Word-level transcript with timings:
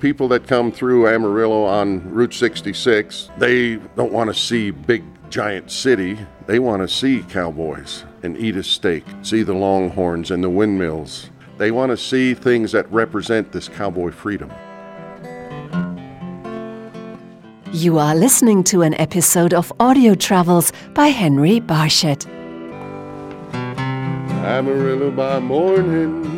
people 0.00 0.28
that 0.28 0.46
come 0.46 0.70
through 0.70 1.08
Amarillo 1.08 1.64
on 1.64 2.10
Route 2.10 2.34
66, 2.34 3.30
they 3.38 3.76
don't 3.96 4.12
want 4.12 4.28
to 4.28 4.34
see 4.34 4.70
big 4.70 5.04
giant 5.30 5.70
city. 5.70 6.18
They 6.46 6.58
want 6.58 6.82
to 6.82 6.88
see 6.88 7.22
cowboys 7.22 8.04
and 8.22 8.36
eat 8.36 8.56
a 8.56 8.62
steak, 8.62 9.04
see 9.22 9.42
the 9.42 9.54
longhorns 9.54 10.30
and 10.30 10.42
the 10.44 10.50
windmills. 10.50 11.30
They 11.58 11.70
want 11.70 11.90
to 11.90 11.96
see 11.96 12.34
things 12.34 12.72
that 12.72 12.90
represent 12.92 13.52
this 13.52 13.68
cowboy 13.68 14.10
freedom. 14.12 14.52
You 17.72 17.98
are 17.98 18.14
listening 18.14 18.64
to 18.64 18.82
an 18.82 18.94
episode 18.94 19.52
of 19.52 19.72
Audio 19.80 20.14
Travels 20.14 20.72
by 20.94 21.08
Henry 21.08 21.60
Barshett. 21.60 22.26
Amarillo 24.46 25.10
by 25.10 25.40
morning, 25.40 26.35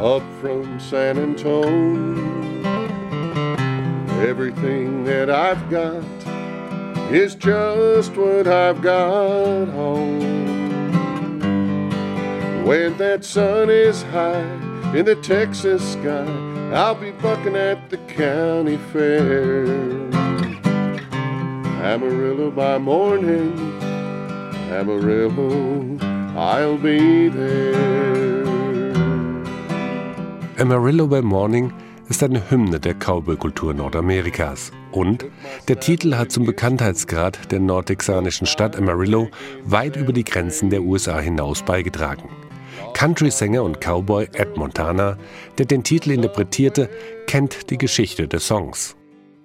up 0.00 0.22
from 0.40 0.78
San 0.78 1.18
Antone. 1.18 2.64
Everything 4.22 5.02
that 5.04 5.28
I've 5.28 5.68
got 5.68 6.04
is 7.12 7.34
just 7.34 8.14
what 8.16 8.46
I've 8.46 8.80
got 8.80 9.66
home. 9.68 10.20
When 12.64 12.96
that 12.98 13.24
sun 13.24 13.70
is 13.70 14.02
high 14.04 14.42
in 14.94 15.04
the 15.04 15.16
Texas 15.16 15.94
sky, 15.94 16.26
I'll 16.72 16.94
be 16.94 17.10
bucking 17.10 17.56
at 17.56 17.90
the 17.90 17.96
county 17.96 18.76
fair. 18.92 19.66
Amarillo 21.82 22.52
by 22.52 22.78
morning, 22.78 23.58
Amarillo, 24.70 25.98
I'll 26.36 26.76
be 26.76 27.28
there. 27.30 28.17
Amarillo 30.60 31.06
by 31.06 31.22
Morning 31.22 31.72
ist 32.08 32.20
eine 32.24 32.50
Hymne 32.50 32.80
der 32.80 32.94
Cowboy-Kultur 32.94 33.74
Nordamerikas. 33.74 34.72
Und 34.90 35.24
der 35.68 35.78
Titel 35.78 36.16
hat 36.16 36.32
zum 36.32 36.46
Bekanntheitsgrad 36.46 37.52
der 37.52 37.60
nordtexanischen 37.60 38.44
Stadt 38.44 38.76
Amarillo 38.76 39.28
weit 39.62 39.94
über 39.94 40.12
die 40.12 40.24
Grenzen 40.24 40.68
der 40.68 40.82
USA 40.82 41.20
hinaus 41.20 41.62
beigetragen. 41.62 42.28
Country-Sänger 42.94 43.62
und 43.62 43.80
Cowboy 43.80 44.28
Ed 44.32 44.56
Montana, 44.56 45.16
der 45.58 45.66
den 45.66 45.84
Titel 45.84 46.10
interpretierte, 46.10 46.88
kennt 47.28 47.70
die 47.70 47.78
Geschichte 47.78 48.26
des 48.26 48.44
Songs. 48.48 48.96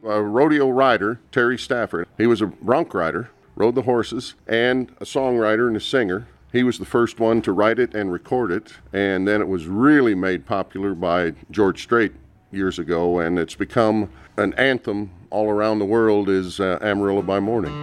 A 0.03 0.17
rodeo 0.17 0.71
rider, 0.71 1.19
Terry 1.31 1.59
Stafford, 1.59 2.07
he 2.17 2.27
was 2.27 2.41
a 2.41 2.51
bronc 2.63 2.95
rider, 2.95 3.29
rode 3.55 3.79
the 3.79 3.85
horses, 3.85 4.35
and 4.47 4.91
a 4.99 5.05
songwriter 5.05 5.67
and 5.67 5.77
a 5.77 5.79
singer. 5.79 6.25
He 6.53 6.61
was 6.63 6.77
the 6.77 6.85
first 6.85 7.19
one 7.19 7.41
to 7.41 7.51
write 7.51 7.79
it 7.79 7.95
and 7.95 8.11
record 8.11 8.51
it, 8.51 8.73
and 8.93 9.27
then 9.27 9.41
it 9.41 9.47
was 9.47 9.65
really 9.65 10.13
made 10.13 10.45
popular 10.45 10.93
by 10.93 11.33
George 11.49 11.81
Strait 11.81 12.13
years 12.51 12.77
ago, 12.77 13.17
and 13.17 13.39
it's 13.39 13.55
become 13.55 14.11
an 14.37 14.53
anthem 14.53 15.09
all 15.31 15.49
around 15.49 15.79
the 15.79 15.85
world 15.85 16.29
is 16.29 16.59
uh, 16.59 16.77
Amarillo 16.79 17.23
by 17.23 17.39
Morning. 17.39 17.73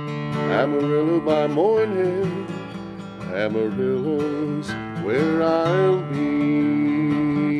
Amarillo 0.53 1.19
by 1.19 1.49
morning, 1.49 2.47
Amarillo's 3.35 4.71
where 5.05 5.43
I'll 5.43 6.03
be. 6.13 7.59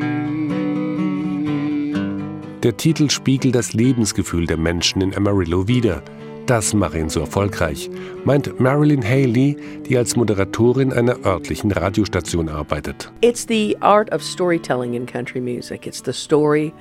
Der 2.63 2.77
Titel 2.77 3.09
spiegelt 3.09 3.55
das 3.55 3.73
Lebensgefühl 3.73 4.45
der 4.45 4.57
Menschen 4.57 5.01
in 5.01 5.13
Amarillo 5.15 5.67
wider. 5.67 6.01
Das 6.47 6.73
mache 6.73 6.97
ihn 6.97 7.09
so 7.09 7.19
erfolgreich, 7.19 7.89
meint 8.25 8.59
Marilyn 8.59 9.03
Haley, 9.03 9.55
die 9.87 9.97
als 9.97 10.15
Moderatorin 10.15 10.91
einer 10.91 11.23
örtlichen 11.23 11.71
Radiostation 11.71 12.49
arbeitet. 12.49 13.11
It's 13.21 13.45
the 13.47 13.77
art 13.81 14.11
of 14.11 14.23
storytelling 14.23 14.95
in 14.95 15.05
country 15.05 15.39
music. 15.39 15.85
It's 15.85 16.01
the 16.01 16.13
story 16.13 16.73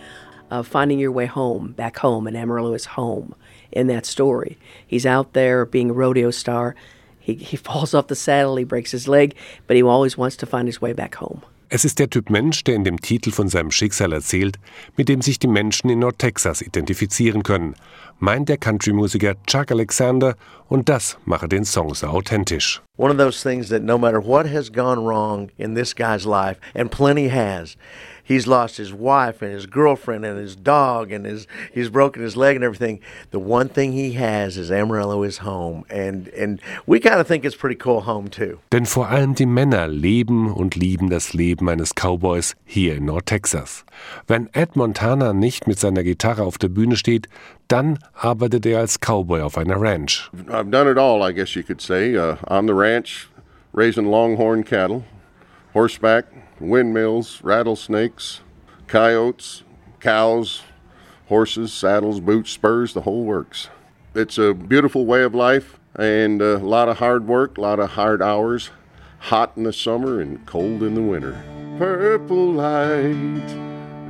of 0.50 0.67
finding 0.67 0.98
your 0.98 1.14
way 1.14 1.27
home, 1.27 1.75
back 1.77 1.98
home, 2.02 2.27
and 2.27 2.36
Amarillo 2.36 2.75
is 2.75 2.97
home 2.97 3.34
in 3.70 3.86
that 3.89 4.06
story. 4.06 4.56
He's 4.86 5.06
out 5.06 5.34
there 5.34 5.67
being 5.67 5.90
a 5.90 5.95
rodeo 5.95 6.30
star. 6.30 6.74
He, 7.18 7.35
he 7.35 7.56
falls 7.62 7.95
off 7.95 8.06
the 8.06 8.17
saddle, 8.17 8.56
he 8.56 8.64
breaks 8.64 8.90
his 8.92 9.06
leg, 9.06 9.35
but 9.67 9.77
he 9.77 9.83
always 9.83 10.17
wants 10.17 10.36
to 10.39 10.46
find 10.46 10.67
his 10.68 10.80
way 10.80 10.92
back 10.92 11.17
home. 11.17 11.42
Es 11.73 11.85
ist 11.85 12.01
der 12.01 12.11
Typ 12.11 12.30
Mensch, 12.30 12.64
der 12.64 12.74
in 12.74 12.83
dem 12.83 13.01
Titel 13.01 13.30
von 13.30 13.48
seinem 13.48 13.70
Schicksal 13.70 14.12
erzählt, 14.12 14.58
mit 14.96 15.08
dem 15.08 15.23
sich 15.23 15.39
die 15.39 15.46
Menschen 15.46 15.89
in 15.89 16.01
Nordtexas 16.01 16.62
identifizieren 16.62 17.45
können, 17.45 17.77
meint 18.20 18.48
der 18.48 18.58
Country-Musiker 18.58 19.35
Chuck 19.47 19.70
Alexander, 19.70 20.36
und 20.69 20.89
das 20.89 21.19
mache 21.25 21.48
den 21.48 21.64
Song 21.64 21.95
so 21.95 22.07
authentisch. 22.07 22.81
One 22.97 23.11
of 23.11 23.19
those 23.19 23.42
things 23.42 23.69
that 23.70 23.83
no 23.83 23.98
matter 23.98 24.20
what 24.23 24.47
has 24.47 24.70
gone 24.70 25.05
wrong 25.05 25.51
in 25.58 25.75
this 25.75 25.95
guy's 25.95 26.25
life, 26.25 26.61
and 26.75 26.91
plenty 26.91 27.29
has, 27.29 27.77
he's 28.30 28.46
lost 28.46 28.77
his 28.77 28.92
wife 28.92 29.42
and 29.42 29.52
his 29.52 29.67
girlfriend 29.67 30.24
and 30.24 30.39
his 30.39 30.55
dog 30.55 31.11
and 31.11 31.27
his 31.27 31.46
he's 31.74 31.91
broken 31.91 32.23
his 32.23 32.36
leg 32.36 32.55
and 32.55 32.64
everything. 32.64 33.01
The 33.33 33.41
one 33.41 33.68
thing 33.68 33.92
he 33.92 34.13
has 34.13 34.57
is 34.57 34.70
Amarillo 34.70 35.24
is 35.24 35.39
home, 35.39 35.85
and 35.91 36.29
and 36.29 36.61
we 36.86 37.01
kind 37.01 37.20
of 37.20 37.27
think 37.27 37.45
it's 37.45 37.57
pretty 37.57 37.77
cool 37.77 38.02
home 38.02 38.29
too. 38.29 38.58
Denn 38.70 38.86
vor 38.86 39.08
allem 39.08 39.35
die 39.35 39.46
Männer 39.46 39.89
leben 39.89 40.52
und 40.52 40.77
lieben 40.77 41.11
das 41.11 41.35
Leben 41.35 41.68
eines 41.68 41.95
Cowboys 41.95 42.55
hier 42.64 42.96
in 42.96 43.07
Nordtexas. 43.07 43.85
Wenn 44.29 44.48
Ed 44.52 44.77
Montana 44.77 45.33
nicht 45.33 45.67
mit 45.67 45.79
seiner 45.79 46.05
Gitarre 46.05 46.45
auf 46.45 46.57
der 46.57 46.68
Bühne 46.68 46.97
steht, 46.97 47.27
dann 47.68 47.98
arbeitet 48.14 48.64
er 48.64 48.79
als 48.79 49.01
Cowboy 49.01 49.42
auf 49.42 49.58
einer 49.58 49.80
Ranch. 49.80 50.30
I've 50.48 50.70
done 50.70 50.89
it 50.89 50.98
all, 50.98 51.29
I 51.29 51.33
guess 51.33 51.55
you 51.55 51.62
could 51.62 51.80
say. 51.80 52.17
Uh, 52.17 52.36
on 52.48 52.67
the 52.67 52.74
ranch, 52.74 53.29
raising 53.73 54.07
longhorn 54.07 54.64
cattle, 54.64 55.02
horseback, 55.73 56.27
windmills, 56.61 57.42
rattlesnakes, 57.42 58.41
coyotes, 58.86 59.63
cows, 60.01 60.63
horses, 61.29 61.73
saddles, 61.73 62.20
boots, 62.20 62.51
spurs, 62.51 62.92
the 62.92 63.03
whole 63.03 63.25
works. 63.25 63.69
It's 64.14 64.39
a 64.39 64.53
beautiful 64.53 65.07
way 65.07 65.23
of 65.23 65.35
life 65.35 65.79
and 65.95 66.42
a 66.42 66.59
lot 66.59 66.89
of 66.89 66.98
hard 66.98 67.27
work, 67.27 67.57
a 67.57 67.61
lot 67.61 67.79
of 67.79 67.91
hard 67.91 68.20
hours, 68.20 68.70
hot 69.19 69.53
in 69.57 69.64
the 69.64 69.73
summer 69.73 70.20
and 70.20 70.45
cold 70.47 70.83
in 70.83 70.95
the 70.95 71.03
winter. 71.03 71.41
Purple 71.79 72.53
light 72.53 73.51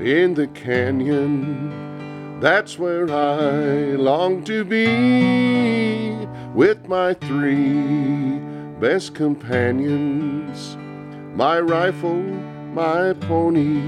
in 0.00 0.34
the 0.34 0.48
canyon, 0.54 2.40
that's 2.40 2.78
where 2.78 3.10
I 3.10 3.96
long 3.96 4.42
to 4.44 4.64
be 4.64 6.26
with 6.54 6.88
my 6.88 7.12
three 7.14 8.38
best 8.80 9.14
companions 9.14 10.76
my 11.40 11.58
rifle, 11.58 12.20
my 12.74 13.14
pony, 13.14 13.80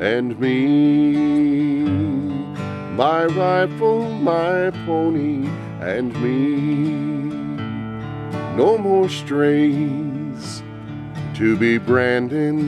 and 0.00 0.40
me. 0.40 1.82
My 2.96 3.26
rifle, 3.26 4.08
my 4.20 4.70
pony, 4.86 5.46
and 5.82 6.14
me. 6.22 6.38
No 8.56 8.78
more 8.78 9.10
strays 9.10 10.62
to 11.34 11.58
be 11.58 11.76
branding, 11.76 12.58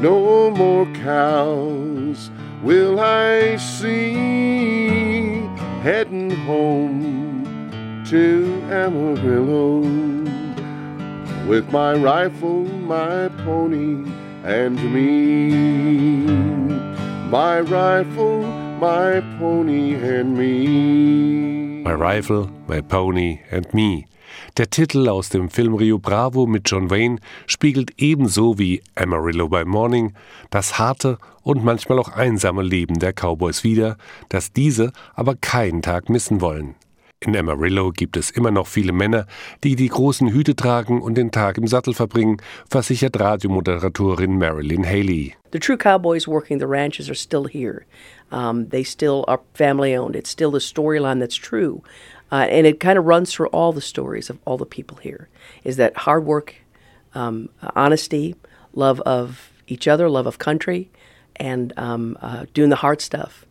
no 0.00 0.52
more 0.52 0.86
cows 0.94 2.30
will 2.62 3.00
I 3.00 3.56
see 3.56 4.12
heading 5.82 6.30
home 6.30 8.04
to 8.06 8.62
Amarillo 8.70 9.82
with 11.46 11.70
my 11.70 11.94
rifle, 11.94 12.64
my 12.64 13.28
pony, 13.44 14.10
and 14.44 14.76
me. 14.92 15.50
My 17.30 17.60
rifle, 17.60 18.42
my 18.80 19.20
pony, 19.38 19.94
and 19.94 20.36
me. 20.36 21.66
My 21.86 21.94
Rifle, 21.94 22.50
My 22.66 22.82
Pony 22.82 23.38
and 23.48 23.72
Me. 23.72 24.06
Der 24.56 24.68
Titel 24.68 25.08
aus 25.08 25.28
dem 25.28 25.50
Film 25.50 25.74
Rio 25.76 26.00
Bravo 26.00 26.44
mit 26.44 26.68
John 26.68 26.90
Wayne 26.90 27.20
spiegelt 27.46 27.92
ebenso 27.98 28.58
wie 28.58 28.82
Amarillo 28.96 29.48
by 29.48 29.64
Morning 29.64 30.12
das 30.50 30.80
harte 30.80 31.18
und 31.44 31.62
manchmal 31.62 32.00
auch 32.00 32.08
einsame 32.08 32.64
Leben 32.64 32.98
der 32.98 33.12
Cowboys 33.12 33.62
wider, 33.62 33.98
das 34.28 34.52
diese 34.52 34.90
aber 35.14 35.36
keinen 35.36 35.80
Tag 35.80 36.08
missen 36.08 36.40
wollen. 36.40 36.74
In 37.26 37.36
Amarillo 37.36 37.90
gibt 37.90 38.16
es 38.16 38.30
immer 38.30 38.52
noch 38.52 38.68
viele 38.68 38.92
Männer, 38.92 39.26
die 39.64 39.74
die 39.74 39.88
großen 39.88 40.28
Hüte 40.32 40.54
tragen 40.54 41.02
und 41.02 41.16
den 41.16 41.32
Tag 41.32 41.58
im 41.58 41.66
Sattel 41.66 41.92
verbringen, 41.92 42.36
versichert 42.70 43.18
Radiomoderatorin 43.18 44.38
Marilyn 44.38 44.84
Haley. 44.84 45.34
The 45.50 45.58
true 45.58 45.76
cowboys 45.76 46.28
working 46.28 46.60
the 46.60 46.68
ranches 46.68 47.08
are 47.08 47.16
still 47.16 47.48
here. 47.48 47.84
Um, 48.30 48.68
they 48.68 48.84
still 48.84 49.24
are 49.26 49.40
family 49.54 49.96
owned. 49.96 50.14
It's 50.14 50.30
still 50.30 50.52
the 50.52 50.60
storyline 50.60 51.18
that's 51.18 51.34
true. 51.34 51.82
Uh, 52.30 52.46
and 52.48 52.64
it 52.64 52.78
kind 52.78 52.96
of 52.96 53.04
runs 53.04 53.32
through 53.32 53.48
all 53.48 53.72
the 53.72 53.80
stories 53.80 54.30
of 54.30 54.38
all 54.44 54.56
the 54.56 54.64
people 54.64 54.98
here 54.98 55.28
is 55.64 55.78
that 55.78 55.96
hard 55.96 56.24
work, 56.24 56.54
um, 57.14 57.48
honesty, 57.74 58.36
love 58.72 59.00
of 59.00 59.50
each 59.66 59.88
other, 59.88 60.08
love 60.08 60.28
of 60.28 60.38
country, 60.38 60.90
and 61.34 61.72
um, 61.76 62.16
uh, 62.22 62.46
doing 62.54 62.70
the 62.70 62.76
hard 62.76 63.00
stuff 63.00 63.44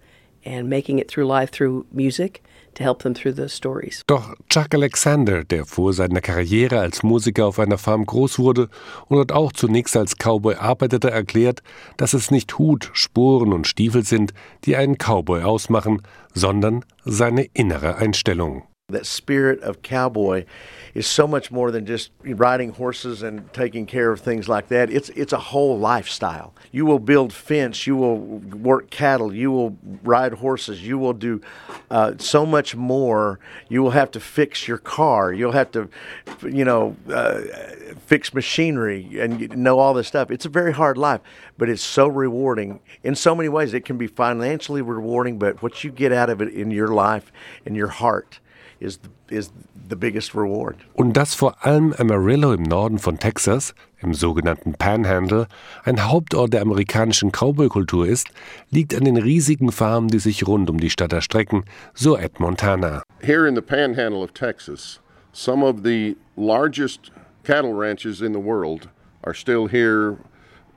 and 0.46 0.70
making 0.70 1.00
it 1.00 1.10
through 1.10 1.26
life 1.26 1.52
through 1.52 1.86
music, 1.92 2.42
to 2.76 2.84
help 2.84 3.00
them 3.00 3.14
through 3.14 3.36
those 3.36 3.56
stories. 3.56 4.04
Doch 4.08 4.36
Chuck 4.50 4.74
Alexander, 4.74 5.44
der 5.44 5.66
vor 5.66 5.94
seiner 5.94 6.22
Karriere 6.22 6.80
als 6.80 7.04
Musiker 7.04 7.48
auf 7.48 7.60
einer 7.60 7.78
Farm 7.78 8.06
groß 8.06 8.40
wurde 8.40 8.70
und 9.08 9.18
dort 9.18 9.32
auch 9.32 9.52
zunächst 9.52 9.98
als 9.98 10.16
Cowboy 10.18 10.56
arbeitete, 10.56 11.10
erklärt, 11.12 11.62
dass 11.98 12.14
es 12.14 12.32
nicht 12.32 12.58
Hut, 12.58 12.92
Sporen 12.94 13.54
und 13.54 13.68
Stiefel 13.68 14.04
sind, 14.04 14.34
die 14.66 14.76
einen 14.76 14.98
Cowboy 14.98 15.44
ausmachen, 15.44 16.02
sondern 16.34 16.86
seine 17.04 17.46
innere 17.54 17.96
Einstellung. 17.96 18.64
That 18.90 19.08
spirit 19.08 19.62
of 19.62 19.82
cowboy 19.82 20.46
is 20.94 21.08
so 21.08 21.26
much 21.26 21.50
more 21.50 21.72
than 21.72 21.88
just 21.88 22.12
riding 22.24 22.70
horses 22.70 23.24
and 23.24 23.52
taking 23.52 23.88
care 23.88 24.12
of 24.12 24.20
things 24.20 24.48
like 24.48 24.68
that. 24.68 24.92
It's 24.92 25.10
it's 25.10 25.34
a 25.34 25.40
whole 25.40 25.80
lifestyle. 25.80 26.54
You 26.72 26.86
will 26.86 27.00
build 27.00 27.34
fence, 27.34 27.88
you 27.88 27.96
will 27.96 28.20
work 28.20 28.92
cattle, 28.92 29.34
you 29.34 29.50
will 29.50 29.76
ride 30.04 30.34
horses, 30.34 30.86
you 30.86 31.00
will 31.00 31.14
do 31.14 31.42
uh, 31.90 32.14
so 32.20 32.46
much 32.46 32.76
more. 32.76 33.40
You 33.70 33.82
will 33.82 33.90
have 33.90 34.12
to 34.12 34.20
fix 34.20 34.68
your 34.68 34.78
car. 34.78 35.34
You'll 35.34 35.54
have 35.54 35.72
to, 35.72 35.90
you 36.44 36.64
know, 36.64 36.96
uh, 37.12 37.42
fix 38.06 38.36
machinery 38.36 39.20
and 39.20 39.58
know 39.58 39.80
all 39.80 39.96
this 39.96 40.08
stuff. 40.08 40.30
It's 40.30 40.46
a 40.46 40.50
very 40.50 40.74
hard 40.74 41.00
life, 41.00 41.22
but 41.58 41.70
it's 41.70 41.82
so 41.82 42.08
rewarding 42.08 42.82
in 43.04 43.16
so 43.16 43.34
many 43.34 43.50
ways. 43.50 43.74
It 43.74 43.84
can 43.84 43.98
be 43.98 44.06
financially 44.06 44.84
rewarding, 44.84 45.40
but 45.40 45.64
what 45.64 45.84
you 45.84 45.90
get 45.90 46.12
out 46.12 46.30
of 46.30 46.40
it 46.40 46.54
in 46.54 46.70
your 46.70 46.90
life, 46.90 47.32
in 47.66 47.74
your 47.74 47.88
heart 47.88 48.40
is 48.86 49.00
the, 49.00 49.36
is 49.36 49.52
the 49.90 49.96
biggest 49.96 50.34
reward. 50.36 50.78
Und 50.94 51.14
dass 51.14 51.34
vor 51.34 51.66
allem 51.66 51.94
Amarillo 51.98 52.54
im 52.54 52.64
Norden 52.64 53.00
von 53.00 53.18
Texas, 53.18 53.74
im 54.02 54.14
sogenannten 54.14 54.74
Panhandle, 54.74 55.48
ein 55.84 56.08
Hauptort 56.08 56.54
der 56.54 56.62
amerikanischen 56.62 57.32
Cowboy-Kultur 57.32 58.08
ist, 58.08 58.28
liegt 58.70 58.96
an 58.96 59.06
den 59.06 59.18
riesigen 59.18 59.72
Farmen, 59.72 60.10
die 60.10 60.20
sich 60.20 60.48
rund 60.48 60.70
um 60.70 60.80
die 60.80 60.90
Stadt 60.90 61.14
erstrecken, 61.14 61.66
so 61.94 62.18
Ed 62.18 62.40
Montana. 62.40 63.04
Here 63.22 63.48
in 63.48 63.56
the 63.56 63.62
Panhandle 63.62 64.24
of 64.24 64.34
Texas, 64.34 65.00
some 65.34 65.66
of 65.66 65.84
the 65.84 66.16
largest 66.36 67.12
cattle 67.44 67.74
ranches 67.74 68.22
in 68.22 68.34
the 68.34 68.40
world 68.40 68.90
are 69.24 69.34
still 69.34 69.68
here 69.68 70.18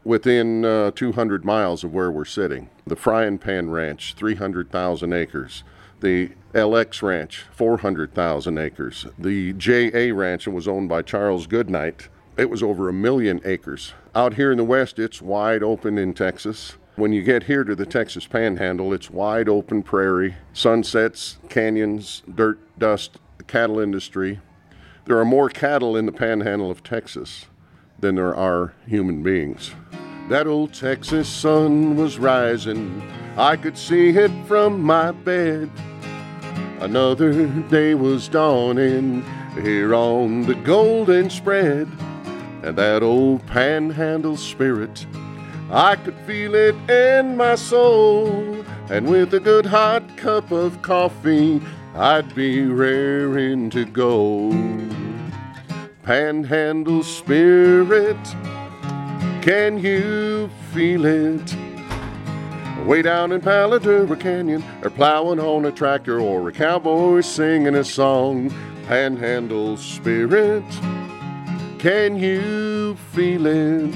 within 0.05 0.65
uh, 0.65 0.91
200 0.93 1.45
miles 1.45 1.85
of 1.85 1.93
where 1.93 2.11
we're 2.11 2.25
sitting. 2.25 2.71
The 2.87 2.97
Frying 2.97 3.39
Pan 3.39 3.71
Ranch, 3.71 4.15
300,000 4.15 5.13
acres. 5.13 5.65
The 6.01 6.31
LX 6.55 7.03
Ranch, 7.03 7.45
400,000 7.53 8.59
acres. 8.59 9.07
The 9.19 9.53
JA 9.53 10.15
Ranch 10.15 10.47
was 10.47 10.69
owned 10.69 10.89
by 10.89 11.03
Charles 11.03 11.47
Goodnight. 11.47 12.09
It 12.37 12.49
was 12.49 12.63
over 12.63 12.89
a 12.89 12.93
million 12.93 13.41
acres. 13.45 13.95
Out 14.15 14.35
here 14.35 14.53
in 14.53 14.59
the 14.59 14.65
west, 14.65 14.99
it's 14.99 15.21
wide 15.21 15.63
open 15.63 15.99
in 15.99 16.15
Texas. 16.15 16.77
When 16.95 17.13
you 17.13 17.23
get 17.23 17.45
here 17.45 17.65
to 17.65 17.75
the 17.75 17.87
Texas 17.87 18.27
Panhandle, 18.27 18.93
it's 18.93 19.11
wide 19.11 19.49
open 19.49 19.83
prairie, 19.83 20.37
sunsets, 20.53 21.39
canyons, 21.49 22.23
dirt, 22.33 22.59
dust, 22.79 23.19
cattle 23.47 23.81
industry. 23.81 24.41
There 25.05 25.19
are 25.19 25.25
more 25.25 25.49
cattle 25.49 25.97
in 25.97 26.07
the 26.07 26.13
Panhandle 26.13 26.71
of 26.71 26.83
Texas 26.83 27.47
than 27.99 28.15
there 28.15 28.35
are 28.35 28.75
human 28.87 29.23
beings. 29.23 29.73
That 30.29 30.47
old 30.47 30.75
Texas 30.75 31.27
sun 31.27 31.97
was 31.97 32.19
rising. 32.19 33.03
I 33.39 33.57
could 33.57 33.79
see 33.79 34.11
it 34.11 34.31
from 34.47 34.83
my 34.83 35.11
bed. 35.11 35.71
Another 36.81 37.47
day 37.47 37.95
was 37.95 38.29
dawning 38.29 39.25
here 39.55 39.95
on 39.95 40.43
the 40.43 40.55
golden 40.55 41.31
spread. 41.31 41.89
And 42.63 42.77
that 42.77 43.03
old 43.03 43.47
panhandle 43.47 44.37
spirit, 44.37 45.07
I 45.71 45.97
could 45.97 46.17
feel 46.27 46.55
it 46.55 46.75
in 46.91 47.35
my 47.39 47.55
soul. 47.55 48.67
And 48.91 49.09
with 49.09 49.33
a 49.33 49.41
good 49.41 49.65
hot 49.65 50.19
cup 50.19 50.53
of 50.53 50.83
coffee, 50.83 51.63
I'd 51.95 52.35
be 52.35 52.67
raring 52.67 53.71
to 53.71 53.87
go. 53.87 54.51
Panhandle 56.03 57.03
spirit, 57.03 58.19
can 59.49 59.79
you 59.79 60.51
feel 60.75 61.07
it? 61.07 61.57
Way 62.85 63.01
down 63.01 63.33
in 63.33 63.41
Palo 63.41 63.79
Duro 63.79 64.15
Canyon, 64.15 64.63
or 64.83 64.91
plowing 64.91 65.41
on 65.41 65.65
a 65.65 65.73
tractor, 65.73 66.21
or 66.21 66.51
a 66.51 66.53
cowboy 66.53 67.23
singing 67.23 67.75
a 67.75 67.83
song. 67.83 68.53
Panhandle 68.87 69.79
spirit, 69.79 70.65
can 71.79 72.19
you 72.19 72.95
feel 73.15 73.47
it? 73.47 73.95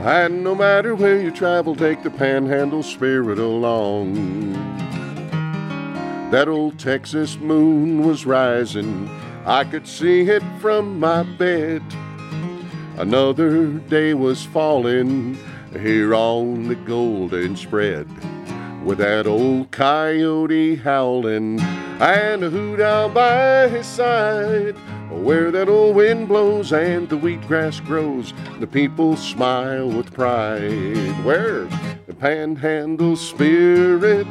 And 0.00 0.42
no 0.42 0.54
matter 0.54 0.94
where 0.94 1.20
you 1.20 1.30
travel, 1.30 1.76
take 1.76 2.02
the 2.02 2.10
panhandle 2.10 2.82
spirit 2.82 3.38
along. 3.38 4.54
That 6.30 6.48
old 6.48 6.78
Texas 6.78 7.36
moon 7.36 8.06
was 8.06 8.24
rising, 8.24 9.06
I 9.44 9.64
could 9.64 9.86
see 9.86 10.22
it 10.22 10.42
from 10.60 10.98
my 10.98 11.24
bed. 11.24 11.82
Another 12.96 13.66
day 13.72 14.14
was 14.14 14.44
falling 14.44 15.36
here 15.72 16.14
on 16.14 16.68
the 16.68 16.76
golden 16.76 17.56
spread 17.56 18.08
with 18.84 18.98
that 18.98 19.26
old 19.26 19.72
coyote 19.72 20.76
howling 20.76 21.58
and 21.60 22.44
a 22.44 22.50
hoot 22.50 22.80
out 22.80 23.12
by 23.12 23.66
his 23.66 23.86
side 23.86 24.76
where 25.10 25.50
that 25.50 25.68
old 25.68 25.96
wind 25.96 26.28
blows 26.28 26.72
and 26.72 27.08
the 27.08 27.16
wheatgrass 27.16 27.84
grows. 27.84 28.32
The 28.60 28.66
people 28.68 29.16
smile 29.16 29.88
with 29.88 30.14
pride. 30.14 31.24
Where 31.24 31.64
the 32.06 32.14
panhandle 32.14 33.16
spirit? 33.16 34.26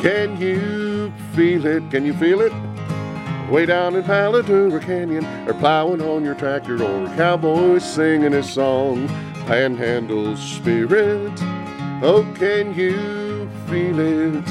Can 0.00 0.40
you 0.40 1.12
feel 1.34 1.66
it? 1.66 1.90
Can 1.90 2.04
you 2.04 2.14
feel 2.14 2.40
it 2.40 2.52
way 3.50 3.66
down 3.66 3.94
in 3.96 4.02
Palo 4.02 4.42
Duro 4.42 4.80
Canyon 4.80 5.24
or 5.48 5.54
plowing 5.54 6.00
on 6.00 6.24
your 6.24 6.34
tractor 6.34 6.82
or 6.82 7.04
a 7.06 7.16
cowboy 7.16 7.78
singing 7.78 8.32
his 8.32 8.50
song 8.50 9.08
panhandle 9.46 10.36
spirit. 10.36 11.32
Oh, 12.02 12.26
can 12.38 12.74
you 12.74 13.48
feel 13.68 13.98
it? 13.98 14.48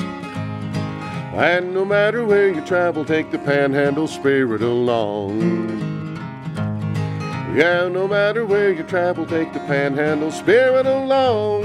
And 1.33 1.73
no 1.73 1.85
matter 1.85 2.25
where 2.25 2.49
you 2.49 2.61
travel, 2.61 3.05
take 3.05 3.31
the 3.31 3.39
panhandle 3.39 4.07
spirit 4.07 4.61
along. 4.61 5.39
Yeah, 7.55 7.89
no 7.89 8.07
matter 8.07 8.45
where 8.45 8.71
you 8.71 8.83
travel, 8.83 9.25
take 9.25 9.51
the 9.53 9.59
panhandle 9.61 10.31
spirit 10.31 10.85
along. 10.85 11.63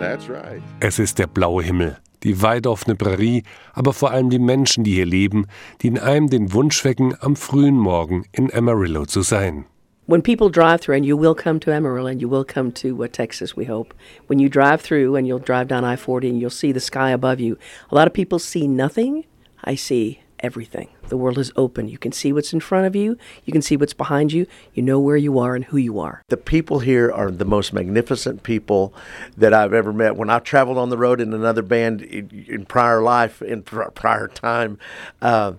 That's 0.00 0.28
right. 0.28 0.62
Es 0.80 0.98
ist 0.98 1.18
der 1.18 1.26
blaue 1.26 1.62
Himmel, 1.62 1.98
die 2.26 2.42
weit 2.42 2.66
offene 2.66 2.96
Prärie, 2.96 3.44
aber 3.72 3.92
vor 3.92 4.10
allem 4.10 4.28
die 4.28 4.38
Menschen, 4.38 4.84
die 4.84 4.94
hier 4.94 5.06
leben, 5.06 5.46
die 5.80 5.86
in 5.86 5.98
einem 5.98 6.28
den 6.28 6.52
Wunsch 6.52 6.84
wecken, 6.84 7.14
am 7.20 7.36
frühen 7.36 7.78
Morgen 7.78 8.26
in 8.32 8.52
Amarillo 8.52 9.06
zu 9.06 9.22
sein. 9.22 9.64
when 10.08 10.22
people 10.22 10.48
drive 10.48 10.80
through, 10.80 10.94
and 10.94 11.04
you 11.04 11.16
will 11.16 11.34
come 11.34 11.58
to 11.60 11.72
Amarillo 11.72 12.06
and 12.06 12.20
you 12.20 12.28
will 12.28 12.44
come 12.44 12.70
to 12.72 13.02
uh, 13.02 13.08
Texas, 13.08 13.56
we 13.56 13.64
hope, 13.64 13.92
when 14.28 14.38
you 14.38 14.48
drive 14.48 14.80
through 14.80 15.16
and 15.16 15.26
you'll 15.26 15.40
drive 15.40 15.66
down 15.68 15.84
I 15.84 15.96
40 15.96 16.30
and 16.30 16.40
you'll 16.40 16.50
see 16.50 16.72
the 16.72 16.80
sky 16.80 17.10
above 17.10 17.40
you, 17.40 17.58
a 17.90 17.94
lot 17.94 18.06
of 18.06 18.14
people 18.14 18.38
see 18.38 18.68
nothing. 18.68 19.24
I 19.64 19.74
see 19.74 20.20
everything. 20.40 20.88
The 21.08 21.16
world 21.16 21.38
is 21.38 21.52
open. 21.56 21.88
You 21.88 21.98
can 21.98 22.12
see 22.12 22.32
what's 22.32 22.52
in 22.52 22.60
front 22.60 22.86
of 22.86 22.96
you, 22.96 23.16
you 23.44 23.52
can 23.52 23.62
see 23.62 23.76
what's 23.76 23.94
behind 23.94 24.32
you, 24.32 24.46
you 24.74 24.82
know 24.82 24.98
where 24.98 25.16
you 25.16 25.38
are 25.38 25.54
and 25.54 25.64
who 25.66 25.76
you 25.76 25.98
are. 25.98 26.22
The 26.28 26.36
people 26.36 26.80
here 26.80 27.10
are 27.10 27.30
the 27.30 27.44
most 27.44 27.72
magnificent 27.72 28.42
people 28.42 28.94
that 29.36 29.52
I've 29.54 29.72
ever 29.72 29.92
met. 29.92 30.16
When 30.16 30.30
I 30.30 30.38
traveled 30.38 30.78
on 30.78 30.90
the 30.90 30.98
road 30.98 31.20
in 31.20 31.32
another 31.32 31.62
band 31.62 32.02
in, 32.02 32.46
in 32.48 32.66
prior 32.66 33.02
life, 33.02 33.42
in 33.42 33.62
pr- 33.62 33.84
prior 33.90 34.28
time, 34.28 34.78
uh, 35.22 35.54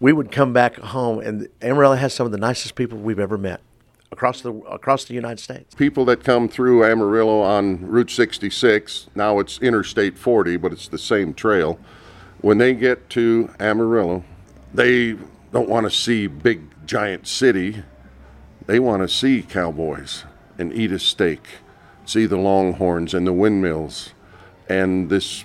we 0.00 0.12
would 0.12 0.32
come 0.32 0.52
back 0.52 0.76
home, 0.76 1.20
and 1.20 1.48
Amarillo 1.60 1.94
has 1.94 2.12
some 2.12 2.26
of 2.26 2.32
the 2.32 2.38
nicest 2.38 2.74
people 2.74 2.98
we've 2.98 3.20
ever 3.20 3.38
met 3.38 3.60
across 4.10 4.42
the 4.42 4.52
across 4.52 5.04
the 5.04 5.14
United 5.14 5.40
States. 5.40 5.74
People 5.74 6.04
that 6.04 6.22
come 6.22 6.48
through 6.48 6.84
Amarillo 6.84 7.40
on 7.40 7.86
Route 7.86 8.10
66, 8.10 9.08
now 9.14 9.38
it's 9.38 9.58
Interstate 9.60 10.18
40, 10.18 10.58
but 10.58 10.72
it's 10.72 10.86
the 10.86 10.98
same 10.98 11.32
trail. 11.32 11.80
When 12.42 12.58
they 12.58 12.74
get 12.74 13.08
to 13.10 13.50
Amarillo, 13.60 14.24
they 14.74 15.16
don't 15.52 15.68
want 15.68 15.84
to 15.84 15.90
see 15.90 16.26
big 16.26 16.62
giant 16.84 17.28
city. 17.28 17.84
They 18.66 18.80
want 18.80 19.02
to 19.02 19.08
see 19.08 19.42
cowboys 19.42 20.24
and 20.58 20.72
eat 20.72 20.90
a 20.90 20.98
steak, 20.98 21.40
see 22.04 22.26
the 22.26 22.36
longhorns 22.36 23.14
and 23.14 23.28
the 23.28 23.32
windmills, 23.32 24.10
and 24.68 25.08
this 25.08 25.44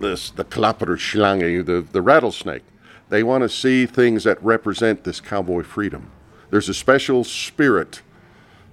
this 0.00 0.30
the 0.30 0.44
klapperschlange, 0.44 1.66
the 1.66 1.82
the 1.92 2.00
rattlesnake. 2.00 2.64
They 3.10 3.22
want 3.22 3.42
to 3.42 3.48
see 3.50 3.84
things 3.84 4.24
that 4.24 4.42
represent 4.42 5.04
this 5.04 5.20
cowboy 5.20 5.62
freedom. 5.62 6.10
There's 6.48 6.70
a 6.70 6.74
special 6.74 7.24
spirit 7.24 8.00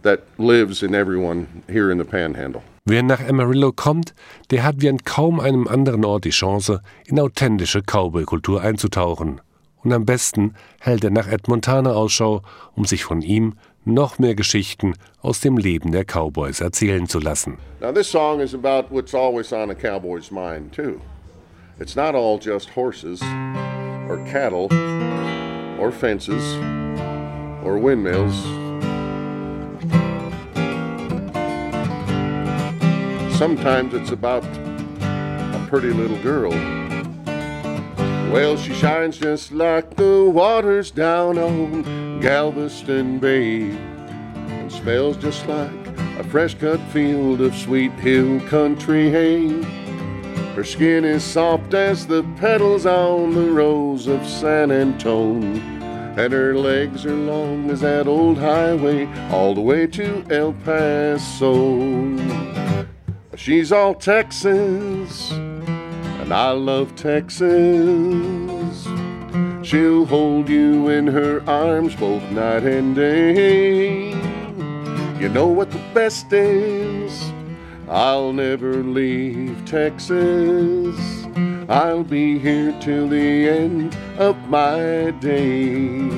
that 0.03 0.23
lives 0.39 0.83
in 0.83 0.95
everyone 0.95 1.63
here 1.67 1.91
in 1.91 1.97
the 1.97 2.05
Panhandle. 2.05 2.63
Wer 2.85 3.03
nach 3.03 3.21
Amarillo 3.27 3.71
kommt, 3.71 4.13
der 4.49 4.63
hat 4.63 4.75
wie 4.79 4.89
an 4.89 5.03
kaum 5.03 5.39
einem 5.39 5.67
anderen 5.67 6.03
Ort 6.03 6.25
die 6.25 6.31
Chance, 6.31 6.81
in 7.05 7.19
authentische 7.19 7.81
Cowboy-Kultur 7.81 8.61
einzutauchen. 8.61 9.41
und 9.83 9.93
am 9.93 10.05
besten 10.05 10.53
hält 10.79 11.03
er 11.03 11.09
nach 11.09 11.27
Ed 11.27 11.47
Montana 11.47 11.93
Ausschau, 11.93 12.41
um 12.75 12.85
sich 12.85 13.03
von 13.03 13.21
ihm 13.21 13.55
noch 13.83 14.19
mehr 14.19 14.35
Geschichten 14.35 14.93
aus 15.21 15.39
dem 15.39 15.57
Leben 15.57 15.91
der 15.91 16.05
Cowboys 16.05 16.61
erzählen 16.61 17.07
zu 17.07 17.19
lassen. 17.19 17.57
Now 17.79 17.91
this 17.91 18.09
song 18.09 18.39
is 18.39 18.53
about 18.53 18.93
what's 18.93 19.13
always 19.15 19.51
on 19.51 19.71
a 19.71 19.75
cowboy's 19.75 20.31
mind 20.31 20.71
too. 20.71 21.01
It's 21.79 21.95
not 21.95 22.13
all 22.13 22.39
just 22.39 22.69
horses 22.75 23.21
or 24.07 24.19
cattle 24.31 24.69
or 25.79 25.91
fences 25.91 26.57
or 27.63 27.79
windmills. 27.79 28.60
Sometimes 33.41 33.95
it's 33.95 34.11
about 34.11 34.43
a 34.43 35.65
pretty 35.67 35.89
little 35.89 36.21
girl. 36.21 36.51
Well, 38.31 38.55
she 38.55 38.71
shines 38.75 39.17
just 39.17 39.51
like 39.51 39.95
the 39.95 40.29
waters 40.29 40.91
down 40.91 41.39
on 41.39 42.19
Galveston 42.19 43.17
Bay 43.17 43.71
and 43.71 44.71
smells 44.71 45.17
just 45.17 45.47
like 45.47 45.71
a 46.19 46.23
fresh 46.25 46.53
cut 46.53 46.79
field 46.91 47.41
of 47.41 47.55
sweet 47.55 47.93
hill 47.93 48.39
country 48.41 49.09
hay. 49.09 49.63
Her 50.53 50.63
skin 50.63 51.03
is 51.03 51.23
soft 51.23 51.73
as 51.73 52.05
the 52.05 52.21
petals 52.39 52.85
on 52.85 53.33
the 53.33 53.49
rose 53.49 54.05
of 54.05 54.23
San 54.23 54.69
Antone, 54.69 55.57
and 56.15 56.31
her 56.31 56.55
legs 56.55 57.07
are 57.07 57.15
long 57.15 57.71
as 57.71 57.81
that 57.81 58.05
old 58.05 58.37
highway 58.37 59.07
all 59.31 59.55
the 59.55 59.61
way 59.61 59.87
to 59.87 60.23
El 60.29 60.53
Paso. 60.63 62.50
She's 63.43 63.71
all 63.71 63.95
Texas, 63.95 65.31
and 65.31 66.31
I 66.31 66.51
love 66.51 66.95
Texas. 66.95 67.49
She'll 69.63 70.05
hold 70.05 70.47
you 70.47 70.89
in 70.89 71.07
her 71.07 71.41
arms 71.49 71.95
both 71.95 72.21
night 72.29 72.61
and 72.61 72.95
day. 72.95 74.09
You 75.19 75.27
know 75.29 75.47
what 75.47 75.71
the 75.71 75.81
best 75.91 76.31
is? 76.31 77.33
I'll 77.89 78.31
never 78.31 78.83
leave 78.83 79.57
Texas. 79.65 80.95
I'll 81.67 82.03
be 82.03 82.37
here 82.37 82.77
till 82.79 83.07
the 83.09 83.49
end 83.49 83.97
of 84.19 84.37
my 84.49 85.09
days. 85.19 86.11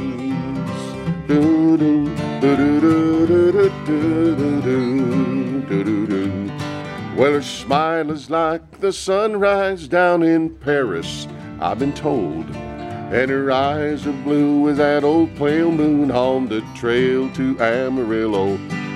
Do 1.30 1.78
do 1.78 2.14
do 2.42 2.58
do 2.58 2.82
do 2.82 3.52
do 3.54 3.70
do 3.86 4.36
do 4.36 4.62
do. 4.62 5.13
Well, 7.16 7.34
her 7.34 7.44
smile 7.44 8.10
is 8.10 8.32
like 8.32 8.80
the 8.80 8.92
sunrise 8.92 9.88
down 9.88 10.24
in 10.24 10.50
Paris, 10.56 11.28
I've 11.62 11.78
been 11.78 11.94
told. 11.94 12.50
And 12.50 13.30
her 13.30 13.52
eyes 13.52 14.08
are 14.08 14.24
blue 14.24 14.68
as 14.70 14.78
that 14.78 15.04
old 15.04 15.36
pale 15.36 15.72
moon 15.72 16.10
on 16.10 16.48
the 16.48 16.62
trail 16.76 17.32
to 17.34 17.60
Amarillo. 17.62 18.54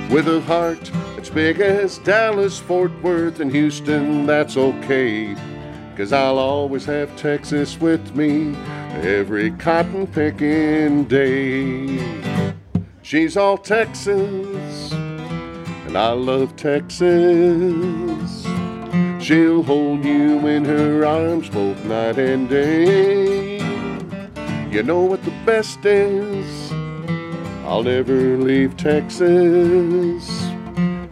With 0.10 0.28
a 0.28 0.42
heart 0.42 0.92
as 1.20 1.30
big 1.30 1.60
as 1.60 2.00
Dallas, 2.00 2.58
Fort 2.58 2.92
Worth, 3.04 3.40
and 3.40 3.52
Houston, 3.52 4.26
that's 4.26 4.58
okay. 4.58 5.36
Cause 5.96 6.12
I'll 6.12 6.40
always 6.40 6.86
have 6.86 7.16
Texas 7.18 7.80
with 7.80 8.16
me 8.16 8.56
every 9.04 9.52
cotton 9.52 10.08
picking 10.08 11.04
day. 11.04 12.00
She's 13.04 13.38
all 13.38 13.60
Texas, 13.60 14.92
and 15.88 15.98
I 15.98 16.12
love 16.12 16.56
Texas. 16.58 18.44
She'll 19.24 19.64
hold 19.64 20.04
you 20.04 20.46
in 20.46 20.66
her 20.66 21.06
arms 21.06 21.50
both 21.50 21.82
night 21.86 22.20
and 22.20 22.50
day. 22.50 23.60
You 24.70 24.84
know 24.84 25.02
what 25.02 25.24
the 25.24 25.32
best 25.46 25.86
is? 25.86 26.72
I'll 27.66 27.84
never 27.84 28.38
leave 28.38 28.76
Texas. 28.76 30.30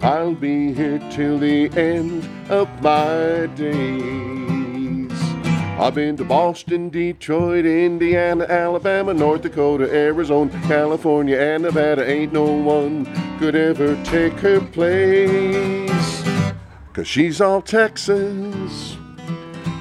I'll 0.02 0.36
be 0.36 0.74
here 0.74 1.00
till 1.10 1.40
the 1.40 1.70
end 1.78 2.30
of 2.50 2.68
my 2.82 3.48
days. 3.56 4.45
I've 5.78 5.94
been 5.94 6.16
to 6.18 6.24
Boston, 6.24 6.90
Detroit, 6.90 7.66
Indiana, 7.66 8.46
Alabama, 8.46 9.14
North 9.14 9.42
Dakota, 9.42 9.94
Arizona, 9.94 10.50
California, 10.68 11.38
and 11.38 11.64
Nevada. 11.64 12.10
Ain't 12.10 12.32
no 12.32 12.46
one 12.46 13.06
could 13.40 13.56
ever 13.56 14.02
take 14.06 14.34
her 14.40 14.62
place. 14.62 16.24
Cause 16.94 17.08
she's 17.08 17.42
all 17.42 17.62
Texas, 17.62 18.96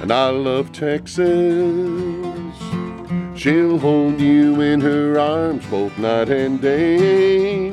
and 0.01 0.11
I 0.11 0.31
love 0.31 0.73
Texas. 0.73 1.23
She'll 3.33 3.79
hold 3.79 4.19
you 4.19 4.59
in 4.59 4.81
her 4.81 5.17
arms 5.17 5.65
both 5.67 5.97
night 5.97 6.27
and 6.29 6.61
day. 6.61 7.67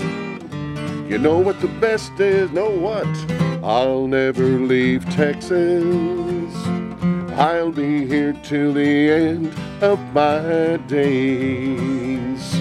You 1.09 1.19
know 1.19 1.39
what 1.39 1.61
the 1.61 1.69
best 1.81 2.13
is? 2.21 2.53
Know 2.53 2.71
what? 2.71 3.09
I'll 3.65 4.07
never 4.07 4.45
leave 4.45 5.05
Texas. 5.11 6.42
I'll 7.35 7.73
be 7.73 8.07
here 8.07 8.35
till 8.43 8.75
the 8.75 9.11
end 9.11 9.55
of 9.83 9.99
my 10.13 10.77
days. 10.87 12.55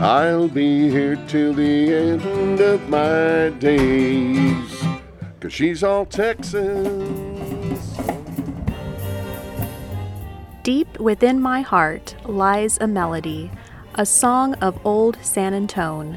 I'll 0.00 0.48
be 0.48 0.88
here 0.88 1.16
till 1.28 1.52
the 1.52 1.94
end 1.94 2.60
of 2.60 2.88
my 2.88 3.50
days. 3.58 4.82
Cause 5.40 5.52
she's 5.52 5.82
all 5.82 6.06
Texas. 6.06 6.64
Deep 10.62 10.98
within 10.98 11.38
my 11.38 11.60
heart 11.60 12.14
lies 12.24 12.78
a 12.80 12.86
melody, 12.86 13.50
a 13.96 14.06
song 14.06 14.54
of 14.54 14.80
old 14.86 15.18
San 15.20 15.52
Antone, 15.52 16.14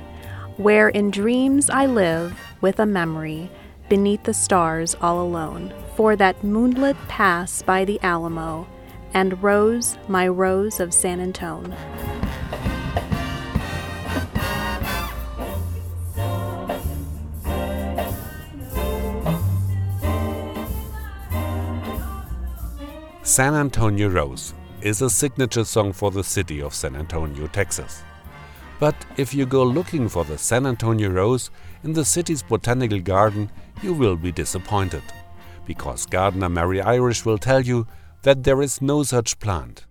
where 0.55 0.87
in 0.87 1.11
dreams 1.11 1.69
I 1.69 1.85
live 1.85 2.39
with 2.61 2.79
a 2.79 2.85
memory 2.85 3.51
beneath 3.89 4.23
the 4.23 4.33
stars 4.33 4.95
all 5.01 5.21
alone. 5.21 5.73
For 5.97 6.15
that 6.15 6.43
moonlit 6.43 6.95
pass 7.07 7.63
by 7.63 7.83
the 7.83 7.99
Alamo, 8.03 8.67
and 9.15 9.41
rose, 9.41 9.97
my 10.07 10.27
rose 10.27 10.79
of 10.79 10.93
San 10.93 11.19
Antone. 11.19 11.75
San 23.23 23.55
Antonio 23.55 24.07
Rose 24.07 24.53
is 24.81 25.01
a 25.01 25.09
signature 25.09 25.65
song 25.65 25.93
for 25.93 26.11
the 26.11 26.23
city 26.23 26.61
of 26.61 26.75
San 26.75 26.95
Antonio, 26.95 27.47
Texas. 27.47 28.03
But 28.79 28.93
if 29.17 29.33
you 29.33 29.47
go 29.47 29.63
looking 29.63 30.09
for 30.09 30.23
the 30.23 30.37
San 30.37 30.67
Antonio 30.67 31.09
Rose 31.09 31.49
in 31.83 31.93
the 31.93 32.05
city's 32.05 32.43
botanical 32.43 32.99
garden, 32.99 33.49
you 33.81 33.93
will 33.93 34.15
be 34.15 34.31
disappointed, 34.31 35.01
because 35.67 36.05
gardener 36.07 36.49
Mary 36.49 36.81
Irish 36.81 37.25
will 37.25 37.37
tell 37.37 37.61
you 37.61 37.85
that 38.23 38.43
there 38.43 38.61
is 38.61 38.81
no 38.81 39.03
such 39.03 39.37
plant. 39.39 39.85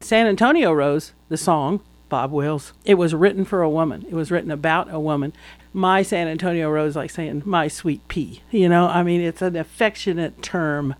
San 0.00 0.26
Antonio 0.26 0.72
Rose, 0.72 1.12
the 1.28 1.36
song, 1.36 1.82
Bob 2.08 2.30
Wills, 2.30 2.72
it 2.84 2.94
was 2.94 3.12
written 3.12 3.44
for 3.44 3.60
a 3.60 3.68
woman. 3.68 4.06
It 4.08 4.14
was 4.14 4.30
written 4.30 4.52
about 4.52 4.92
a 4.92 5.00
woman. 5.00 5.32
My 5.72 6.02
San 6.02 6.28
Antonio 6.28 6.70
Rose, 6.70 6.94
like 6.94 7.10
saying 7.10 7.42
my 7.44 7.66
sweet 7.66 8.06
pea. 8.06 8.40
You 8.50 8.68
know, 8.68 8.86
I 8.86 9.02
mean, 9.02 9.20
it's 9.20 9.42
an 9.42 9.56
affectionate 9.56 10.40
term, 10.42 10.94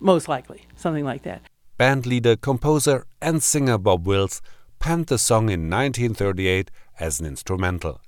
most 0.00 0.28
likely, 0.28 0.66
something 0.74 1.04
like 1.04 1.22
that. 1.22 1.42
Band 1.78 2.04
leader, 2.06 2.36
composer, 2.36 3.06
and 3.22 3.42
singer 3.42 3.78
Bob 3.78 4.06
Wills 4.06 4.42
penned 4.80 5.06
the 5.06 5.18
song 5.18 5.44
in 5.48 5.70
1938 5.70 6.70
as 6.98 7.20
an 7.20 7.26
instrumental. 7.26 8.00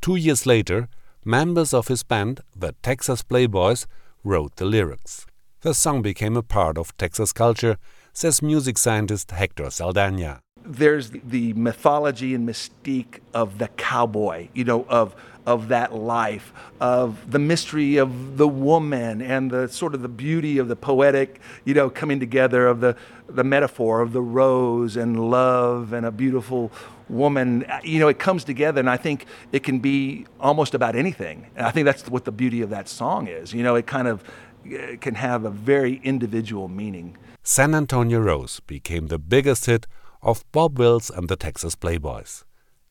Two 0.00 0.16
years 0.16 0.46
later, 0.46 0.88
members 1.24 1.74
of 1.74 1.88
his 1.88 2.02
band, 2.04 2.40
the 2.54 2.72
Texas 2.82 3.22
Playboys, 3.22 3.86
wrote 4.22 4.56
the 4.56 4.64
lyrics. 4.64 5.26
The 5.62 5.74
song 5.74 6.02
became 6.02 6.36
a 6.36 6.42
part 6.42 6.78
of 6.78 6.96
Texas 6.96 7.32
culture, 7.32 7.76
says 8.12 8.42
music 8.42 8.78
scientist 8.78 9.30
Hector 9.30 9.70
Saldana. 9.70 10.40
There's 10.64 11.10
the 11.10 11.52
mythology 11.54 12.34
and 12.34 12.48
mystique 12.48 13.20
of 13.34 13.58
the 13.58 13.68
cowboy, 13.68 14.48
you 14.54 14.64
know, 14.64 14.84
of 14.88 15.14
of 15.46 15.68
that 15.68 15.94
life, 15.94 16.52
of 16.80 17.30
the 17.30 17.38
mystery 17.38 17.96
of 17.96 18.36
the 18.36 18.46
woman 18.46 19.22
and 19.22 19.50
the 19.50 19.68
sort 19.68 19.94
of 19.94 20.02
the 20.02 20.08
beauty 20.08 20.58
of 20.58 20.68
the 20.68 20.76
poetic, 20.76 21.40
you 21.64 21.72
know, 21.72 21.88
coming 21.88 22.20
together 22.20 22.66
of 22.66 22.80
the 22.80 22.94
the 23.26 23.44
metaphor 23.44 24.00
of 24.00 24.12
the 24.12 24.20
rose 24.20 24.96
and 24.96 25.30
love 25.30 25.92
and 25.92 26.04
a 26.04 26.10
beautiful 26.10 26.70
woman. 27.10 27.64
You 27.82 27.98
know, 27.98 28.08
it 28.08 28.18
comes 28.18 28.44
together, 28.44 28.80
and 28.80 28.88
I 28.88 28.96
think 28.96 29.26
it 29.52 29.62
can 29.62 29.78
be 29.78 30.26
almost 30.38 30.74
about 30.74 30.96
anything. 30.96 31.46
And 31.56 31.66
I 31.66 31.70
think 31.70 31.84
that's 31.84 32.08
what 32.08 32.24
the 32.24 32.32
beauty 32.32 32.62
of 32.62 32.70
that 32.70 32.88
song 32.88 33.26
is. 33.26 33.52
You 33.52 33.62
know, 33.62 33.74
it 33.74 33.86
kind 33.86 34.08
of 34.08 34.22
uh, 34.64 34.96
can 35.00 35.14
have 35.16 35.44
a 35.44 35.50
very 35.50 36.00
individual 36.04 36.68
meaning. 36.68 37.16
San 37.42 37.74
Antonio 37.74 38.20
Rose 38.20 38.60
became 38.60 39.08
the 39.08 39.18
biggest 39.18 39.66
hit 39.66 39.86
of 40.22 40.44
Bob 40.52 40.78
Wills 40.78 41.10
and 41.10 41.28
the 41.28 41.36
Texas 41.36 41.74
Playboys. 41.74 42.44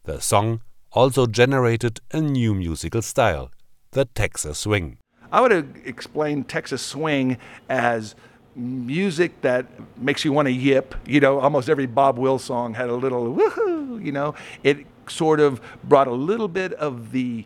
The 0.04 0.20
song 0.20 0.62
also 0.92 1.28
generated 1.28 2.00
a 2.12 2.20
new 2.20 2.56
musical 2.56 3.02
style, 3.02 3.52
the 3.92 4.06
Texas 4.06 4.60
Swing. 4.60 4.98
I 5.32 5.42
would 5.42 5.52
explain 5.86 6.44
Texas 6.44 6.82
swing 6.82 7.38
as 7.70 8.16
music 8.56 9.42
that 9.42 9.66
makes 9.98 10.26
you 10.26 10.34
want 10.34 10.48
to 10.48 10.52
yip. 10.52 10.96
You 11.06 11.20
know, 11.20 11.40
almost 11.40 11.70
every 11.70 11.86
Bob 11.86 12.18
Wills 12.18 12.44
song 12.44 12.74
had 12.74 12.90
a 12.90 12.96
little 12.96 13.36
woohoo, 13.36 14.04
you 14.04 14.12
know. 14.12 14.36
It 14.64 14.86
sort 15.08 15.40
of 15.40 15.62
brought 15.84 16.08
a 16.08 16.14
little 16.14 16.48
bit 16.48 16.74
of 16.74 17.12
the 17.12 17.46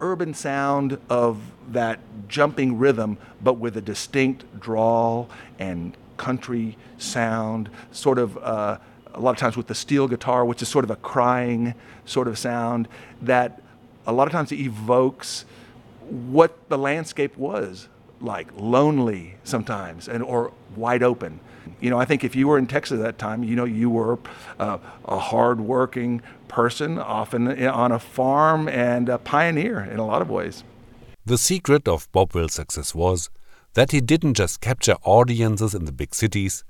urban 0.00 0.34
sound 0.34 0.98
of 1.08 1.38
that 1.70 2.00
jumping 2.28 2.78
rhythm, 2.78 3.18
but 3.40 3.54
with 3.54 3.76
a 3.76 3.80
distinct 3.80 4.44
drawl 4.60 5.28
and 5.58 5.96
country 6.16 6.76
sound, 6.98 7.70
sort 7.92 8.18
of 8.18 8.36
uh, 8.38 8.78
a 9.14 9.20
lot 9.20 9.30
of 9.30 9.36
times 9.36 9.56
with 9.56 9.66
the 9.66 9.74
steel 9.74 10.08
guitar, 10.08 10.44
which 10.44 10.62
is 10.62 10.68
sort 10.68 10.84
of 10.84 10.90
a 10.90 10.96
crying 10.96 11.74
sort 12.04 12.28
of 12.28 12.38
sound 12.38 12.88
that 13.20 13.62
a 14.06 14.12
lot 14.12 14.26
of 14.26 14.32
times 14.32 14.52
evokes 14.52 15.44
what 16.08 16.68
the 16.68 16.76
landscape 16.76 17.36
was 17.36 17.88
like 18.22 18.48
lonely 18.56 19.34
sometimes 19.44 20.08
and 20.08 20.22
or 20.22 20.52
wide 20.76 21.02
open. 21.02 21.40
You 21.80 21.90
know 21.90 21.98
i 21.98 22.04
think 22.04 22.24
if 22.24 22.34
you 22.34 22.48
were 22.48 22.58
in 22.58 22.66
texas 22.66 22.98
at 22.98 23.02
that 23.04 23.18
time 23.18 23.44
you 23.44 23.54
know 23.54 23.64
you 23.64 23.88
were 23.88 24.18
uh, 24.58 24.78
a 25.04 25.18
hard-working 25.18 26.22
person 26.48 26.98
often 26.98 27.66
on 27.66 27.92
a 27.92 27.98
farm 27.98 28.68
and 28.68 29.08
a 29.08 29.18
pioneer 29.18 29.80
in 29.80 29.98
a 29.98 30.06
lot 30.06 30.20
of 30.20 30.28
ways. 30.28 30.64
The 31.24 31.38
secret 31.38 31.88
of 31.88 32.10
bob 32.12 32.34
wills 32.34 32.54
success 32.54 32.94
was 32.94 33.30
that 33.74 33.92
he 33.92 34.00
didn't 34.00 34.34
just 34.34 34.60
capture 34.60 34.96
audiences 35.04 35.74
in 35.74 35.84
the 35.84 35.92
big 35.92 36.14
cities 36.14 36.64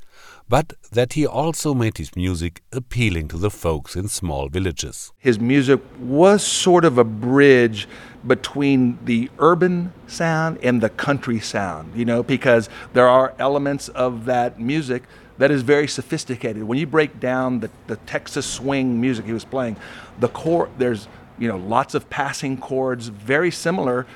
but 0.53 0.75
that 0.91 1.15
he 1.15 1.27
also 1.27 1.73
made 1.73 1.97
his 1.97 2.15
music 2.15 2.61
appealing 2.73 3.27
to 3.27 3.39
the 3.39 3.49
folks 3.49 3.97
in 3.97 4.07
small 4.07 4.51
villages. 4.51 5.11
His 5.19 5.41
music 5.41 5.81
was 5.99 6.43
sort 6.47 6.85
of 6.85 6.99
a 6.99 7.05
bridge 7.05 7.89
between 8.27 8.99
the 9.07 9.31
urban 9.39 9.95
sound 10.07 10.59
and 10.63 10.83
the 10.83 10.91
country 10.91 11.41
sound, 11.41 11.97
you 11.97 12.05
know, 12.05 12.23
because 12.23 12.69
there 12.93 13.09
are 13.09 13.33
elements 13.39 13.89
of 13.89 14.27
that 14.27 14.61
music 14.61 15.05
that 15.39 15.51
is 15.51 15.63
very 15.63 15.89
sophisticated. 15.89 16.65
When 16.65 16.77
you 16.77 16.87
break 16.87 17.19
down 17.19 17.61
the, 17.61 17.71
the 17.87 17.97
Texas 17.97 18.45
swing 18.45 19.01
music 19.01 19.25
he 19.25 19.33
was 19.33 19.47
playing, 19.47 19.79
the 20.21 20.29
core, 20.29 20.69
there's, 20.77 21.09
you 21.39 21.49
know, 21.49 21.57
lots 21.57 21.95
of 21.95 22.11
passing 22.11 22.59
chords, 22.59 23.09
very 23.09 23.51
similar 23.51 24.07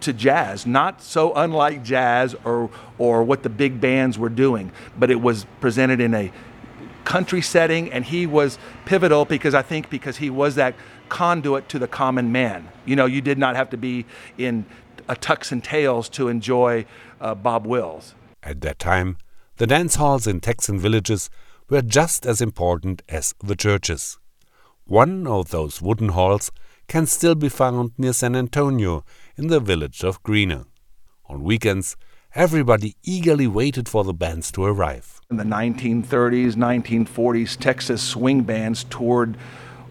to 0.00 0.12
jazz, 0.12 0.66
not 0.66 1.02
so 1.02 1.32
unlike 1.34 1.82
jazz 1.82 2.34
or 2.44 2.70
or 2.98 3.22
what 3.22 3.42
the 3.42 3.48
big 3.48 3.80
bands 3.80 4.18
were 4.18 4.28
doing, 4.28 4.72
but 4.98 5.10
it 5.10 5.20
was 5.20 5.46
presented 5.60 6.00
in 6.00 6.14
a 6.14 6.32
country 7.04 7.40
setting 7.40 7.90
and 7.92 8.04
he 8.04 8.26
was 8.26 8.58
pivotal 8.84 9.24
because 9.24 9.54
I 9.54 9.62
think 9.62 9.88
because 9.88 10.16
he 10.16 10.28
was 10.28 10.56
that 10.56 10.74
conduit 11.08 11.68
to 11.70 11.78
the 11.78 11.86
common 11.88 12.32
man. 12.32 12.68
You 12.84 12.96
know, 12.96 13.06
you 13.06 13.20
did 13.20 13.38
not 13.38 13.56
have 13.56 13.70
to 13.70 13.76
be 13.76 14.04
in 14.36 14.66
a 15.08 15.14
tux 15.14 15.52
and 15.52 15.62
tails 15.62 16.08
to 16.10 16.28
enjoy 16.28 16.84
uh, 17.20 17.34
Bob 17.34 17.66
Wills. 17.66 18.14
At 18.42 18.60
that 18.62 18.78
time, 18.78 19.18
the 19.56 19.66
dance 19.66 19.94
halls 19.94 20.26
in 20.26 20.40
Texan 20.40 20.78
villages 20.78 21.30
were 21.70 21.82
just 21.82 22.26
as 22.26 22.40
important 22.40 23.02
as 23.08 23.34
the 23.42 23.56
churches. 23.56 24.18
One 24.84 25.26
of 25.26 25.50
those 25.50 25.80
wooden 25.80 26.10
halls 26.10 26.50
can 26.88 27.06
still 27.06 27.34
be 27.34 27.48
found 27.48 27.92
near 27.98 28.12
San 28.12 28.36
Antonio 28.36 29.04
in 29.36 29.48
the 29.48 29.60
village 29.60 30.02
of 30.02 30.22
Gruene. 30.22 30.64
On 31.28 31.42
weekends, 31.42 31.96
everybody 32.34 32.96
eagerly 33.02 33.46
waited 33.46 33.88
for 33.88 34.02
the 34.04 34.14
bands 34.14 34.50
to 34.52 34.64
arrive. 34.64 35.20
In 35.30 35.36
the 35.36 35.44
1930s, 35.44 36.54
1940s, 36.54 37.58
Texas 37.58 38.02
swing 38.02 38.42
bands 38.42 38.84
toured 38.84 39.36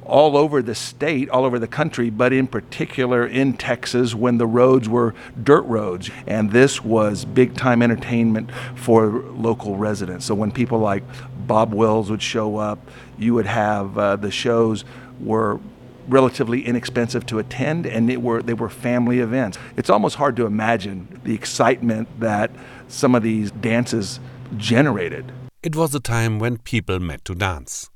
all 0.04 0.38
over 0.38 0.62
the 0.62 0.76
state, 0.76 1.30
all 1.30 1.46
over 1.46 1.60
the 1.60 1.68
country, 1.68 2.10
but 2.10 2.32
in 2.32 2.48
particular 2.48 3.26
in 3.26 3.54
Texas 3.54 4.14
when 4.14 4.38
the 4.38 4.48
roads 4.48 4.88
were 4.88 5.14
dirt 5.44 5.64
roads. 5.64 6.10
And 6.28 6.52
this 6.52 6.84
was 6.84 7.26
big 7.26 7.56
time 7.56 7.82
entertainment 7.82 8.52
for 8.76 9.08
local 9.08 9.78
residents. 9.78 10.26
So 10.26 10.36
when 10.36 10.52
people 10.52 10.80
like 10.80 11.04
Bob 11.48 11.74
Wills 11.74 12.10
would 12.10 12.22
show 12.22 12.58
up, 12.58 12.80
you 13.18 13.34
would 13.34 13.48
have 13.48 13.98
uh, 13.98 14.16
the 14.16 14.32
shows 14.32 14.86
were 15.20 15.60
relatively 16.08 16.66
inexpensive 16.66 17.26
to 17.28 17.40
attend 17.40 17.86
and 17.86 18.10
it 18.10 18.22
were 18.22 18.42
they 18.42 18.54
were 18.54 18.70
family 18.70 19.20
events. 19.20 19.58
It's 19.78 19.90
almost 19.90 20.16
hard 20.16 20.36
to 20.38 20.46
imagine 20.46 21.20
the 21.24 21.34
excitement 21.34 22.08
that 22.20 22.52
some 22.88 23.16
of 23.16 23.24
these 23.24 23.52
dances 23.52 24.20
generated. 24.58 25.32
It 25.64 25.76
was 25.76 25.96
a 25.96 26.00
time 26.00 26.40
when 26.40 26.58
people 26.58 27.00
met 27.00 27.26
to 27.26 27.36
dance. 27.36 27.90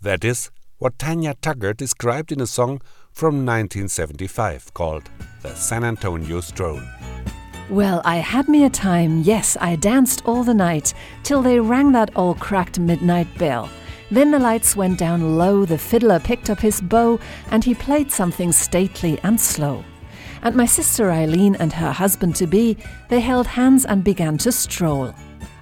That 0.00 0.24
is 0.24 0.50
what 0.78 0.98
Tanya 0.98 1.34
Tucker 1.40 1.72
described 1.72 2.30
in 2.30 2.40
a 2.40 2.46
song 2.46 2.80
from 3.10 3.46
1975 3.46 4.74
called 4.74 5.10
The 5.42 5.54
San 5.54 5.84
Antonio 5.84 6.40
Stroll. 6.40 6.80
Well, 7.70 8.02
I 8.04 8.16
had 8.16 8.48
me 8.48 8.64
a 8.64 8.70
time, 8.70 9.22
yes, 9.22 9.56
I 9.60 9.76
danced 9.76 10.22
all 10.26 10.44
the 10.44 10.52
night 10.52 10.92
till 11.22 11.40
they 11.40 11.60
rang 11.60 11.92
that 11.92 12.10
old 12.14 12.38
cracked 12.38 12.78
midnight 12.78 13.26
bell. 13.38 13.70
Then 14.10 14.30
the 14.30 14.38
lights 14.38 14.76
went 14.76 14.98
down 14.98 15.38
low, 15.38 15.64
the 15.64 15.78
fiddler 15.78 16.20
picked 16.20 16.50
up 16.50 16.60
his 16.60 16.80
bow, 16.80 17.18
and 17.50 17.64
he 17.64 17.74
played 17.74 18.12
something 18.12 18.52
stately 18.52 19.18
and 19.22 19.40
slow. 19.40 19.84
And 20.42 20.54
my 20.54 20.66
sister 20.66 21.10
Eileen 21.10 21.54
and 21.56 21.72
her 21.72 21.90
husband 21.90 22.36
to 22.36 22.46
be, 22.46 22.76
they 23.08 23.20
held 23.20 23.46
hands 23.46 23.86
and 23.86 24.04
began 24.04 24.36
to 24.38 24.52
stroll. 24.52 25.14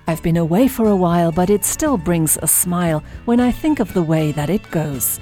I've 0.09 0.23
been 0.23 0.37
away 0.37 0.67
for 0.67 0.89
a 0.89 0.97
while, 0.97 1.31
but 1.31 1.51
it 1.51 1.65
still 1.65 1.97
brings 1.97 2.37
a 2.43 2.49
smile 2.49 3.05
when 3.25 3.39
I 3.39 3.53
think 3.53 3.79
of 3.79 3.95
the 3.95 4.03
way 4.03 4.33
that 4.33 4.51
it 4.51 4.69
goes. 4.71 5.21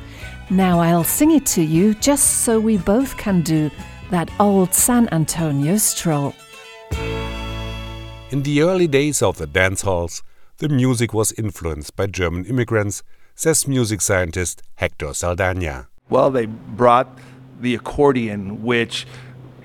Now 0.48 0.80
I'll 0.80 1.04
sing 1.04 1.30
it 1.32 1.44
to 1.46 1.62
you 1.62 1.94
just 1.94 2.42
so 2.44 2.58
we 2.58 2.78
both 2.78 3.16
can 3.18 3.42
do 3.42 3.70
that 4.10 4.30
old 4.40 4.72
San 4.74 5.08
Antonio 5.12 5.76
stroll. 5.76 6.34
In 8.30 8.42
the 8.42 8.62
early 8.62 8.86
days 8.86 9.22
of 9.22 9.36
the 9.36 9.46
dance 9.46 9.82
halls, 9.82 10.22
the 10.60 10.68
music 10.68 11.14
was 11.14 11.32
influenced 11.32 11.96
by 11.96 12.06
German 12.06 12.44
immigrants, 12.44 13.02
says 13.34 13.66
music 13.66 14.02
scientist 14.02 14.62
Hector 14.74 15.14
Saldana. 15.14 15.88
Well, 16.10 16.30
they 16.30 16.44
brought 16.44 17.18
the 17.58 17.74
accordion, 17.74 18.62
which 18.62 19.06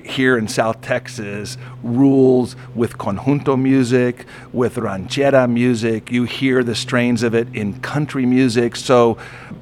here 0.03 0.37
in 0.37 0.47
South 0.47 0.79
Texas 0.81 1.57
rules 1.83 2.55
with 2.73 2.97
conjunto 2.97 3.59
music, 3.61 4.25
with 4.53 4.75
ranchera 4.75 5.51
music. 5.51 6.11
You 6.11 6.23
hear 6.23 6.63
the 6.63 6.75
strains 6.75 7.23
of 7.23 7.35
it 7.35 7.53
in 7.53 7.81
country 7.81 8.25
music. 8.25 8.77
So, 8.77 9.17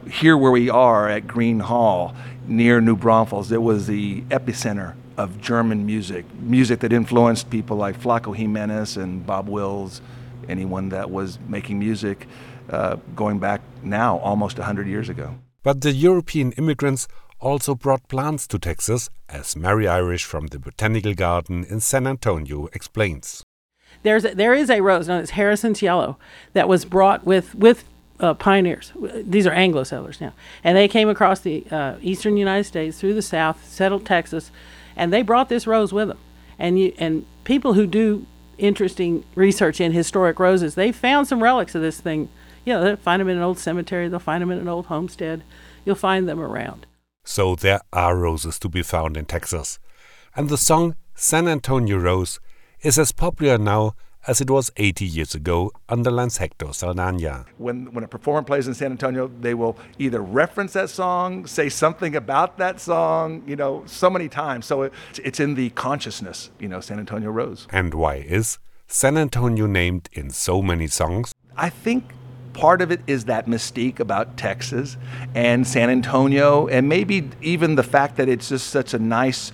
here 0.08 0.38
where 0.38 0.52
we 0.52 0.70
are 0.70 1.10
at 1.10 1.26
Gruene 1.26 1.62
Hall, 1.62 2.14
near 2.48 2.80
New 2.80 2.96
Braunfels, 2.96 3.52
it 3.52 3.64
was 3.64 3.88
the 3.88 4.22
epicenter 4.24 4.94
of 5.18 5.42
German 5.42 5.84
music, 5.84 6.26
music 6.42 6.82
that 6.82 6.94
influenced 6.94 7.50
people 7.50 7.78
like 7.78 8.00
Flaco 8.00 8.36
Jimenez 8.36 8.98
and 8.98 9.26
Bob 9.26 9.50
Wills, 9.50 10.00
anyone 10.50 10.90
that 10.90 11.10
was 11.10 11.40
making 11.48 11.80
music 11.80 12.28
uh, 12.70 12.98
going 13.16 13.40
back 13.40 13.62
now 13.82 14.18
almost 14.20 14.58
100 14.58 14.88
years 14.88 15.10
ago. 15.10 15.36
But 15.64 15.82
the 15.82 15.92
European 15.92 16.52
immigrants 16.54 17.08
also 17.40 17.76
brought 17.76 18.08
plants 18.08 18.48
to 18.48 18.58
Texas, 18.60 19.10
as 19.30 19.56
Mary 19.56 19.88
Irish 19.88 20.24
from 20.24 20.48
the 20.48 20.60
Botanical 20.60 21.14
Garden 21.14 21.66
in 21.66 21.80
San 21.80 22.08
Antonio 22.08 22.68
explains. 22.74 23.44
There's 24.04 24.26
a, 24.26 24.34
there 24.34 24.54
is 24.54 24.70
a 24.70 24.82
rose 24.82 25.08
known 25.08 25.22
as 25.22 25.32
Harrison's 25.32 25.82
Yellow 25.82 26.18
that 26.54 26.68
was 26.68 26.86
brought 26.86 27.26
with 27.26 27.54
with 27.56 27.86
uh, 28.20 28.34
pioneers. 28.34 28.92
These 29.16 29.46
are 29.48 29.52
Anglo 29.52 29.84
settlers 29.84 30.22
now, 30.22 30.34
and 30.64 30.78
they 30.78 30.88
came 30.88 31.10
across 31.10 31.42
the 31.42 31.66
uh, 31.70 31.96
eastern 32.02 32.38
United 32.38 32.64
States 32.64 33.00
through 33.00 33.14
the 33.14 33.22
South, 33.22 33.66
settled 33.68 34.06
Texas, 34.06 34.52
and 34.96 35.12
they 35.12 35.22
brought 35.22 35.50
this 35.50 35.68
rose 35.68 35.94
with 35.94 36.08
them. 36.10 36.20
And 36.60 36.80
you 36.80 36.94
and 36.98 37.26
people 37.44 37.74
who 37.74 37.86
do 37.88 38.26
interesting 38.58 39.24
research 39.36 39.82
in 39.82 39.92
historic 39.92 40.40
roses, 40.40 40.76
they 40.76 40.92
found 40.92 41.28
some 41.28 41.42
relics 41.42 41.76
of 41.76 41.82
this 41.82 42.00
thing. 42.00 42.30
You 42.66 42.74
know, 42.74 42.84
they'll 42.84 42.96
find 42.96 43.20
them 43.20 43.30
in 43.30 43.38
an 43.38 43.44
old 43.44 43.60
cemetery, 43.60 44.08
they'll 44.08 44.20
find 44.20 44.42
them 44.42 44.52
in 44.52 44.60
an 44.60 44.68
old 44.68 44.88
homestead. 44.88 45.44
You'll 45.86 45.96
find 45.96 46.30
them 46.30 46.40
around. 46.40 46.86
So 47.26 47.56
there 47.56 47.82
are 47.92 48.18
roses 48.18 48.60
to 48.60 48.70
be 48.70 48.84
found 48.84 49.18
in 49.18 49.26
Texas. 49.26 49.80
And 50.36 50.50
the 50.50 50.58
song 50.58 50.96
San 51.16 51.48
Antonio 51.48 51.98
Rose 51.98 52.40
is 52.82 52.98
as 52.98 53.12
popular 53.12 53.58
now 53.58 53.96
as 54.28 54.40
it 54.40 54.50
was 54.50 54.72
80 54.78 55.06
years 55.06 55.36
ago, 55.36 55.72
underlines 55.90 56.38
Hector 56.38 56.72
Saldana. 56.72 57.46
When, 57.58 57.94
when 57.94 58.04
a 58.04 58.08
performer 58.08 58.44
plays 58.44 58.68
in 58.68 58.74
San 58.74 58.92
Antonio, 58.92 59.28
they 59.28 59.54
will 59.54 59.78
either 60.00 60.22
reference 60.22 60.74
that 60.74 60.90
song, 60.90 61.46
say 61.46 61.70
something 61.70 62.16
about 62.16 62.58
that 62.58 62.80
song, 62.80 63.44
you 63.46 63.56
know, 63.56 63.84
so 63.86 64.10
many 64.10 64.30
times. 64.30 64.66
So 64.66 64.84
it, 64.84 64.94
it's 65.22 65.40
in 65.40 65.56
the 65.56 65.70
consciousness, 65.72 66.52
you 66.60 66.68
know, 66.68 66.80
San 66.80 67.00
Antonio 67.00 67.32
Rose. 67.32 67.68
And 67.70 67.94
why 67.94 68.16
is 68.16 68.60
San 68.88 69.18
Antonio 69.18 69.66
named 69.66 70.10
in 70.14 70.30
so 70.30 70.62
many 70.62 70.88
songs? 70.88 71.34
I 71.58 71.70
think 71.70 72.14
part 72.54 72.82
of 72.82 72.92
it 72.92 73.02
is 73.08 73.26
that 73.26 73.48
mystique 73.48 74.00
about 74.00 74.38
Texas 74.38 74.96
and 75.36 75.68
San 75.68 75.90
Antonio, 75.90 76.68
and 76.68 76.88
maybe 76.88 77.30
even 77.42 77.76
the 77.76 77.84
fact 77.84 78.16
that 78.18 78.30
it's 78.30 78.50
just 78.50 78.68
such 78.68 78.94
a 78.94 79.00
nice, 79.00 79.52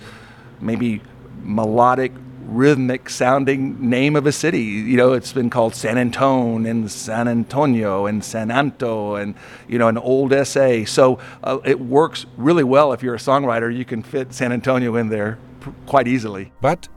maybe 0.60 1.02
melodic, 1.42 2.12
rhythmic 2.50 3.08
sounding 3.08 3.88
name 3.88 4.16
of 4.16 4.26
a 4.26 4.32
city. 4.32 4.62
You 4.62 4.96
know, 4.96 5.12
it's 5.12 5.32
been 5.32 5.50
called 5.50 5.74
San 5.74 5.96
Antone 5.96 6.66
and 6.66 6.90
San 6.90 7.28
Antonio 7.28 8.06
and 8.06 8.24
San 8.24 8.50
Anto 8.50 9.14
and, 9.14 9.34
you 9.68 9.78
know, 9.78 9.88
an 9.88 9.98
old 9.98 10.34
SA. 10.46 10.84
So 10.84 11.18
uh, 11.44 11.58
it 11.64 11.80
works 11.80 12.26
really 12.36 12.64
well 12.64 12.92
if 12.92 13.02
you're 13.02 13.14
a 13.14 13.18
songwriter. 13.18 13.74
You 13.74 13.84
can 13.84 14.02
fit 14.02 14.34
San 14.34 14.52
Antonio 14.52 14.96
in 14.96 15.08
there 15.08 15.38
quite 15.86 16.08
easily. 16.08 16.52
But 16.60 16.88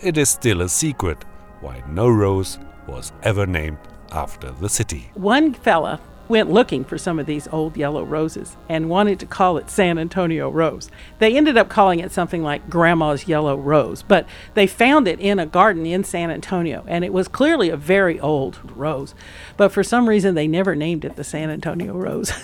it 0.00 0.16
is 0.18 0.28
still 0.28 0.60
a 0.60 0.68
secret 0.68 1.24
why 1.60 1.82
no 1.88 2.08
rose 2.08 2.58
was 2.86 3.12
ever 3.22 3.46
named 3.46 3.78
after 4.12 4.50
the 4.52 4.68
city. 4.68 5.10
One 5.14 5.54
fella 5.54 6.00
went 6.28 6.50
looking 6.50 6.84
for 6.84 6.98
some 6.98 7.18
of 7.18 7.26
these 7.26 7.48
old 7.48 7.76
yellow 7.76 8.04
roses 8.04 8.56
and 8.68 8.88
wanted 8.88 9.18
to 9.20 9.26
call 9.26 9.56
it 9.56 9.70
San 9.70 9.98
Antonio 9.98 10.50
Rose. 10.50 10.90
They 11.18 11.36
ended 11.36 11.56
up 11.56 11.68
calling 11.68 12.00
it 12.00 12.12
something 12.12 12.42
like 12.42 12.68
Grandma's 12.68 13.26
Yellow 13.26 13.56
Rose, 13.56 14.02
but 14.02 14.26
they 14.54 14.66
found 14.66 15.08
it 15.08 15.20
in 15.20 15.38
a 15.38 15.46
garden 15.46 15.86
in 15.86 16.04
San 16.04 16.30
Antonio, 16.30 16.84
and 16.86 17.04
it 17.04 17.12
was 17.12 17.28
clearly 17.28 17.70
a 17.70 17.76
very 17.76 18.20
old 18.20 18.58
rose. 18.76 19.14
But 19.56 19.72
for 19.72 19.82
some 19.82 20.08
reason, 20.08 20.34
they 20.34 20.46
never 20.46 20.74
named 20.74 21.04
it 21.04 21.16
the 21.16 21.24
San 21.24 21.50
Antonio 21.50 21.94
Rose. 21.94 22.32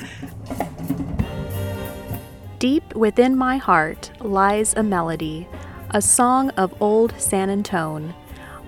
Deep 2.58 2.94
within 2.94 3.36
my 3.36 3.58
heart 3.58 4.10
lies 4.20 4.72
a 4.74 4.82
melody, 4.82 5.46
a 5.90 6.00
song 6.00 6.48
of 6.50 6.74
old 6.80 7.12
San 7.18 7.50
Antone, 7.50 8.14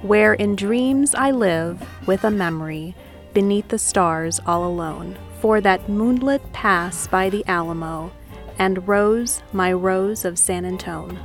where 0.02 0.34
in 0.34 0.54
dreams 0.54 1.14
I 1.14 1.30
live 1.30 1.82
with 2.06 2.22
a 2.24 2.30
memory 2.30 2.94
beneath 3.36 3.68
the 3.68 3.78
stars 3.78 4.40
all 4.46 4.64
alone. 4.64 5.14
For 5.42 5.60
that 5.60 5.90
moonlit 5.90 6.54
pass 6.54 7.06
by 7.06 7.28
the 7.28 7.44
Alamo, 7.46 8.10
and 8.58 8.88
rose 8.88 9.42
my 9.52 9.74
rose 9.74 10.24
of 10.24 10.38
San 10.38 10.64
Antone. 10.64 11.18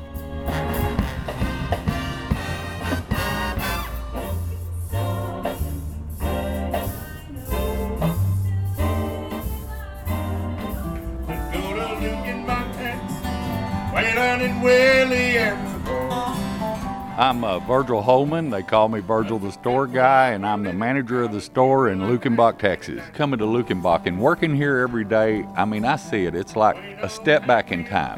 I'm 17.21 17.43
uh, 17.43 17.59
Virgil 17.59 18.01
Holman. 18.01 18.49
They 18.49 18.63
call 18.63 18.89
me 18.89 18.99
Virgil 18.99 19.37
the 19.37 19.51
store 19.51 19.85
guy, 19.85 20.29
and 20.29 20.43
I'm 20.43 20.63
the 20.63 20.73
manager 20.73 21.21
of 21.21 21.31
the 21.31 21.39
store 21.39 21.89
in 21.89 21.99
Luckenbach, 21.99 22.57
Texas. 22.57 22.99
Coming 23.13 23.37
to 23.37 23.45
Luckenbach 23.45 24.07
and 24.07 24.19
working 24.19 24.55
here 24.55 24.79
every 24.79 25.05
day, 25.05 25.45
I 25.55 25.65
mean, 25.65 25.85
I 25.85 25.97
see 25.97 26.25
it. 26.25 26.33
It's 26.33 26.55
like 26.55 26.77
a 26.77 27.07
step 27.07 27.45
back 27.45 27.71
in 27.71 27.85
time. 27.85 28.17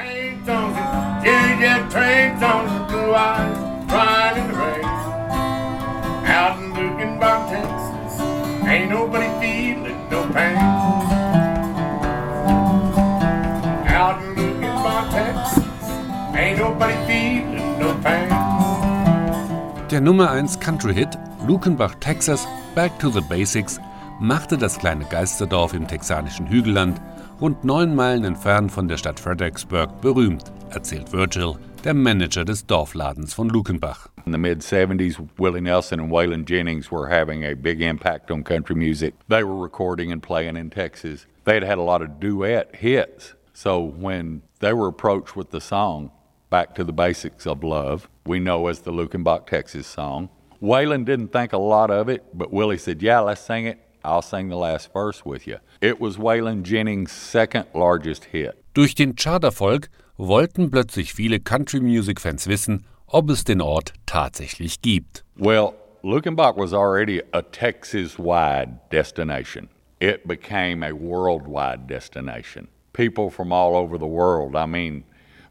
Out 6.25 6.57
in 6.57 6.71
Luckenbach, 6.71 7.49
Texas, 7.49 8.21
ain't 8.65 8.89
nobody 8.89 9.27
feeling 9.45 10.09
no 10.09 10.23
pain. 10.31 10.55
Out 13.85 14.23
in 14.23 14.33
Luckenbach, 14.33 15.11
Texas, 15.11 16.37
ain't 16.37 16.57
nobody 16.57 16.95
feeling 17.05 17.79
no 17.79 17.99
pain. 18.01 18.42
Der 19.93 20.01
Nummer 20.01 20.31
1 20.31 20.59
Country-Hit 20.59 21.19
Lukenbach, 21.45 21.93
Texas, 21.99 22.47
Back 22.73 22.97
to 22.97 23.11
the 23.11 23.21
Basics 23.21 23.79
machte 24.19 24.57
das 24.57 24.79
kleine 24.79 25.05
Geisterdorf 25.05 25.75
im 25.75 25.87
texanischen 25.87 26.49
Hügelland, 26.49 26.99
rund 27.39 27.63
neun 27.63 27.93
Meilen 27.93 28.23
entfernt 28.23 28.71
von 28.71 28.87
der 28.87 28.97
Stadt 28.97 29.19
Fredericksburg, 29.19 30.01
berühmt, 30.01 30.45
erzählt 30.71 31.13
Virgil, 31.13 31.57
der 31.83 31.93
Manager 31.93 32.43
des 32.43 32.65
Dorfladens 32.65 33.35
von 33.35 33.49
Lukenbach. 33.49 34.07
In 34.25 34.31
the 34.31 34.39
mid 34.39 34.63
70s, 34.63 35.19
Willie 35.37 35.61
Nelson 35.61 35.99
and 35.99 36.11
Waylon 36.11 36.45
Jennings 36.47 36.91
were 36.91 37.07
having 37.07 37.43
a 37.43 37.53
big 37.53 37.79
impact 37.79 38.31
on 38.31 38.43
country 38.43 38.75
music. 38.75 39.13
They 39.29 39.43
were 39.43 39.61
recording 39.61 40.11
and 40.11 40.23
playing 40.23 40.55
in 40.55 40.71
Texas. 40.71 41.27
They 41.45 41.53
had 41.53 41.63
had 41.63 41.77
a 41.77 41.83
lot 41.83 42.01
of 42.01 42.19
duet 42.19 42.77
hits. 42.77 43.35
So 43.53 43.79
when 43.79 44.41
they 44.59 44.73
were 44.73 44.87
approached 44.87 45.35
with 45.35 45.51
the 45.51 45.61
song, 45.61 46.09
Back 46.53 46.75
to 46.75 46.83
the 46.83 46.93
Basics 46.93 47.47
of 47.47 47.63
Love, 47.63 48.07
we 48.27 48.39
know 48.39 48.67
as 48.67 48.81
the 48.81 48.91
Luckenbach, 48.91 49.47
Texas 49.47 49.87
song. 49.87 50.29
Waylon 50.61 51.03
didn't 51.03 51.29
think 51.29 51.51
a 51.51 51.57
lot 51.57 51.89
of 51.89 52.09
it, 52.09 52.25
but 52.31 52.53
Willie 52.53 52.77
said, 52.77 53.01
Yeah, 53.01 53.21
let's 53.21 53.41
sing 53.41 53.65
it. 53.65 53.79
I'll 54.03 54.21
sing 54.21 54.49
the 54.49 54.55
last 54.55 54.93
verse 54.93 55.25
with 55.25 55.47
you. 55.47 55.57
It 55.81 55.99
was 55.99 56.17
Waylon 56.17 56.61
Jennings' 56.61 57.11
second 57.11 57.65
largest 57.73 58.25
hit. 58.25 58.63
Durch 58.75 58.93
den 58.93 59.15
Charterfolg 59.15 59.89
wollten 60.19 60.69
plötzlich 60.69 61.15
viele 61.15 61.39
Country-Music-Fans 61.39 62.45
wissen, 62.45 62.85
ob 63.07 63.31
es 63.31 63.43
den 63.43 63.59
Ort 63.59 63.93
tatsächlich 64.05 64.79
gibt. 64.83 65.23
Well, 65.35 65.73
Luckenbach 66.03 66.55
was 66.55 66.71
already 66.71 67.23
a 67.33 67.41
Texas 67.41 68.19
wide 68.19 68.77
destination. 68.91 69.69
It 69.99 70.27
became 70.27 70.83
a 70.83 70.93
worldwide 70.93 71.87
destination. 71.87 72.67
People 72.93 73.31
from 73.31 73.51
all 73.51 73.75
over 73.75 73.97
the 73.97 74.05
world, 74.05 74.55
I 74.55 74.67
mean, 74.67 75.03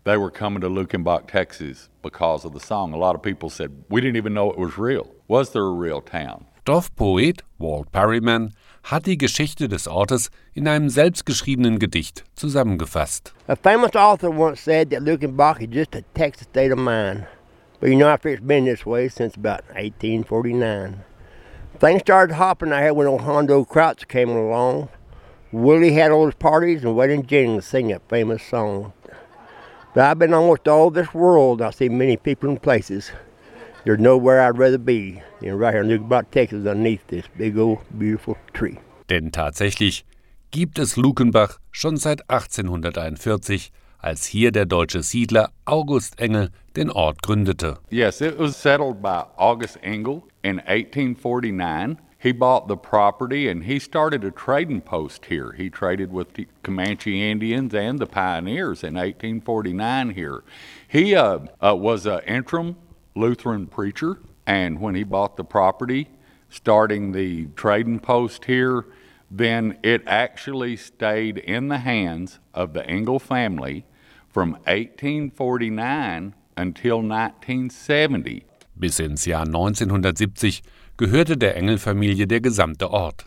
they 0.04 0.16
were 0.16 0.30
coming 0.30 0.60
to 0.60 0.68
Luckenbach, 0.68 1.28
Texas 1.28 1.88
because 2.02 2.44
of 2.44 2.52
the 2.52 2.60
song. 2.60 2.92
A 2.92 2.96
lot 2.96 3.14
of 3.14 3.22
people 3.22 3.50
said, 3.50 3.84
We 3.88 4.00
didn't 4.00 4.16
even 4.16 4.34
know 4.34 4.50
it 4.50 4.58
was 4.58 4.78
real. 4.78 5.08
Was 5.28 5.50
there 5.50 5.64
a 5.64 5.72
real 5.72 6.00
town? 6.00 6.46
Dorfpoet 6.64 7.40
Walt 7.58 7.90
Perryman 7.90 8.52
hat 8.84 9.04
die 9.04 9.16
Geschichte 9.16 9.68
des 9.68 9.88
Ortes 9.88 10.30
in 10.54 10.68
einem 10.68 10.88
selbstgeschriebenen 10.88 11.78
Gedicht 11.78 12.24
zusammengefasst. 12.36 13.32
A 13.48 13.56
famous 13.56 13.94
author 13.96 14.30
once 14.30 14.60
said 14.60 14.90
that 14.90 15.02
Luckenbach 15.02 15.60
is 15.60 15.68
just 15.68 15.94
a 15.94 16.02
Texas 16.14 16.46
state 16.50 16.72
of 16.72 16.78
mind. 16.78 17.26
But 17.80 17.90
you 17.90 17.96
know, 17.96 18.08
I 18.08 18.16
figure 18.16 18.36
it's 18.36 18.46
been 18.46 18.64
this 18.64 18.86
way 18.86 19.08
since 19.08 19.34
about 19.34 19.64
1849. 19.74 21.02
Things 21.80 22.02
started 22.02 22.34
hopping 22.34 22.72
out 22.72 22.82
here 22.82 22.94
when 22.94 23.08
old 23.08 23.22
Hondo 23.22 23.64
Crouch 23.64 24.06
came 24.06 24.30
along. 24.30 24.88
Willie 25.50 25.94
had 25.94 26.12
all 26.12 26.26
his 26.26 26.36
parties 26.36 26.84
and 26.84 26.94
Waylon 26.94 27.26
Jennings 27.26 27.66
sing 27.66 27.88
that 27.88 28.08
famous 28.08 28.42
song. 28.42 28.92
But 29.94 30.04
I've 30.04 30.18
been 30.18 30.32
almost 30.32 30.68
all 30.68 30.90
this 30.90 31.12
world. 31.12 31.60
I've 31.60 31.74
seen 31.74 31.98
many 31.98 32.16
people 32.16 32.48
and 32.48 32.60
places. 32.60 33.12
There's 33.84 34.00
nowhere 34.00 34.40
I'd 34.40 34.56
rather 34.56 34.78
be 34.78 35.20
than 35.40 35.58
right 35.58 35.74
here 35.74 35.82
in 35.82 35.88
Lukenbach, 35.88 36.30
Texas, 36.30 36.66
underneath 36.66 37.06
this 37.08 37.26
big 37.36 37.58
old 37.58 37.80
beautiful 37.98 38.36
tree. 38.54 38.78
Denn 39.10 39.32
tatsächlich 39.32 40.06
gibt 40.50 40.78
es 40.78 40.96
Lukenbach 40.96 41.58
schon 41.72 41.98
seit 41.98 42.22
1841, 42.30 43.70
als 43.98 44.24
hier 44.24 44.50
der 44.50 44.64
deutsche 44.64 45.02
Siedler 45.02 45.50
August 45.66 46.18
Engel 46.18 46.48
den 46.74 46.90
Ort 46.90 47.22
gründete. 47.22 47.78
Yes, 47.90 48.22
it 48.22 48.38
was 48.38 48.56
settled 48.56 49.02
by 49.02 49.24
August 49.36 49.78
Engel 49.82 50.22
in 50.42 50.58
1849. 50.58 51.98
He 52.22 52.30
bought 52.30 52.68
the 52.68 52.76
property 52.76 53.48
and 53.48 53.64
he 53.64 53.80
started 53.80 54.22
a 54.22 54.30
trading 54.30 54.82
post 54.82 55.26
here. 55.26 55.54
He 55.56 55.68
traded 55.68 56.12
with 56.12 56.34
the 56.34 56.46
Comanche 56.62 57.28
Indians 57.28 57.74
and 57.74 57.98
the 57.98 58.06
pioneers 58.06 58.84
in 58.84 58.94
1849 58.94 60.10
here. 60.10 60.44
He 60.86 61.16
uh, 61.16 61.40
uh, 61.60 61.74
was 61.74 62.06
an 62.06 62.20
interim 62.20 62.76
Lutheran 63.16 63.66
preacher, 63.66 64.18
and 64.46 64.80
when 64.80 64.94
he 64.94 65.02
bought 65.02 65.36
the 65.36 65.42
property, 65.42 66.10
starting 66.48 67.10
the 67.10 67.46
trading 67.56 67.98
post 67.98 68.44
here, 68.44 68.86
then 69.28 69.76
it 69.82 70.04
actually 70.06 70.76
stayed 70.76 71.38
in 71.38 71.66
the 71.66 71.78
hands 71.78 72.38
of 72.54 72.72
the 72.72 72.86
Engel 72.86 73.18
family 73.18 73.84
from 74.28 74.52
1849 74.52 76.34
until 76.56 76.98
1970. 76.98 78.44
Bis 78.78 79.00
ins 79.00 79.24
Jahr 79.24 79.40
1970 79.40 80.62
gehörte 81.02 81.36
der 81.36 81.56
Engelfamilie 81.56 82.28
der 82.28 82.40
gesamte 82.40 82.92
Ort. 82.92 83.24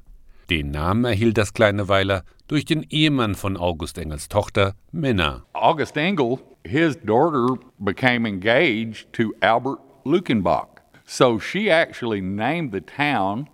Den 0.50 0.72
Namen 0.72 1.04
erhielt 1.04 1.38
das 1.38 1.54
kleine 1.54 1.90
Weiler 1.90 2.24
durch 2.48 2.64
den 2.64 2.84
Ehemann 2.90 3.36
von 3.36 3.58
August 3.58 3.98
Engels 3.98 4.30
Tochter, 4.30 4.76
Minna. 4.94 5.44
August 5.52 5.98
Engel, 5.98 6.40
his 6.66 6.96
daughter 6.96 7.58
became 7.78 8.26
engaged 8.26 9.12
to 9.12 9.34
Albert 9.42 9.80
Lukenbach. 10.06 10.84
So 11.06 11.38
she 11.38 11.70
actually 11.70 12.22
named 12.22 12.72
the 12.72 12.80
town 12.80 13.50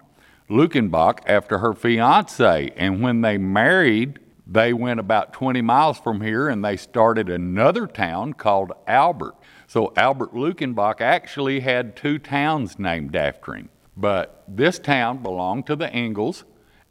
Lukenbach 0.47 1.21
after 1.25 1.57
her 1.57 1.73
fiance. 1.73 2.71
And 2.77 3.01
when 3.01 3.23
they 3.23 3.39
married, 3.39 4.19
they 4.45 4.71
went 4.71 4.99
about 4.99 5.33
20 5.33 5.63
miles 5.63 5.97
from 5.97 6.21
here 6.21 6.47
and 6.47 6.63
they 6.63 6.77
started 6.77 7.27
another 7.27 7.87
town 7.87 8.33
called 8.33 8.71
Albert. 8.85 9.33
So 9.65 9.91
Albert 9.97 10.35
Lukenbach 10.35 11.01
actually 11.01 11.61
had 11.61 11.95
two 11.95 12.19
towns 12.19 12.77
named 12.77 13.15
after 13.15 13.55
him. 13.55 13.69
But 13.95 14.43
this 14.47 14.79
town 14.79 15.21
belonged 15.21 15.65
to 15.67 15.75
the 15.75 15.91
Engels, 15.91 16.45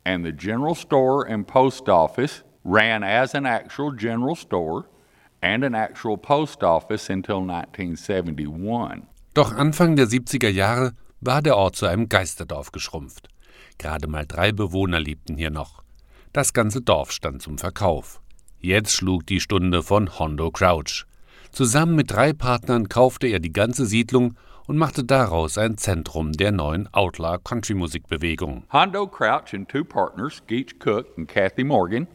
and 0.04 0.24
the 0.24 0.32
general 0.32 0.74
store 0.74 1.26
and 1.26 1.46
post 1.46 1.88
office 1.88 2.42
ran 2.64 3.02
as 3.02 3.34
an 3.34 3.46
actual 3.46 3.92
general 3.92 4.36
store 4.36 4.86
and 5.42 5.64
an 5.64 5.74
actual 5.74 6.16
post 6.18 6.62
office 6.62 7.10
until 7.10 7.40
1971. 7.40 9.06
Doch 9.34 9.52
Anfang 9.52 9.96
der 9.96 10.06
70er 10.06 10.48
Jahre 10.48 10.92
war 11.20 11.42
der 11.42 11.56
Ort 11.56 11.76
zu 11.76 11.86
einem 11.86 12.08
Geisterdorf 12.08 12.72
geschrumpft. 12.72 13.28
Gerade 13.78 14.08
mal 14.08 14.26
drei 14.26 14.52
Bewohner 14.52 15.00
lebten 15.00 15.36
hier 15.36 15.50
noch. 15.50 15.82
Das 16.32 16.52
ganze 16.52 16.82
Dorf 16.82 17.12
stand 17.12 17.42
zum 17.42 17.58
Verkauf. 17.58 18.20
Jetzt 18.58 18.92
schlug 18.92 19.26
die 19.26 19.40
Stunde 19.40 19.82
von 19.82 20.18
Hondo 20.18 20.50
Crouch. 20.50 21.06
Zusammen 21.50 21.96
mit 21.96 22.10
drei 22.10 22.32
Partnern 22.32 22.88
kaufte 22.88 23.26
er 23.26 23.40
die 23.40 23.52
ganze 23.52 23.86
Siedlung 23.86 24.36
und 24.70 24.78
machte 24.78 25.02
daraus 25.02 25.59
ein 25.59 25.76
Zentrum 25.76 26.30
der 26.30 26.52
neuen 26.52 26.88
Outlaw-Country-Musikbewegung. 26.92 28.62
Hondo 28.72 29.04
Crouch 29.04 29.52
and 29.52 29.68
two 29.68 29.83
partners, 29.83 30.42
Guich 30.46 30.78
Koock 30.78 31.06
and 31.16 31.26
Kathy 31.26 31.64
Morgan, 31.64 32.06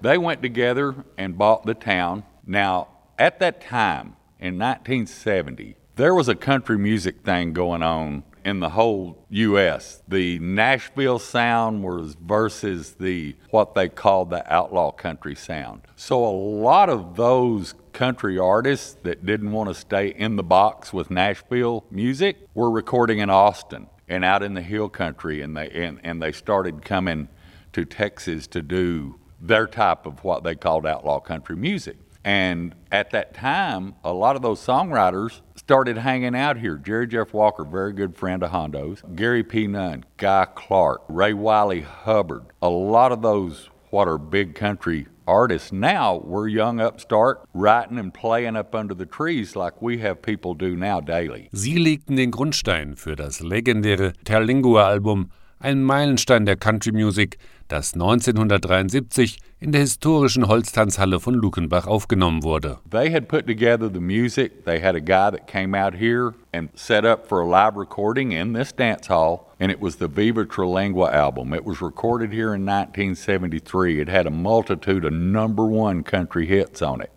they 0.00 0.16
went 0.16 0.40
together 0.40 0.94
and 1.18 1.36
bought 1.36 1.66
the 1.66 1.74
town. 1.74 2.22
Now, 2.46 2.86
at 3.18 3.40
that 3.40 3.60
time, 3.60 4.14
in 4.38 4.56
1970, 4.56 5.74
there 5.96 6.14
was 6.14 6.28
a 6.28 6.36
country 6.36 6.78
music 6.78 7.24
thing 7.24 7.52
going 7.52 7.82
on 7.82 8.22
in 8.44 8.60
the 8.60 8.68
whole 8.68 9.26
U.S. 9.30 10.00
The 10.06 10.38
Nashville 10.38 11.18
sound 11.18 11.82
was 11.82 12.14
versus 12.14 12.92
the 13.00 13.34
what 13.50 13.74
they 13.74 13.88
called 13.88 14.30
the 14.30 14.44
outlaw 14.52 14.92
country 14.92 15.34
sound. 15.34 15.82
So 15.96 16.24
a 16.24 16.30
lot 16.30 16.88
of 16.88 17.16
those 17.16 17.74
country 17.96 18.38
artists 18.38 18.94
that 19.04 19.24
didn't 19.24 19.50
want 19.52 19.70
to 19.70 19.74
stay 19.74 20.08
in 20.08 20.36
the 20.36 20.42
box 20.42 20.92
with 20.92 21.10
Nashville 21.10 21.82
music 21.90 22.36
were 22.52 22.70
recording 22.70 23.20
in 23.20 23.30
Austin 23.30 23.86
and 24.06 24.22
out 24.22 24.42
in 24.42 24.52
the 24.52 24.60
hill 24.60 24.90
country, 24.90 25.40
and 25.40 25.56
they 25.56 25.70
and, 25.70 25.98
and 26.04 26.22
they 26.22 26.30
started 26.30 26.84
coming 26.84 27.28
to 27.72 27.86
Texas 27.86 28.46
to 28.48 28.60
do 28.60 29.18
their 29.40 29.66
type 29.66 30.04
of 30.04 30.22
what 30.22 30.44
they 30.44 30.54
called 30.54 30.84
outlaw 30.86 31.18
country 31.20 31.56
music. 31.56 31.96
And 32.22 32.74
at 32.92 33.12
that 33.12 33.32
time, 33.32 33.94
a 34.04 34.12
lot 34.12 34.36
of 34.36 34.42
those 34.42 34.60
songwriters 34.60 35.40
started 35.54 35.96
hanging 35.96 36.36
out 36.36 36.58
here. 36.58 36.76
Jerry 36.76 37.06
Jeff 37.06 37.32
Walker, 37.32 37.64
very 37.64 37.94
good 37.94 38.14
friend 38.14 38.42
of 38.42 38.50
Hondo's, 38.50 39.02
Gary 39.14 39.42
P. 39.42 39.66
Nunn, 39.66 40.04
Guy 40.18 40.46
Clark, 40.54 41.02
Ray 41.08 41.32
Wylie 41.32 41.80
Hubbard. 41.80 42.44
A 42.60 42.68
lot 42.68 43.10
of 43.10 43.22
those 43.22 43.70
what 43.88 44.06
are 44.06 44.18
big 44.18 44.54
country 44.54 45.06
artists 45.26 45.72
now 45.72 46.18
were 46.24 46.48
young 46.48 46.80
upstart 46.80 47.42
writing 47.52 47.98
and 47.98 48.12
playing 48.12 48.56
up 48.56 48.74
under 48.74 48.94
the 48.94 49.06
trees 49.06 49.56
like 49.56 49.82
we 49.82 49.98
have 49.98 50.22
people 50.22 50.54
do 50.54 50.76
now 50.76 51.00
daily. 51.00 51.48
Sie 51.52 51.78
legten 51.78 52.16
den 52.16 52.30
Grundstein 52.30 52.96
für 52.96 53.16
das 53.16 53.40
legendäre 53.40 54.12
Terlingua-Album, 54.24 55.30
ein 55.58 55.82
Meilenstein 55.82 56.46
der 56.46 56.56
Country 56.56 56.92
Music, 56.92 57.38
das 57.68 57.94
1973 57.94 59.38
in 59.58 59.72
der 59.72 59.80
historischen 59.80 60.48
Holztanzhalle 60.48 61.20
von 61.20 61.34
Luckenbach 61.34 61.86
aufgenommen 61.86 62.42
wurde. 62.42 62.78
They 62.90 63.10
had 63.10 63.28
put 63.28 63.46
together 63.46 63.90
the 63.92 64.00
music. 64.00 64.64
They 64.64 64.80
had 64.80 64.94
a 64.94 65.00
guy 65.00 65.30
that 65.30 65.46
came 65.46 65.74
out 65.74 65.94
here 65.94 66.34
and 66.52 66.70
set 66.74 67.04
up 67.04 67.26
for 67.26 67.40
a 67.40 67.46
live 67.46 67.76
recording 67.76 68.32
in 68.32 68.52
this 68.52 68.72
dance 68.72 69.08
hall, 69.08 69.52
and 69.58 69.70
it 69.70 69.80
was 69.80 69.96
the 69.96 70.08
Viva 70.08 70.44
Terlingua 70.44 71.12
album. 71.12 71.52
It 71.54 71.64
was 71.64 71.80
recorded 71.80 72.32
here 72.32 72.54
in 72.54 72.64
1973. 72.66 74.00
It 74.00 74.08
had 74.08 74.26
a 74.26 74.30
multitude 74.30 75.04
of 75.04 75.12
number 75.12 75.66
one 75.66 76.02
country 76.02 76.46
hits 76.46 76.82
on 76.82 77.00
it. 77.00 77.10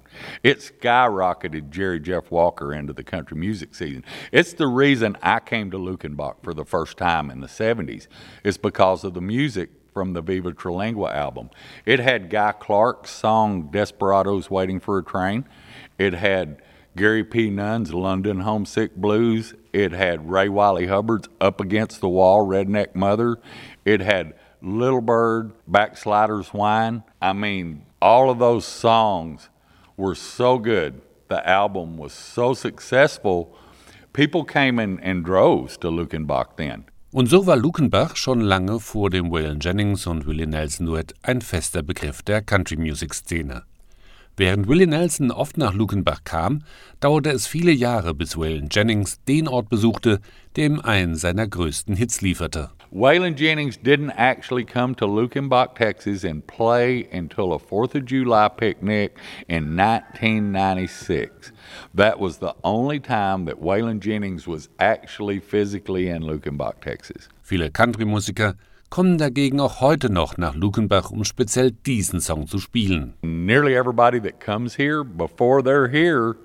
It 0.44 0.60
skyrocketed 0.60 1.70
Jerry 1.70 2.00
Jeff 2.00 2.32
Walker 2.32 2.74
into 2.74 2.94
the 2.94 3.04
country 3.04 3.38
music 3.38 3.76
season. 3.76 4.04
It's 4.32 4.54
the 4.54 4.68
reason 4.68 5.18
I 5.22 5.40
came 5.40 5.72
to 5.72 5.78
Luckenbach 5.78 6.44
for 6.44 6.54
the 6.54 6.66
first 6.66 6.98
time 6.98 7.30
in 7.30 7.42
the 7.42 7.48
70s. 7.48 8.08
It's 8.44 8.58
because 8.58 9.04
of 9.04 9.14
the 9.14 9.22
music 9.22 9.70
from 10.00 10.14
the 10.14 10.22
Viva 10.22 10.54
Terlingua 10.54 11.14
album. 11.14 11.50
It 11.86 12.00
had 12.00 12.30
Guy 12.30 12.54
Clark's 12.54 13.10
song 13.10 13.70
Desperados 13.70 14.50
Waiting 14.50 14.80
for 14.80 14.98
a 14.98 15.04
Train. 15.04 15.44
It 15.98 16.14
had 16.14 16.62
Gary 16.96 17.26
P. 17.26 17.50
Nunn's 17.50 17.94
London 17.94 18.40
Homesick 18.40 18.96
Blues. 18.96 19.56
It 19.74 19.92
had 19.92 20.32
Ray 20.32 20.48
Wylie 20.48 20.88
Hubbard's 20.88 21.28
Up 21.42 21.60
Against 21.60 22.00
the 22.00 22.08
Wall, 22.08 22.48
Redneck 22.48 22.96
Mother. 22.96 23.40
It 23.84 24.00
had 24.00 24.36
Little 24.62 25.02
Bird, 25.02 25.52
Backslider's 25.68 26.54
Wine. 26.54 27.04
I 27.22 27.34
mean, 27.34 27.86
all 28.02 28.30
of 28.30 28.40
those 28.40 28.66
songs 28.66 29.50
were 29.98 30.16
so 30.16 30.60
good. 30.60 31.02
The 31.28 31.46
album 31.46 31.98
was 31.98 32.14
so 32.14 32.54
successful. 32.54 33.54
People 34.14 34.46
came 34.46 34.80
in, 34.80 34.98
in 35.00 35.24
droves 35.24 35.76
to 35.80 35.88
Luckenbach 35.88 36.56
then. 36.56 36.86
Und 37.12 37.28
so 37.28 37.48
war 37.48 37.58
Lukenbach 37.58 38.16
schon 38.16 38.40
lange 38.40 38.80
vor 38.80 39.10
dem 39.10 39.32
Waylon 39.32 39.60
Jennings 39.60 40.06
und 40.06 40.28
Willie 40.28 40.46
Nelson 40.46 40.86
Duett 40.86 41.16
ein 41.24 41.42
fester 41.42 41.82
Begriff 41.82 42.22
der 42.22 42.44
Country 42.44 42.78
Music 42.78 43.16
Szene. 43.16 43.64
Während 44.38 44.68
Willie 44.68 44.86
Nelson 44.86 45.32
oft 45.32 45.58
nach 45.58 45.74
Lukenbach 45.74 46.24
kam, 46.24 46.64
dauerte 47.00 47.32
es 47.32 47.48
viele 47.48 47.72
Jahre, 47.72 48.14
bis 48.14 48.38
Waylon 48.38 48.70
Jennings 48.70 49.24
den 49.28 49.48
Ort 49.48 49.70
besuchte, 49.70 50.22
der 50.56 50.68
ihm 50.68 50.80
einen 50.82 51.16
seiner 51.16 51.48
größten 51.48 51.96
Hits 51.96 52.22
lieferte. 52.22 52.70
Waylon 52.92 53.36
Jennings 53.36 53.80
didn't 53.80 54.14
actually 54.16 54.64
come 54.64 54.96
to 54.96 55.08
Lukenbach, 55.08 55.74
Texas 55.74 56.24
and 56.24 56.46
play 56.46 57.08
until 57.12 57.54
a 57.54 57.58
4th 57.58 57.96
of 57.96 58.06
July 58.06 58.50
picnic 58.50 59.14
in 59.48 59.76
1996. 59.76 61.54
That 61.94 62.20
was 62.20 62.40
the 62.40 62.54
only 62.64 63.00
time 63.00 63.46
that 63.46 63.62
Waylon 63.62 64.00
Jennings 64.00 64.48
was 64.48 64.70
actually 64.80 65.40
physically 65.40 66.10
in 66.10 66.24
Lukenbach, 66.24 66.82
Texas. 66.82 67.30
Viele 67.44 67.72
Country-Musiker 67.72 68.56
kommen 68.90 69.18
dagegen 69.18 69.60
auch 69.60 69.82
heute 69.82 70.10
noch 70.12 70.38
nach 70.38 70.56
Lukenbach, 70.56 71.12
um 71.12 71.24
speziell 71.24 71.72
diesen 71.72 72.22
Song 72.22 72.48
zu 72.48 72.60
spielen. 72.60 73.14
Nearly 73.22 73.76
everybody 73.76 74.20
that 74.20 74.40
comes 74.40 74.76
here, 74.76 75.04
before 75.04 75.62
they're 75.62 75.88
here, 75.88 76.36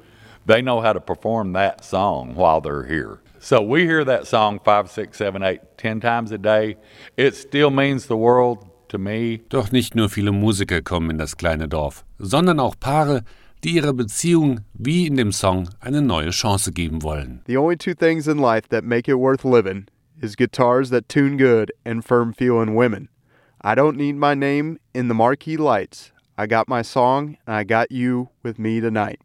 they 0.46 0.60
know 0.60 0.82
how 0.82 0.92
to 0.92 1.00
perform 1.00 1.52
that 1.54 1.84
song 1.84 2.34
while 2.34 2.60
they're 2.60 2.86
here. 2.86 3.20
So 3.40 3.60
we 3.60 3.84
hear 3.84 4.04
that 4.04 4.26
song 4.26 4.58
five, 4.64 4.90
six, 4.90 5.18
seven, 5.18 5.42
eight, 5.42 5.60
ten 5.76 6.00
times 6.00 6.32
a 6.32 6.38
day. 6.38 6.76
It 7.16 7.34
still 7.34 7.70
means 7.70 8.06
the 8.06 8.16
world 8.16 8.66
to 8.88 8.98
me. 8.98 9.40
Doch 9.50 9.70
nicht 9.70 9.94
nur 9.94 10.08
viele 10.08 10.32
Musiker 10.32 10.80
kommen 10.80 11.10
in 11.10 11.18
das 11.18 11.36
kleine 11.36 11.68
Dorf, 11.68 12.04
sondern 12.18 12.58
auch 12.58 12.74
Paare, 12.78 13.22
die 13.64 13.76
ihrer 13.76 13.94
Beziehung 13.94 14.60
wie 14.74 15.06
in 15.06 15.16
dem 15.16 15.32
Song 15.32 15.70
eine 15.80 16.02
neue 16.02 16.30
Chance 16.30 16.70
geben 16.70 17.02
wollen. 17.02 17.40
The 17.46 17.56
only 17.56 17.76
two 17.76 17.94
things 17.94 18.28
in 18.28 18.36
life 18.36 18.68
that 18.68 18.84
make 18.84 19.08
it 19.08 19.18
worth 19.18 19.42
living 19.42 19.86
is 20.20 20.36
guitars 20.36 20.90
that 20.90 21.08
tune 21.08 21.38
good 21.38 21.72
and 21.84 22.04
firm 22.04 22.34
feeling 22.34 22.74
women. 22.74 23.08
I 23.62 23.74
don't 23.74 23.96
need 23.96 24.16
my 24.16 24.34
name 24.34 24.78
in 24.92 25.08
the 25.08 25.14
marquee 25.14 25.56
lights. 25.56 26.12
I 26.36 26.46
got 26.46 26.68
my 26.68 26.82
song 26.82 27.38
and 27.46 27.56
I 27.56 27.64
got 27.64 27.90
you 27.90 28.28
with 28.42 28.58
me 28.58 28.80
tonight. 28.80 29.20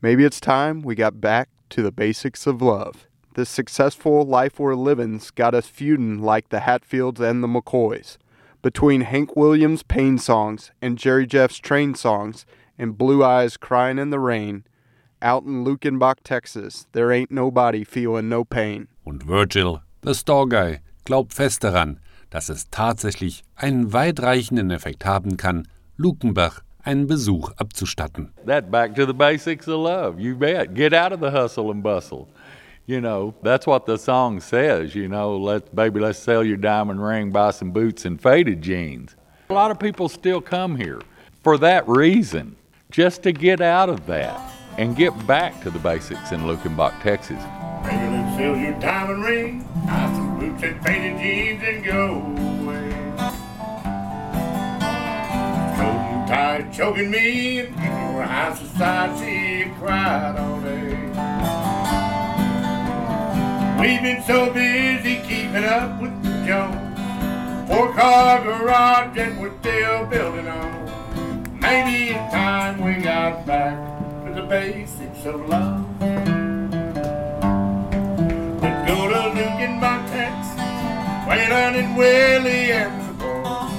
Maybe 0.00 0.24
it's 0.24 0.40
time 0.40 0.80
we 0.80 0.94
got 0.94 1.20
back 1.20 1.50
to 1.70 1.82
the 1.82 1.92
basics 1.92 2.46
of 2.46 2.62
love. 2.62 3.06
This 3.34 3.50
successful 3.50 4.24
life 4.24 4.58
we're 4.58 4.74
living's 4.74 5.30
got 5.30 5.54
us 5.54 5.66
feuding 5.66 6.22
like 6.22 6.48
the 6.48 6.60
Hatfields 6.60 7.20
and 7.20 7.42
the 7.42 7.48
McCoys. 7.48 8.16
Between 8.62 9.02
Hank 9.02 9.36
Williams' 9.36 9.82
pain 9.82 10.16
songs 10.16 10.70
and 10.80 10.96
Jerry 10.96 11.26
Jeff's 11.26 11.58
train 11.58 11.94
songs 11.94 12.46
and 12.82 12.98
Blue 12.98 13.24
Eyes 13.24 13.56
crying 13.56 13.98
in 13.98 14.10
the 14.10 14.18
rain, 14.18 14.64
out 15.22 15.44
in 15.44 15.64
Lukenbach, 15.64 16.16
Texas, 16.24 16.86
there 16.92 17.12
ain't 17.12 17.30
nobody 17.30 17.84
feeling 17.84 18.28
no 18.28 18.44
pain. 18.44 18.88
Und 19.06 19.22
Virgil, 19.22 19.80
the 20.00 20.14
Store 20.14 20.46
Guy, 20.46 20.80
glaubt 21.04 21.32
fest 21.32 21.62
daran, 21.62 22.00
dass 22.30 22.48
es 22.48 22.68
tatsächlich 22.70 23.44
einen 23.56 23.92
weitreichenden 23.92 24.70
Effekt 24.70 25.04
haben 25.04 25.36
kann, 25.36 25.68
Lukenbach 25.96 26.62
einen 26.84 27.06
Besuch 27.06 27.52
abzustatten. 27.56 28.32
That 28.46 28.70
back 28.70 28.94
to 28.96 29.06
the 29.06 29.14
basics 29.14 29.68
of 29.68 29.80
love. 29.80 30.20
You 30.20 30.34
bet. 30.34 30.74
Get 30.74 30.92
out 30.92 31.12
of 31.12 31.20
the 31.20 31.30
hustle 31.30 31.70
and 31.70 31.82
bustle. 31.82 32.28
You 32.86 33.00
know, 33.00 33.34
that's 33.42 33.64
what 33.64 33.86
the 33.86 33.96
song 33.96 34.40
says, 34.40 34.92
you 34.92 35.06
know, 35.06 35.36
let 35.36 35.72
baby 35.72 36.00
let's 36.00 36.18
sell 36.18 36.42
your 36.42 36.56
diamond 36.56 37.00
ring, 37.00 37.30
buy 37.30 37.52
some 37.52 37.70
boots 37.70 38.04
and 38.04 38.20
faded 38.20 38.60
jeans. 38.60 39.14
A 39.50 39.54
lot 39.54 39.70
of 39.70 39.78
people 39.78 40.08
still 40.08 40.40
come 40.40 40.76
here 40.76 41.00
for 41.44 41.56
that 41.58 41.86
reason, 41.86 42.56
just 42.92 43.22
to 43.22 43.32
get 43.32 43.60
out 43.60 43.88
of 43.88 44.06
that 44.06 44.38
and 44.78 44.94
get 44.94 45.26
back 45.26 45.60
to 45.62 45.70
the 45.70 45.78
basics 45.78 46.30
in 46.30 46.42
Luckenbach, 46.42 47.02
Texas. 47.02 47.42
Baby, 47.82 48.16
let's 48.16 48.36
sell 48.36 48.56
your 48.56 48.78
diamond 48.78 49.24
ring, 49.24 49.68
buy 49.86 50.12
some 50.14 50.38
boots 50.38 50.62
and 50.62 50.84
faded 50.84 51.18
jeans 51.18 51.62
and 51.64 51.84
go 51.84 52.20
away. 52.62 52.90
Cold 55.76 56.28
tired 56.28 56.72
choking 56.72 57.10
me 57.10 57.60
and 57.60 57.74
your 57.76 58.22
high 58.22 58.54
society 58.54 59.72
cried 59.78 60.36
all 60.36 60.60
day. 60.60 60.92
We've 63.80 64.02
been 64.02 64.22
so 64.22 64.52
busy 64.52 65.16
keeping 65.22 65.64
up 65.64 66.00
with 66.00 66.22
the 66.22 66.46
Jones. 66.46 67.68
Four 67.68 67.92
car 67.94 68.44
garage 68.44 69.16
and 69.16 69.40
we're 69.40 69.58
still 69.60 70.06
building 70.06 70.46
on. 70.46 70.81
Maybe 71.62 72.10
it's 72.10 72.32
time 72.32 72.82
we 72.84 72.94
got 73.02 73.46
back 73.46 73.78
to 74.26 74.34
the 74.34 74.42
basics 74.42 75.24
of 75.24 75.48
love. 75.48 75.86
Let's 78.60 78.80
go 78.90 78.96
to 79.08 79.20
Luckenbach, 79.36 80.02
Texas, 80.10 80.60
Waylon 81.28 81.74
and 81.78 81.96
Willie 81.96 82.72
and 82.72 82.92
the 83.08 83.12
boys. 83.14 83.70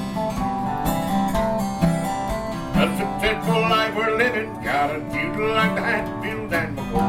A 2.80 2.86
successful 2.98 3.62
life 3.62 3.94
we're 3.96 4.16
living, 4.16 4.50
got 4.64 4.96
a 4.96 5.00
feud 5.12 5.36
like 5.52 5.76
the 5.76 5.82
Hatfield 5.82 6.54
and 6.54 6.78
McCoy. 6.78 7.04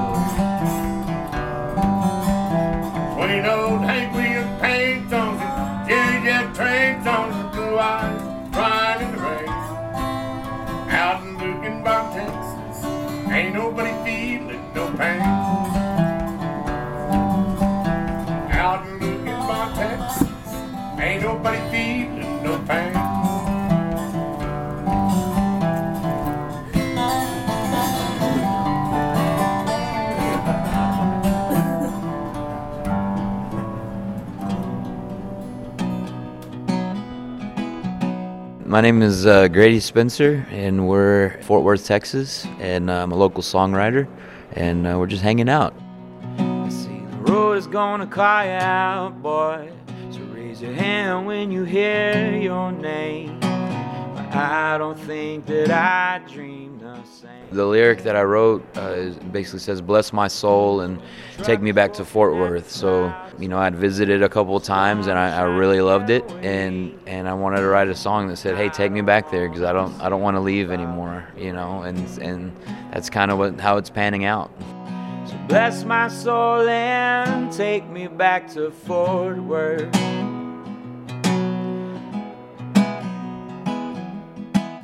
Twenty 3.15 3.49
old 3.49 3.81
nobody 13.75 14.05
feeling 14.05 14.73
no 14.73 14.87
pain. 14.93 15.21
Out 18.53 18.87
in 18.87 19.01
Luckenbach, 19.01 19.75
Texas, 19.75 20.29
ain't 21.01 21.23
nobody 21.23 21.59
feeling 21.73 22.45
no 22.45 22.59
pain. 22.69 22.94
My 38.75 38.81
name 38.81 39.03
is 39.03 39.25
uh, 39.25 39.47
Grady 39.47 39.79
Spencer, 39.79 40.45
and 40.51 40.89
we're 40.89 41.41
Fort 41.43 41.63
Worth, 41.63 41.87
Texas, 41.87 42.45
and 42.59 42.91
I'm 42.91 43.13
a 43.13 43.15
local 43.15 43.41
songwriter, 43.41 44.09
and 44.51 44.85
uh, 44.85 44.97
we're 44.99 45.07
just 45.07 45.23
hanging 45.23 45.49
out. 45.49 45.73
See, 46.71 46.99
the 47.09 47.19
road 47.19 47.53
is 47.53 47.69
gonna 47.69 48.09
cry 48.09 48.49
out, 48.57 49.23
boy. 49.23 49.71
So 50.11 50.19
raise 50.23 50.61
your 50.61 50.73
hand 50.73 51.25
when 51.25 51.53
you 51.53 51.63
hear 51.63 52.37
your 52.37 52.73
name. 52.73 53.39
But 53.39 54.35
I 54.35 54.77
don't 54.77 54.99
think 54.99 55.47
that 55.47 55.71
I 55.71 56.21
saying. 56.29 56.64
The 57.55 57.65
lyric 57.65 58.03
that 58.03 58.17
I 58.17 58.23
wrote 58.23 58.65
uh, 58.77 59.11
basically 59.31 59.61
says, 59.61 59.81
"Bless 59.81 60.13
my 60.13 60.29
soul 60.29 60.81
and 60.81 61.01
take 61.39 61.61
me 61.61 61.73
back 61.73 61.93
to 61.95 62.05
Fort 62.05 62.35
Worth." 62.35 62.71
So, 62.71 63.15
you 63.39 63.49
know, 63.49 63.59
I'd 63.59 63.77
visited 63.77 64.23
a 64.23 64.29
couple 64.29 64.59
times 64.61 65.07
and 65.07 65.19
I, 65.19 65.39
I 65.39 65.43
really 65.43 65.81
loved 65.81 66.11
it, 66.11 66.29
and 66.43 66.99
and 67.07 67.29
I 67.29 67.35
wanted 67.35 67.59
to 67.59 67.69
write 67.69 67.89
a 67.89 67.95
song 67.95 68.29
that 68.29 68.37
said, 68.37 68.57
"Hey, 68.57 68.69
take 68.69 68.91
me 68.91 69.03
back 69.03 69.31
there," 69.31 69.49
because 69.49 69.63
I 69.63 69.73
don't 69.73 69.95
I 70.01 70.09
don't 70.09 70.21
want 70.21 70.37
to 70.37 70.41
leave 70.41 70.71
anymore, 70.71 71.25
you 71.37 71.53
know, 71.53 71.83
and 71.83 71.99
and 72.21 72.53
that's 72.93 73.09
kind 73.09 73.31
of 73.31 73.39
what 73.39 73.61
how 73.61 73.77
it's 73.77 73.91
panning 73.91 74.25
out. 74.25 74.51
So 75.27 75.37
bless 75.49 75.85
my 75.85 76.09
soul 76.09 76.69
and 76.69 77.53
take 77.53 77.87
me 77.89 78.09
back 78.09 78.53
to 78.55 78.71
Fort 78.71 79.39
Worth. 79.39 79.95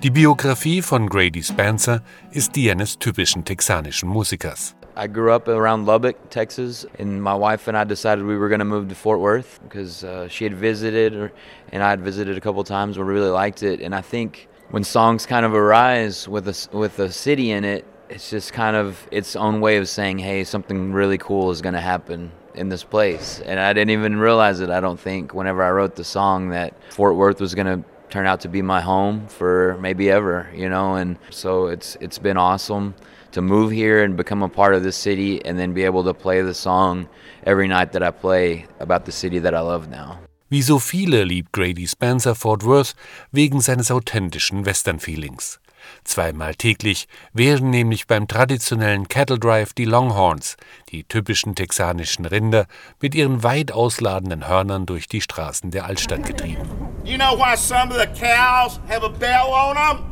Die 0.02 0.08
Biografie 0.08 0.80
von 0.80 1.10
Grady 1.10 1.42
Spencer 1.42 2.00
ist 2.30 2.56
die 2.56 2.70
eines 2.70 2.98
typischen 2.98 3.44
texanischen 3.44 4.08
Musikers. 4.08 4.74
I 4.96 5.06
grew 5.06 5.30
up 5.30 5.46
around 5.46 5.84
Lubbock, 5.84 6.16
Texas, 6.30 6.86
and 6.98 7.22
my 7.22 7.34
wife 7.34 7.68
and 7.68 7.76
I 7.76 7.84
decided 7.84 8.24
we 8.24 8.38
were 8.38 8.48
going 8.48 8.60
to 8.60 8.64
move 8.64 8.88
to 8.88 8.94
Fort 8.94 9.20
Worth 9.20 9.60
because 9.62 10.02
uh, 10.02 10.26
she 10.26 10.44
had 10.44 10.54
visited, 10.54 11.30
and 11.70 11.82
I 11.82 11.90
had 11.90 12.00
visited 12.00 12.38
a 12.38 12.40
couple 12.40 12.64
times. 12.64 12.96
We 12.96 13.04
really 13.04 13.28
liked 13.28 13.62
it, 13.62 13.82
and 13.82 13.94
I 13.94 14.00
think 14.00 14.48
when 14.70 14.84
songs 14.84 15.26
kind 15.26 15.44
of 15.44 15.52
arise 15.52 16.26
with 16.26 16.48
a 16.48 16.56
with 16.72 16.98
a 16.98 17.12
city 17.12 17.50
in 17.50 17.64
it, 17.64 17.84
it's 18.08 18.30
just 18.30 18.54
kind 18.54 18.76
of 18.76 19.06
its 19.10 19.36
own 19.36 19.60
way 19.60 19.76
of 19.76 19.86
saying, 19.86 20.18
"Hey, 20.18 20.44
something 20.44 20.94
really 20.94 21.18
cool 21.18 21.50
is 21.50 21.60
going 21.60 21.74
to 21.74 21.80
happen." 21.82 22.32
In 22.52 22.68
this 22.68 22.82
place, 22.82 23.40
and 23.46 23.60
I 23.60 23.72
didn't 23.72 23.90
even 23.90 24.18
realize 24.18 24.58
it. 24.58 24.70
I 24.70 24.80
don't 24.80 24.98
think 24.98 25.32
whenever 25.34 25.62
I 25.62 25.70
wrote 25.70 25.94
the 25.94 26.02
song 26.02 26.48
that 26.50 26.74
Fort 26.92 27.14
Worth 27.14 27.40
was 27.40 27.54
going 27.54 27.68
to 27.68 27.84
turn 28.10 28.26
out 28.26 28.40
to 28.40 28.48
be 28.48 28.62
my 28.62 28.80
home 28.80 29.26
for 29.28 29.78
maybe 29.80 30.10
ever, 30.10 30.48
you 30.54 30.68
know. 30.68 30.96
And 30.96 31.16
so 31.30 31.66
it's 31.66 31.96
it's 32.00 32.18
been 32.18 32.36
awesome 32.36 32.94
to 33.32 33.40
move 33.40 33.70
here 33.70 34.02
and 34.02 34.16
become 34.16 34.42
a 34.42 34.48
part 34.48 34.74
of 34.74 34.82
this 34.82 34.96
city, 34.96 35.44
and 35.44 35.58
then 35.58 35.72
be 35.72 35.84
able 35.84 36.02
to 36.04 36.12
play 36.12 36.42
the 36.42 36.54
song 36.54 37.08
every 37.46 37.68
night 37.68 37.92
that 37.92 38.02
I 38.02 38.10
play 38.10 38.66
about 38.80 39.04
the 39.04 39.12
city 39.12 39.38
that 39.38 39.54
I 39.54 39.60
love 39.60 39.88
now. 39.88 40.18
Wie 40.50 40.62
so 40.62 40.80
viele 40.80 41.22
liebt 41.22 41.52
Grady 41.52 41.86
Spencer 41.86 42.34
Fort 42.34 42.64
Worth 42.64 42.94
wegen 43.30 43.60
seines 43.60 43.92
authentischen 43.92 44.66
Western-Feelings. 44.66 45.60
Zweimal 46.04 46.54
täglich 46.54 47.08
werden 47.32 47.70
nämlich 47.70 48.06
beim 48.06 48.26
traditionellen 48.26 49.08
Cattle 49.08 49.38
Drive 49.38 49.72
die 49.72 49.84
Longhorns, 49.84 50.56
die 50.90 51.04
typischen 51.04 51.54
texanischen 51.54 52.26
Rinder, 52.26 52.66
mit 53.00 53.14
ihren 53.14 53.42
weit 53.42 53.72
ausladenden 53.72 54.48
Hörnern 54.48 54.86
durch 54.86 55.08
die 55.08 55.20
Straßen 55.20 55.70
der 55.70 55.84
Altstadt 55.84 56.24
getrieben. 56.24 56.68
You 57.04 57.16
know 57.16 57.36
why 57.36 57.56
some 57.56 57.90
of 57.90 57.98
the 57.98 58.06
cows 58.06 58.80
have 58.88 59.04
a 59.04 59.08
bell 59.08 59.48
on 59.52 59.76
them? 59.76 60.04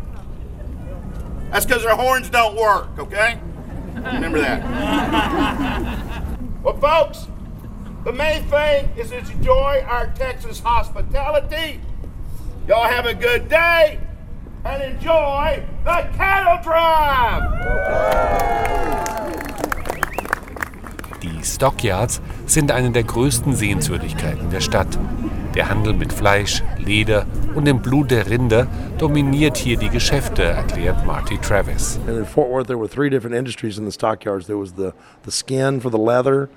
That's 1.51 1.67
because 1.67 1.83
their 1.83 1.97
horns 1.97 2.31
don't 2.31 2.57
work, 2.57 2.89
okay? 2.99 3.39
Remember 3.95 4.41
that. 4.41 4.63
well, 6.63 6.77
folks, 6.79 7.27
the 8.05 8.13
main 8.13 8.45
thing 8.45 8.91
is 8.97 9.11
to 9.11 9.19
enjoy 9.19 9.85
our 9.89 10.07
Texas 10.15 10.61
hospitality. 10.61 11.81
Y'all 12.67 12.85
have 12.85 13.07
a 13.07 13.15
good 13.15 13.49
day 13.49 13.99
and 14.69 14.83
enjoy 14.83 15.63
the 15.85 16.05
cattle 16.17 16.61
drive. 16.63 17.43
Die 21.23 21.43
Stockyards 21.43 22.21
sind 22.47 22.71
eine 22.71 22.91
der 22.91 23.05
größten 23.05 23.55
Sehenswürdigkeiten 23.55 24.51
der 24.51 24.61
Stadt. 24.61 24.99
Der 25.55 25.69
Handel 25.69 25.95
mit 25.95 26.13
Fleisch, 26.13 26.63
Leder 26.77 27.27
und 27.55 27.65
dem 27.65 27.81
Blut 27.81 28.11
der 28.11 28.29
Rinder 28.29 28.67
dominiert 28.99 29.57
hier 29.57 29.79
die 29.79 29.89
Geschäfte, 29.89 30.45
erklärt 30.45 31.05
Marty 31.07 31.39
Travis. 31.39 31.99
And 32.07 32.19
in 32.19 32.27
Fort 32.27 32.51
Worth, 32.51 32.67
there 32.67 32.79
were 32.79 32.89
three 32.89 33.09
different 33.11 33.35
industries 33.35 33.79
in 33.79 33.87
the 33.87 33.93
stockyards. 33.93 34.47
There 34.47 34.59
was 34.59 34.75
the, 34.75 34.93
the 35.25 35.31
skin 35.31 35.81
for 35.81 35.91
the 35.91 35.99
leather, 35.99 36.49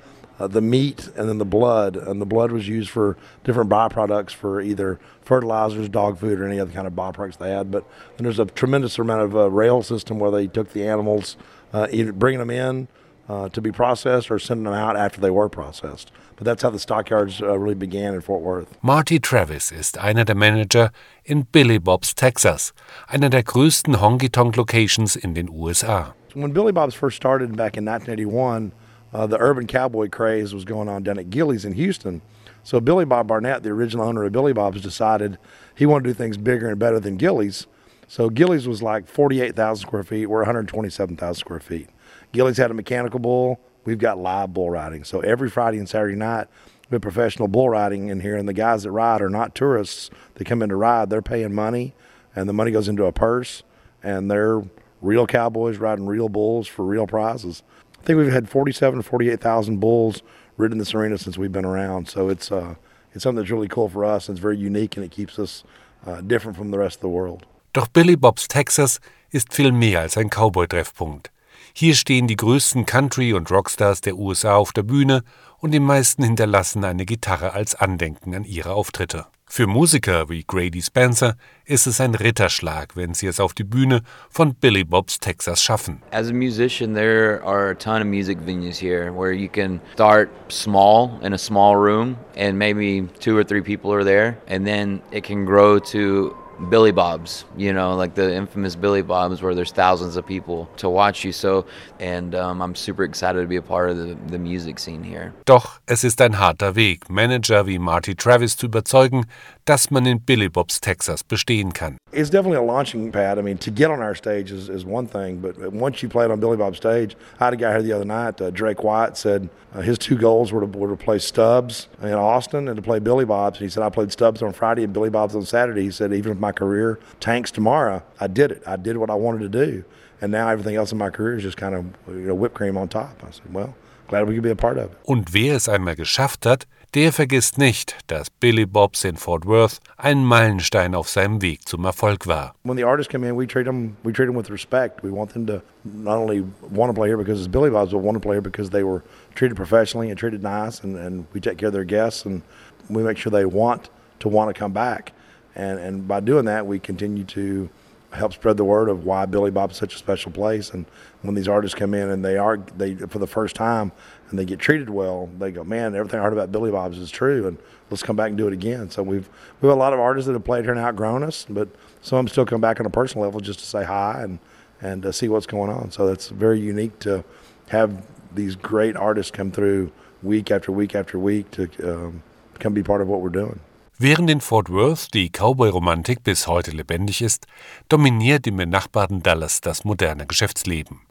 uh, 0.41 0.47
the 0.47 0.61
meat, 0.61 1.07
and 1.15 1.29
then 1.29 1.37
the 1.37 1.45
blood. 1.45 1.95
And 1.95 2.19
the 2.19 2.25
blood 2.25 2.51
was 2.51 2.67
used 2.67 2.89
for 2.89 3.15
different 3.43 3.69
byproducts 3.69 4.31
for 4.31 4.59
either 4.59 4.99
fertilizers, 5.21 5.87
dog 5.87 6.17
food, 6.17 6.39
or 6.39 6.47
any 6.47 6.59
other 6.59 6.71
kind 6.71 6.87
of 6.87 6.93
byproducts 6.93 7.37
they 7.37 7.51
had. 7.51 7.69
But 7.69 7.85
then 8.17 8.23
there's 8.23 8.39
a 8.39 8.45
tremendous 8.45 8.97
amount 8.97 9.21
of 9.21 9.35
uh, 9.35 9.49
rail 9.49 9.83
system 9.83 10.19
where 10.19 10.31
they 10.31 10.47
took 10.47 10.73
the 10.73 10.87
animals, 10.87 11.37
uh, 11.73 11.87
either 11.91 12.11
bringing 12.11 12.39
them 12.39 12.49
in 12.49 12.87
uh, 13.29 13.49
to 13.49 13.61
be 13.61 13.71
processed 13.71 14.31
or 14.31 14.39
sending 14.39 14.63
them 14.63 14.73
out 14.73 14.97
after 14.97 15.21
they 15.21 15.29
were 15.29 15.47
processed. 15.47 16.11
But 16.35 16.45
that's 16.45 16.63
how 16.63 16.71
the 16.71 16.79
stockyards 16.79 17.39
uh, 17.39 17.57
really 17.59 17.75
began 17.75 18.15
in 18.15 18.21
Fort 18.21 18.41
Worth. 18.41 18.77
Marty 18.81 19.19
Travis 19.19 19.71
ist 19.71 19.99
einer 19.99 20.25
der 20.25 20.35
Manager 20.35 20.91
in 21.23 21.43
Billy 21.51 21.77
Bob's 21.77 22.15
Texas, 22.15 22.73
einer 23.07 23.29
der 23.29 23.43
größten 23.43 24.01
Honky-Tonk-Locations 24.01 25.15
in 25.15 25.35
den 25.35 25.49
USA. 25.49 26.15
When 26.33 26.51
Billy 26.51 26.71
Bob's 26.71 26.95
first 26.95 27.15
started 27.15 27.55
back 27.55 27.77
in 27.77 27.85
1981, 27.85 28.71
uh, 29.13 29.27
the 29.27 29.37
urban 29.39 29.67
cowboy 29.67 30.09
craze 30.09 30.53
was 30.53 30.65
going 30.65 30.87
on 30.87 31.03
down 31.03 31.19
at 31.19 31.29
Gilley's 31.29 31.65
in 31.65 31.73
Houston. 31.73 32.21
So 32.63 32.79
Billy 32.79 33.05
Bob 33.05 33.27
Barnett, 33.27 33.63
the 33.63 33.69
original 33.69 34.05
owner 34.05 34.23
of 34.23 34.31
Billy 34.31 34.53
Bob's, 34.53 34.81
decided 34.81 35.37
he 35.75 35.85
wanted 35.85 36.03
to 36.03 36.09
do 36.09 36.13
things 36.13 36.37
bigger 36.37 36.69
and 36.69 36.79
better 36.79 36.99
than 36.99 37.17
Gilley's. 37.17 37.67
So 38.07 38.29
Gilley's 38.29 38.67
was 38.67 38.83
like 38.83 39.07
48,000 39.07 39.81
square 39.81 40.03
feet. 40.03 40.27
We're 40.27 40.39
127,000 40.39 41.35
square 41.35 41.59
feet. 41.59 41.89
Gilley's 42.31 42.57
had 42.57 42.71
a 42.71 42.73
mechanical 42.73 43.19
bull. 43.19 43.59
We've 43.83 43.97
got 43.97 44.17
live 44.17 44.53
bull 44.53 44.69
riding. 44.69 45.03
So 45.03 45.21
every 45.21 45.49
Friday 45.49 45.79
and 45.79 45.89
Saturday 45.89 46.15
night, 46.15 46.47
we 46.89 46.95
have 46.95 47.01
professional 47.01 47.47
bull 47.47 47.69
riding 47.69 48.09
in 48.09 48.19
here, 48.19 48.35
and 48.35 48.47
the 48.47 48.53
guys 48.53 48.83
that 48.83 48.91
ride 48.91 49.21
are 49.21 49.29
not 49.29 49.55
tourists. 49.55 50.09
They 50.35 50.43
come 50.43 50.61
in 50.61 50.69
to 50.69 50.75
ride. 50.75 51.09
They're 51.09 51.21
paying 51.21 51.55
money, 51.55 51.95
and 52.35 52.49
the 52.49 52.53
money 52.53 52.71
goes 52.71 52.89
into 52.89 53.05
a 53.05 53.13
purse, 53.13 53.63
and 54.03 54.29
they're 54.29 54.61
real 55.01 55.25
cowboys 55.25 55.77
riding 55.77 56.05
real 56.05 56.29
bulls 56.29 56.67
for 56.67 56.85
real 56.85 57.07
prizes. 57.07 57.63
I 58.01 58.03
think 58.03 58.17
we've 58.17 58.33
had 58.33 58.49
47 58.49 59.03
48,000 59.03 59.79
bulls 59.79 60.23
ridden 60.57 60.79
this 60.79 60.95
arena 60.95 61.17
since 61.17 61.37
we've 61.37 61.51
been 61.51 61.65
around. 61.65 62.09
So 62.09 62.29
it's 62.29 62.51
uh, 62.51 62.75
it's 63.13 63.23
something 63.23 63.43
that's 63.43 63.51
really 63.51 63.67
cool 63.67 63.89
for 63.89 64.03
us. 64.03 64.27
And 64.27 64.35
it's 64.35 64.41
very 64.41 64.57
unique, 64.57 64.97
and 64.97 65.05
it 65.05 65.11
keeps 65.11 65.37
us 65.37 65.63
uh, 66.07 66.21
different 66.21 66.57
from 66.57 66.71
the 66.71 66.79
rest 66.79 66.95
of 66.97 67.01
the 67.01 67.09
world. 67.09 67.45
Doch 67.73 67.87
Billy 67.87 68.15
Bob's 68.15 68.47
Texas 68.47 68.99
ist 69.29 69.53
viel 69.53 69.71
mehr 69.71 70.01
als 70.01 70.17
ein 70.17 70.29
Cowboy-Treffpunkt. 70.29 71.31
Hier 71.73 71.93
stehen 71.93 72.27
die 72.27 72.35
größten 72.35 72.85
Country- 72.85 73.33
und 73.33 73.49
Rockstars 73.49 74.01
der 74.01 74.17
USA 74.17 74.55
auf 74.55 74.73
der 74.73 74.83
Bühne 74.83 75.21
und 75.59 75.71
die 75.71 75.79
meisten 75.79 76.23
hinterlassen 76.23 76.83
eine 76.83 77.05
Gitarre 77.05 77.53
als 77.53 77.75
Andenken 77.75 78.35
an 78.35 78.43
ihre 78.43 78.73
Auftritte. 78.73 79.25
Für 79.53 79.67
Musiker 79.67 80.29
wie 80.29 80.45
Grady 80.47 80.81
Spencer 80.81 81.35
ist 81.65 81.85
es 81.85 81.99
ein 81.99 82.15
Ritterschlag, 82.15 82.95
wenn 82.95 83.13
sie 83.13 83.27
es 83.27 83.41
auf 83.41 83.53
die 83.53 83.65
Bühne 83.65 84.01
von 84.29 84.55
Billy 84.55 84.85
Bob's 84.85 85.19
Texas 85.19 85.61
schaffen. 85.61 86.01
As 86.11 86.29
a 86.29 86.33
musician, 86.33 86.93
there 86.93 87.43
are 87.43 87.71
a 87.71 87.75
ton 87.75 88.01
of 88.01 88.07
music 88.07 88.37
venues 88.39 88.77
here 88.77 89.11
where 89.11 89.33
you 89.33 89.49
can 89.49 89.81
start 89.93 90.29
small 90.47 91.19
in 91.21 91.33
a 91.33 91.37
small 91.37 91.75
room 91.75 92.15
and 92.37 92.57
maybe 92.57 93.09
two 93.19 93.37
or 93.37 93.43
three 93.43 93.61
people 93.61 93.91
are 93.91 94.05
there, 94.05 94.37
and 94.47 94.65
then 94.65 95.01
it 95.11 95.25
can 95.25 95.43
grow 95.43 95.79
to 95.79 96.33
Billy 96.69 96.91
Bob's, 96.91 97.45
you 97.57 97.73
know, 97.73 97.95
like 97.95 98.15
the 98.15 98.33
infamous 98.33 98.75
Billy 98.75 99.01
Bob's 99.01 99.41
where 99.41 99.55
there's 99.55 99.71
thousands 99.71 100.15
of 100.15 100.25
people 100.25 100.69
to 100.77 100.89
watch 100.89 101.23
you. 101.23 101.31
So, 101.31 101.65
and 101.99 102.35
um, 102.35 102.61
I'm 102.61 102.75
super 102.75 103.03
excited 103.03 103.41
to 103.41 103.47
be 103.47 103.55
a 103.55 103.61
part 103.61 103.89
of 103.89 103.97
the, 103.97 104.17
the 104.27 104.37
music 104.37 104.79
scene 104.79 105.03
here. 105.03 105.33
Doch 105.45 105.79
es 105.87 106.03
ist 106.03 106.21
ein 106.21 106.39
harter 106.39 106.75
Weg, 106.75 107.09
Manager 107.09 107.65
wie 107.65 107.79
Marty 107.79 108.15
Travis 108.15 108.57
zu 108.57 108.67
überzeugen, 108.67 109.25
dass 109.65 109.91
man 109.91 110.05
in 110.05 110.19
Billy 110.19 110.47
Bob's 110.47 110.79
Texas 110.79 111.23
bestehen 111.23 111.73
kann. 111.73 111.97
It's 112.11 112.29
definitely 112.29 112.57
a 112.57 112.61
launching 112.61 113.11
pad. 113.11 113.39
I 113.39 113.41
mean, 113.41 113.57
to 113.59 113.71
get 113.71 113.89
on 113.89 114.01
our 114.01 114.15
stage 114.15 114.51
is, 114.51 114.69
is 114.69 114.83
one 114.85 115.07
thing, 115.07 115.39
but 115.39 115.71
once 115.71 116.03
you 116.03 116.09
play 116.09 116.25
it 116.25 116.31
on 116.31 116.39
Billy 116.39 116.57
Bob's 116.57 116.77
stage, 116.77 117.15
I 117.39 117.45
had 117.45 117.53
a 117.53 117.57
guy 117.57 117.71
here 117.71 117.81
the 117.81 117.93
other 117.93 118.05
night, 118.05 118.41
uh, 118.41 118.49
Drake 118.49 118.83
White, 118.83 119.17
said 119.17 119.49
uh, 119.73 119.81
his 119.81 119.97
two 119.97 120.17
goals 120.17 120.51
were 120.51 120.61
to, 120.61 120.67
were 120.77 120.89
to 120.89 120.97
play 120.97 121.19
Stubbs 121.19 121.87
in 122.01 122.13
Austin 122.13 122.67
and 122.67 122.75
to 122.75 122.81
play 122.81 122.99
Billy 122.99 123.25
Bob's. 123.25 123.59
And 123.59 123.65
he 123.65 123.69
said, 123.69 123.83
I 123.83 123.89
played 123.89 124.11
Stubbs 124.11 124.41
on 124.41 124.51
Friday 124.53 124.83
and 124.83 124.93
Billy 124.93 125.09
Bob's 125.09 125.35
on 125.35 125.45
Saturday. 125.45 125.83
He 125.83 125.91
said, 125.91 126.13
even 126.13 126.33
if 126.33 126.39
my 126.39 126.51
career 126.51 126.99
tanks 127.19 127.51
tomorrow, 127.51 128.03
I 128.19 128.27
did 128.27 128.51
it. 128.51 128.63
I 128.67 128.75
did 128.75 128.97
what 128.97 129.09
I 129.09 129.15
wanted 129.15 129.51
to 129.51 129.65
do. 129.65 129.83
And 130.21 130.31
now 130.31 130.49
everything 130.49 130.75
else 130.75 130.91
in 130.91 130.97
my 130.97 131.09
career 131.09 131.37
is 131.37 131.43
just 131.43 131.57
kind 131.57 131.73
of 131.73 131.85
you 132.07 132.27
know, 132.27 132.35
whipped 132.35 132.55
cream 132.55 132.77
on 132.77 132.87
top. 132.89 133.23
I 133.25 133.31
said, 133.31 133.51
well, 133.51 133.73
glad 134.07 134.27
we 134.27 134.35
could 134.35 134.43
be 134.43 134.51
a 134.51 134.55
part 134.55 134.77
of 134.77 134.91
it. 134.91 134.97
Und 135.05 135.33
wer 135.33 135.55
es 135.55 135.67
einmal 135.67 135.95
geschafft 135.95 136.45
hat, 136.45 136.67
der 136.93 137.13
vergisst 137.13 137.57
nicht, 137.57 137.95
dass 138.07 138.29
Billy 138.29 138.65
Bob's 138.65 139.03
in 139.03 139.15
Fort 139.15 139.45
Worth 139.45 139.79
ein 139.97 140.25
Meilenstein 140.25 140.93
auf 140.93 141.09
seinem 141.09 141.41
Weg 141.41 141.67
zum 141.67 141.85
Erfolg 141.85 142.27
war. 142.27 142.55
When 142.63 142.77
the 142.77 142.83
artists 142.83 143.11
come 143.11 143.27
in, 143.27 143.37
we 143.37 143.47
treat 143.47 143.65
them 143.65 143.95
we 144.03 144.11
treat 144.11 144.27
them 144.27 144.35
with 144.35 144.49
respect. 144.49 145.03
We 145.03 145.11
want 145.11 145.33
them 145.33 145.45
to 145.47 145.61
not 145.83 146.17
only 146.17 146.43
want 146.61 146.89
to 146.89 146.93
play 146.93 147.07
here 147.07 147.17
because 147.17 147.39
it's 147.39 147.51
Billy 147.51 147.69
Bob's, 147.69 147.91
but 147.91 147.99
want 147.99 148.15
to 148.15 148.19
play 148.19 148.35
here 148.35 148.41
because 148.41 148.71
they 148.71 148.83
were 148.83 149.03
treated 149.35 149.55
professionally 149.55 150.09
and 150.09 150.17
treated 150.17 150.43
nice, 150.43 150.83
and, 150.83 150.97
and 150.97 151.25
we 151.33 151.39
take 151.39 151.57
care 151.57 151.67
of 151.67 151.73
their 151.73 151.85
guests, 151.85 152.25
and 152.25 152.41
we 152.89 153.03
make 153.03 153.17
sure 153.17 153.31
they 153.31 153.45
want 153.45 153.89
to 154.19 154.27
want 154.27 154.53
to 154.53 154.59
come 154.59 154.73
back. 154.73 155.13
and 155.55 155.79
and 155.79 156.07
by 156.07 156.19
doing 156.19 156.45
that, 156.45 156.67
we 156.67 156.79
continue 156.79 157.23
to 157.23 157.69
help 158.13 158.33
spread 158.33 158.57
the 158.57 158.65
word 158.65 158.89
of 158.89 159.05
why 159.05 159.25
Billy 159.25 159.51
Bob 159.51 159.71
is 159.71 159.77
such 159.77 159.95
a 159.95 159.97
special 159.97 160.31
place. 160.31 160.71
And 160.71 160.85
when 161.21 161.35
these 161.35 161.47
artists 161.47 161.75
come 161.75 161.93
in 161.93 162.09
and 162.09 162.23
they 162.25 162.37
are 162.37 162.57
they 162.77 162.95
for 162.95 163.19
the 163.19 163.27
first 163.27 163.55
time 163.55 163.91
and 164.31 164.39
they 164.39 164.45
get 164.45 164.59
treated 164.59 164.89
well, 164.89 165.29
they 165.37 165.51
go, 165.51 165.63
man, 165.63 165.93
everything 165.93 166.19
I 166.19 166.23
heard 166.23 166.33
about 166.33 166.51
Billy 166.51 166.71
Bob's 166.71 166.97
is 166.97 167.11
true, 167.11 167.47
and 167.47 167.57
let's 167.89 168.01
come 168.01 168.15
back 168.15 168.29
and 168.29 168.37
do 168.37 168.47
it 168.47 168.53
again. 168.53 168.89
So 168.89 169.03
we've 169.03 169.29
we 169.61 169.67
have 169.67 169.77
a 169.77 169.79
lot 169.79 169.93
of 169.93 169.99
artists 169.99 170.25
that 170.27 170.33
have 170.33 170.43
played 170.43 170.63
here 170.63 170.73
and 170.73 170.81
outgrown 170.81 171.23
us, 171.23 171.45
but 171.49 171.67
some 172.01 172.17
of 172.17 172.25
them 172.25 172.29
still 172.29 172.45
come 172.45 172.61
back 172.61 172.79
on 172.79 172.85
a 172.85 172.89
personal 172.89 173.25
level 173.25 173.39
just 173.39 173.59
to 173.59 173.65
say 173.65 173.83
hi 173.83 174.23
and 174.23 174.39
and 174.81 175.05
uh, 175.05 175.11
see 175.11 175.27
what's 175.27 175.45
going 175.45 175.69
on. 175.69 175.91
So 175.91 176.07
that's 176.07 176.29
very 176.29 176.59
unique 176.59 176.97
to 176.99 177.23
have 177.69 178.03
these 178.33 178.55
great 178.55 178.95
artists 178.95 179.31
come 179.31 179.51
through 179.51 179.91
week 180.23 180.49
after 180.51 180.71
week 180.71 180.95
after 180.95 181.19
week 181.19 181.51
to 181.51 181.69
um, 181.83 182.23
come 182.59 182.73
be 182.73 182.83
part 182.83 183.01
of 183.01 183.07
what 183.07 183.21
we're 183.21 183.29
doing. 183.29 183.59
Während 183.97 184.31
in 184.31 184.41
Fort 184.41 184.69
Worth 184.69 185.11
die 185.11 185.29
Cowboy-Romantik 185.29 186.23
bis 186.23 186.47
heute 186.47 186.71
lebendig 186.71 187.21
ist, 187.21 187.45
dominiert 187.87 188.47
im 188.47 188.57
benachbarten 188.57 189.21
Dallas 189.21 189.61
das 189.61 189.83
moderne 189.83 190.25
Geschäftsleben. 190.25 191.01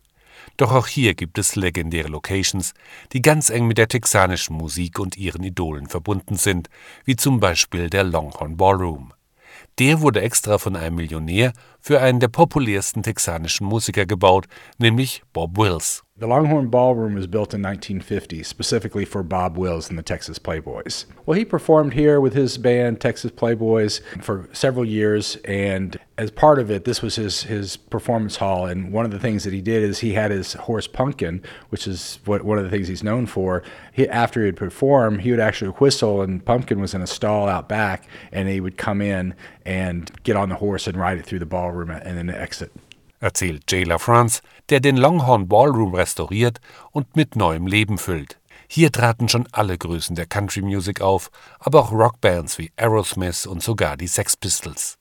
Doch 0.60 0.72
auch 0.72 0.88
hier 0.88 1.14
gibt 1.14 1.38
es 1.38 1.56
legendäre 1.56 2.08
Locations, 2.08 2.74
die 3.14 3.22
ganz 3.22 3.48
eng 3.48 3.66
mit 3.66 3.78
der 3.78 3.88
texanischen 3.88 4.54
Musik 4.54 4.98
und 4.98 5.16
ihren 5.16 5.42
Idolen 5.42 5.86
verbunden 5.86 6.36
sind, 6.36 6.68
wie 7.06 7.16
zum 7.16 7.40
Beispiel 7.40 7.88
der 7.88 8.04
Longhorn 8.04 8.58
Ballroom. 8.58 9.14
Der 9.78 10.02
wurde 10.02 10.20
extra 10.20 10.58
von 10.58 10.76
einem 10.76 10.96
Millionär 10.96 11.54
für 11.80 12.02
einen 12.02 12.20
der 12.20 12.28
populärsten 12.28 13.02
texanischen 13.02 13.66
Musiker 13.66 14.04
gebaut, 14.04 14.48
nämlich 14.76 15.22
Bob 15.32 15.56
Wills. 15.56 16.02
The 16.20 16.26
Longhorn 16.26 16.68
Ballroom 16.68 17.14
was 17.14 17.26
built 17.26 17.54
in 17.54 17.62
1950 17.62 18.42
specifically 18.42 19.06
for 19.06 19.22
Bob 19.22 19.56
Wills 19.56 19.88
and 19.88 19.98
the 19.98 20.02
Texas 20.02 20.38
Playboys. 20.38 21.06
Well, 21.24 21.38
he 21.38 21.46
performed 21.46 21.94
here 21.94 22.20
with 22.20 22.34
his 22.34 22.58
band 22.58 23.00
Texas 23.00 23.30
Playboys 23.30 24.02
for 24.22 24.46
several 24.52 24.84
years 24.84 25.36
and 25.46 25.98
as 26.18 26.30
part 26.30 26.58
of 26.58 26.70
it 26.70 26.84
this 26.84 27.00
was 27.00 27.14
his 27.14 27.44
his 27.44 27.78
performance 27.78 28.36
hall 28.36 28.66
and 28.66 28.92
one 28.92 29.06
of 29.06 29.12
the 29.12 29.18
things 29.18 29.44
that 29.44 29.54
he 29.54 29.62
did 29.62 29.82
is 29.82 30.00
he 30.00 30.12
had 30.12 30.30
his 30.30 30.52
horse 30.52 30.86
Pumpkin, 30.86 31.42
which 31.70 31.86
is 31.86 32.18
what 32.26 32.42
one 32.42 32.58
of 32.58 32.64
the 32.64 32.70
things 32.70 32.88
he's 32.88 33.02
known 33.02 33.24
for. 33.24 33.62
He, 33.90 34.06
after 34.06 34.44
he'd 34.44 34.56
perform, 34.56 35.20
he 35.20 35.30
would 35.30 35.40
actually 35.40 35.70
whistle 35.70 36.20
and 36.20 36.44
Pumpkin 36.44 36.82
was 36.82 36.92
in 36.92 37.00
a 37.00 37.06
stall 37.06 37.48
out 37.48 37.66
back 37.66 38.06
and 38.30 38.46
he 38.46 38.60
would 38.60 38.76
come 38.76 39.00
in 39.00 39.34
and 39.64 40.10
get 40.22 40.36
on 40.36 40.50
the 40.50 40.56
horse 40.56 40.86
and 40.86 40.98
ride 40.98 41.16
it 41.16 41.24
through 41.24 41.38
the 41.38 41.46
ballroom 41.46 41.88
and 41.88 42.18
then 42.18 42.28
exit. 42.28 42.72
Erzählt 43.20 43.70
Jay 43.70 43.84
LaFrance, 43.84 44.42
der 44.70 44.80
den 44.80 44.96
Longhorn 44.96 45.46
Ballroom 45.46 45.94
restauriert 45.94 46.60
und 46.90 47.14
mit 47.16 47.36
neuem 47.36 47.66
Leben 47.66 47.98
füllt. 47.98 48.40
Hier 48.66 48.92
traten 48.92 49.28
schon 49.28 49.48
alle 49.52 49.78
Größen 49.78 50.16
der 50.16 50.26
Country 50.26 50.62
Music 50.62 51.00
auf, 51.00 51.30
aber 51.58 51.80
auch 51.80 51.92
Rockbands 51.92 52.58
wie 52.58 52.72
Aerosmith 52.76 53.46
und 53.46 53.62
sogar 53.62 53.96
die 53.96 54.06
Sex 54.06 54.36
Pistols. 54.36 54.96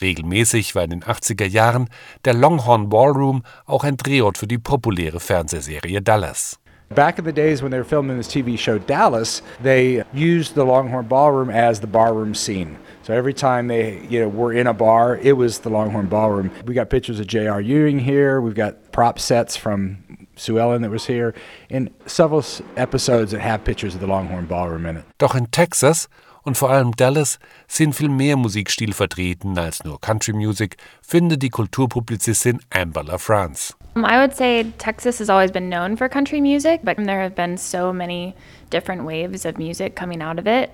Regelmäßig 0.00 0.74
war 0.74 0.84
in 0.84 0.90
den 0.90 1.04
80er 1.04 1.46
Jahren 1.46 1.88
der 2.24 2.34
Longhorn 2.34 2.88
Ballroom 2.88 3.42
auch 3.66 3.84
ein 3.84 3.96
Drehort 3.96 4.38
für 4.38 4.46
die 4.46 4.58
populäre 4.58 5.20
Fernsehserie 5.20 6.02
Dallas. 6.02 6.58
Back 6.90 7.18
in 7.18 7.24
the 7.24 7.32
days 7.32 7.62
when 7.62 7.70
they 7.70 7.78
were 7.78 7.84
filming 7.84 8.18
this 8.18 8.28
TV 8.28 8.58
show 8.58 8.78
Dallas, 8.78 9.42
they 9.62 10.04
used 10.12 10.54
the 10.54 10.60
Longhorn 10.60 11.08
Ballroom 11.08 11.48
as 11.48 11.80
the 11.80 11.86
barroom 11.86 12.34
scene. 12.34 12.76
So 13.04 13.12
every 13.12 13.34
time 13.34 13.68
they, 13.68 14.00
you 14.08 14.20
know, 14.20 14.28
were 14.28 14.50
in 14.50 14.66
a 14.66 14.72
bar, 14.72 15.18
it 15.18 15.36
was 15.36 15.58
the 15.58 15.68
Longhorn 15.68 16.06
Ballroom. 16.06 16.50
We 16.64 16.72
got 16.72 16.88
pictures 16.88 17.20
of 17.20 17.26
J.R. 17.26 17.60
Ewing 17.60 17.98
here. 17.98 18.40
We've 18.40 18.54
got 18.54 18.92
prop 18.92 19.18
sets 19.18 19.58
from 19.58 19.98
Sue 20.36 20.58
Ellen 20.58 20.80
that 20.80 20.90
was 20.90 21.04
here, 21.04 21.34
and 21.68 21.90
several 22.06 22.42
episodes 22.78 23.32
that 23.32 23.40
have 23.40 23.62
pictures 23.62 23.94
of 23.94 24.00
the 24.00 24.06
Longhorn 24.06 24.46
Ballroom 24.46 24.86
in 24.86 24.96
it. 24.96 25.04
Doch 25.18 25.34
in 25.34 25.46
Texas 25.50 26.08
und 26.44 26.56
vor 26.56 26.70
allem 26.70 26.92
Dallas 26.92 27.38
sind 27.68 27.94
viel 27.94 28.08
mehr 28.08 28.36
Musikstil 28.38 28.94
vertreten 28.94 29.58
als 29.58 29.84
nur 29.84 30.00
Country 30.00 30.32
Music, 30.32 30.76
findet 31.02 31.42
die 31.42 31.50
Kulturpublizistin 31.50 32.60
Amber 32.70 33.04
LaFrance. 33.04 33.74
Um, 33.96 34.06
I 34.06 34.18
would 34.18 34.34
say 34.34 34.64
Texas 34.78 35.18
has 35.18 35.28
always 35.28 35.52
been 35.52 35.68
known 35.68 35.96
for 35.96 36.08
country 36.08 36.40
music, 36.40 36.80
but 36.82 36.96
there 36.96 37.20
have 37.20 37.34
been 37.34 37.58
so 37.58 37.92
many 37.92 38.34
different 38.70 39.04
waves 39.04 39.44
of 39.44 39.58
music 39.58 39.94
coming 39.94 40.22
out 40.22 40.38
of 40.38 40.46
it. 40.46 40.70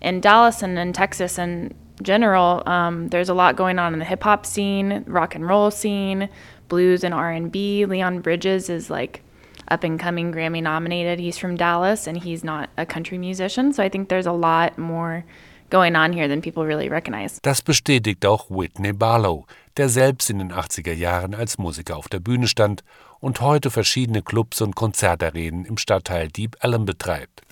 In 0.00 0.20
Dallas 0.20 0.62
and 0.62 0.78
in 0.78 0.92
Texas 0.92 1.38
in 1.38 1.74
general, 2.02 2.62
um, 2.66 3.08
there's 3.08 3.28
a 3.28 3.34
lot 3.34 3.56
going 3.56 3.78
on 3.78 3.92
in 3.92 3.98
the 3.98 4.04
hip 4.04 4.22
hop 4.22 4.46
scene, 4.46 5.04
rock 5.06 5.34
and 5.34 5.46
roll 5.48 5.70
scene, 5.70 6.28
blues 6.68 7.04
and 7.04 7.14
R 7.14 7.30
and 7.30 7.50
B. 7.50 7.86
Leon 7.86 8.20
Bridges 8.20 8.68
is 8.68 8.90
like 8.90 9.22
up 9.68 9.84
and 9.84 9.98
coming 9.98 10.32
Grammy 10.32 10.62
nominated. 10.62 11.18
He's 11.18 11.38
from 11.38 11.56
Dallas 11.56 12.06
and 12.06 12.16
he's 12.16 12.44
not 12.44 12.70
a 12.76 12.86
country 12.86 13.18
musician, 13.18 13.72
so 13.72 13.82
I 13.82 13.88
think 13.88 14.08
there's 14.08 14.26
a 14.26 14.32
lot 14.32 14.78
more 14.78 15.24
going 15.70 15.96
on 15.96 16.12
here 16.12 16.28
than 16.28 16.40
people 16.40 16.64
really 16.64 16.88
recognize. 16.88 17.40
Das 17.42 17.62
bestätigt 17.62 18.24
auch 18.24 18.50
Whitney 18.50 18.92
Barlow, 18.92 19.46
der 19.76 19.88
selbst 19.88 20.30
in 20.30 20.38
den 20.38 20.52
80er 20.52 20.92
Jahren 20.92 21.34
als 21.34 21.58
Musiker 21.58 21.96
auf 21.96 22.08
der 22.08 22.20
Bühne 22.20 22.46
stand 22.46 22.84
und 23.18 23.40
heute 23.40 23.70
verschiedene 23.70 24.22
Clubs 24.22 24.60
und 24.60 24.76
Konzertarenen 24.76 25.64
im 25.64 25.78
Stadtteil 25.78 26.28
Deep 26.28 26.56
Ellum 26.60 26.84
betreibt. 26.84 27.45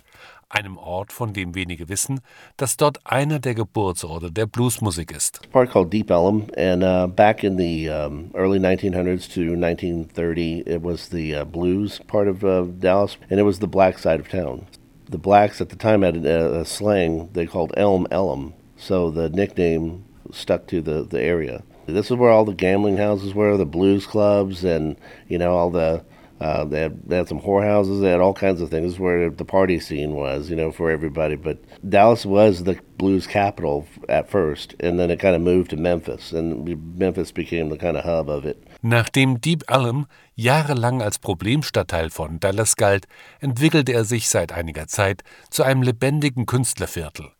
Einem 0.54 0.78
Ort, 0.78 1.12
von 1.12 1.32
dem 1.32 1.54
wenige 1.54 1.88
wissen, 1.88 2.20
dass 2.56 2.76
dort 2.76 2.98
einer 3.04 3.38
der 3.38 3.54
Geburtsorte 3.54 4.30
der 4.30 4.46
Bluesmusik 4.46 5.10
ist. 5.10 5.40
Park 5.50 5.70
called 5.70 5.92
Deep 5.92 6.10
Ellum, 6.10 6.46
and 6.56 6.82
uh, 6.82 7.06
back 7.06 7.42
in 7.42 7.58
the 7.58 7.88
um, 7.88 8.30
early 8.34 8.58
1900s 8.58 9.28
to 9.28 9.54
1930, 9.56 10.62
it 10.66 10.82
was 10.82 11.08
the 11.08 11.34
uh, 11.34 11.44
blues 11.44 12.00
part 12.06 12.28
of 12.28 12.44
uh, 12.44 12.64
Dallas, 12.78 13.16
and 13.30 13.40
it 13.40 13.44
was 13.44 13.58
the 13.58 13.66
black 13.66 13.98
side 13.98 14.20
of 14.20 14.28
town. 14.28 14.66
The 15.10 15.18
blacks 15.18 15.60
at 15.60 15.68
the 15.68 15.76
time 15.76 16.02
had 16.02 16.24
a, 16.24 16.60
a 16.60 16.64
slang 16.64 17.28
they 17.32 17.46
called 17.46 17.72
Elm 17.76 18.06
Ellum, 18.10 18.54
so 18.76 19.10
the 19.10 19.28
nickname 19.28 20.04
stuck 20.32 20.66
to 20.68 20.80
the, 20.80 21.02
the 21.02 21.20
area. 21.20 21.62
This 21.86 22.10
is 22.10 22.16
where 22.16 22.30
all 22.30 22.46
the 22.46 22.54
gambling 22.54 22.96
houses 22.96 23.34
were, 23.34 23.56
the 23.56 23.66
blues 23.66 24.06
clubs, 24.06 24.64
and 24.64 24.96
you 25.28 25.36
know 25.36 25.54
all 25.54 25.70
the 25.70 26.02
uh, 26.40 26.64
they, 26.64 26.80
had, 26.80 27.08
they 27.08 27.16
had 27.16 27.28
some 27.28 27.40
whorehouses. 27.40 28.00
They 28.00 28.10
had 28.10 28.20
all 28.20 28.34
kinds 28.34 28.60
of 28.60 28.68
things 28.68 28.98
where 28.98 29.30
the 29.30 29.44
party 29.44 29.78
scene 29.78 30.14
was, 30.14 30.50
you 30.50 30.56
know, 30.56 30.72
for 30.72 30.90
everybody. 30.90 31.36
But 31.36 31.58
Dallas 31.88 32.26
was 32.26 32.64
the 32.64 32.76
blues 32.98 33.26
capital 33.26 33.86
at 34.08 34.28
first, 34.28 34.74
and 34.80 34.98
then 34.98 35.10
it 35.10 35.20
kind 35.20 35.36
of 35.36 35.42
moved 35.42 35.70
to 35.70 35.76
Memphis, 35.76 36.32
and 36.32 36.98
Memphis 36.98 37.32
became 37.32 37.68
the 37.68 37.78
kind 37.78 37.96
of 37.96 38.04
hub 38.04 38.28
of 38.28 38.44
it. 38.44 38.62
Nachdem 38.82 39.40
Deep 39.40 39.64
Ellum 39.68 40.06
jahrelang 40.34 41.00
als 41.00 41.18
Problemstadtteil 41.18 42.10
von 42.10 42.40
Dallas 42.40 42.76
galt, 42.76 43.06
entwickelte 43.40 43.92
er 43.92 44.04
sich 44.04 44.28
seit 44.28 44.52
einiger 44.52 44.88
Zeit 44.88 45.22
zu 45.50 45.62
einem 45.62 45.82
lebendigen 45.82 46.46
Künstlerviertel. 46.46 47.30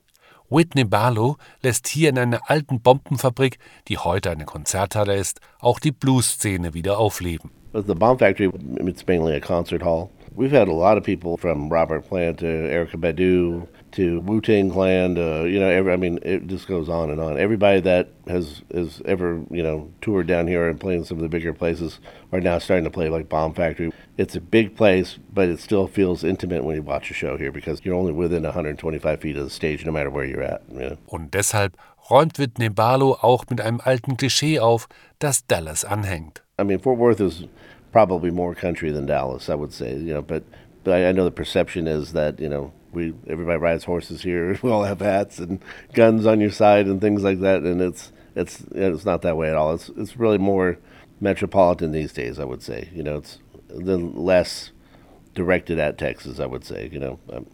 Whitney 0.50 0.84
Barlow 0.84 1.36
lässt 1.62 1.88
hier 1.88 2.10
in 2.10 2.18
einer 2.18 2.48
alten 2.48 2.80
Bombenfabrik, 2.80 3.58
die 3.88 3.98
heute 3.98 4.30
eine 4.30 4.44
Konzerthalle 4.44 5.16
ist, 5.16 5.40
auch 5.58 5.80
die 5.80 5.90
Blues-Szene 5.90 6.74
wieder 6.74 6.98
aufleben. 6.98 7.50
The 7.74 7.94
Bomb 7.94 8.18
Factory, 8.18 8.50
it's 8.54 9.04
mainly 9.06 9.34
a 9.34 9.40
concert 9.40 9.82
hall. 9.82 10.12
We've 10.32 10.50
had 10.50 10.68
a 10.68 10.72
lot 10.72 10.96
of 10.96 11.04
people 11.04 11.36
from 11.36 11.68
Robert 11.68 12.06
Plant 12.06 12.38
to 12.38 12.46
Erykah 12.46 13.00
Badu 13.00 13.68
to 13.92 14.20
Wu 14.20 14.40
Tang 14.40 14.70
Clan. 14.70 15.14
To, 15.16 15.48
you 15.48 15.58
know, 15.58 15.68
every, 15.68 15.92
I 15.92 15.96
mean, 15.96 16.18
it 16.22 16.46
just 16.46 16.66
goes 16.66 16.88
on 16.88 17.10
and 17.10 17.20
on. 17.20 17.38
Everybody 17.38 17.80
that 17.80 18.10
has 18.28 18.62
has 18.72 19.02
ever 19.04 19.42
you 19.50 19.62
know 19.62 19.90
toured 20.00 20.26
down 20.26 20.46
here 20.46 20.68
and 20.68 20.78
played 20.78 20.98
in 20.98 21.04
some 21.04 21.18
of 21.18 21.22
the 21.22 21.28
bigger 21.28 21.52
places 21.52 22.00
are 22.32 22.40
now 22.40 22.58
starting 22.58 22.84
to 22.84 22.90
play 22.90 23.08
like 23.08 23.28
Bomb 23.28 23.54
Factory. 23.54 23.92
It's 24.16 24.36
a 24.36 24.40
big 24.40 24.76
place, 24.76 25.18
but 25.32 25.48
it 25.48 25.58
still 25.60 25.88
feels 25.88 26.22
intimate 26.24 26.64
when 26.64 26.76
you 26.76 26.82
watch 26.82 27.10
a 27.10 27.14
show 27.14 27.36
here 27.36 27.50
because 27.50 27.84
you're 27.84 27.96
only 27.96 28.12
within 28.12 28.44
125 28.44 29.20
feet 29.20 29.36
of 29.36 29.44
the 29.44 29.50
stage, 29.50 29.84
no 29.84 29.92
matter 29.92 30.10
where 30.10 30.24
you're 30.24 30.42
at. 30.42 30.62
You 30.72 30.78
know? 30.78 30.96
Und 31.06 31.34
deshalb 31.34 31.76
räumt 32.08 32.38
Whitney 32.38 32.68
Barlow 32.68 33.18
auch 33.20 33.44
mit 33.50 33.60
einem 33.60 33.80
alten 33.80 34.16
Klischee 34.16 34.60
auf, 34.60 34.88
das 35.18 35.46
Dallas 35.46 35.84
anhängt. 35.84 36.43
I 36.58 36.62
mean, 36.62 36.78
Fort 36.78 36.98
Worth 36.98 37.20
is 37.20 37.44
probably 37.92 38.30
more 38.30 38.54
country 38.54 38.90
than 38.90 39.06
Dallas, 39.06 39.48
I 39.48 39.54
would 39.54 39.72
say. 39.72 39.96
You 39.96 40.14
know, 40.14 40.22
but, 40.22 40.44
but 40.82 40.94
I, 40.94 41.08
I 41.08 41.12
know 41.12 41.24
the 41.24 41.30
perception 41.30 41.86
is 41.86 42.12
that 42.12 42.40
you 42.40 42.48
know 42.48 42.72
we 42.92 43.14
everybody 43.26 43.58
rides 43.58 43.84
horses 43.84 44.22
here. 44.22 44.58
We 44.62 44.70
all 44.70 44.84
have 44.84 45.00
hats 45.00 45.38
and 45.38 45.60
guns 45.92 46.26
on 46.26 46.40
your 46.40 46.50
side 46.50 46.86
and 46.86 47.00
things 47.00 47.22
like 47.22 47.40
that, 47.40 47.62
and 47.62 47.80
it's 47.80 48.12
it's 48.34 48.64
it's 48.72 49.04
not 49.04 49.22
that 49.22 49.36
way 49.36 49.50
at 49.50 49.56
all. 49.56 49.74
It's 49.74 49.90
it's 49.96 50.16
really 50.16 50.38
more 50.38 50.78
metropolitan 51.20 51.92
these 51.92 52.12
days. 52.12 52.38
I 52.38 52.44
would 52.44 52.62
say. 52.62 52.88
You 52.94 53.02
know, 53.02 53.16
it's 53.16 53.38
then 53.68 54.14
less 54.14 54.72
directed 55.34 55.78
at 55.78 55.98
Texas. 55.98 56.40
I 56.40 56.46
would 56.46 56.64
say. 56.64 56.88
You 56.92 57.00
know, 57.00 57.18
um, 57.32 57.46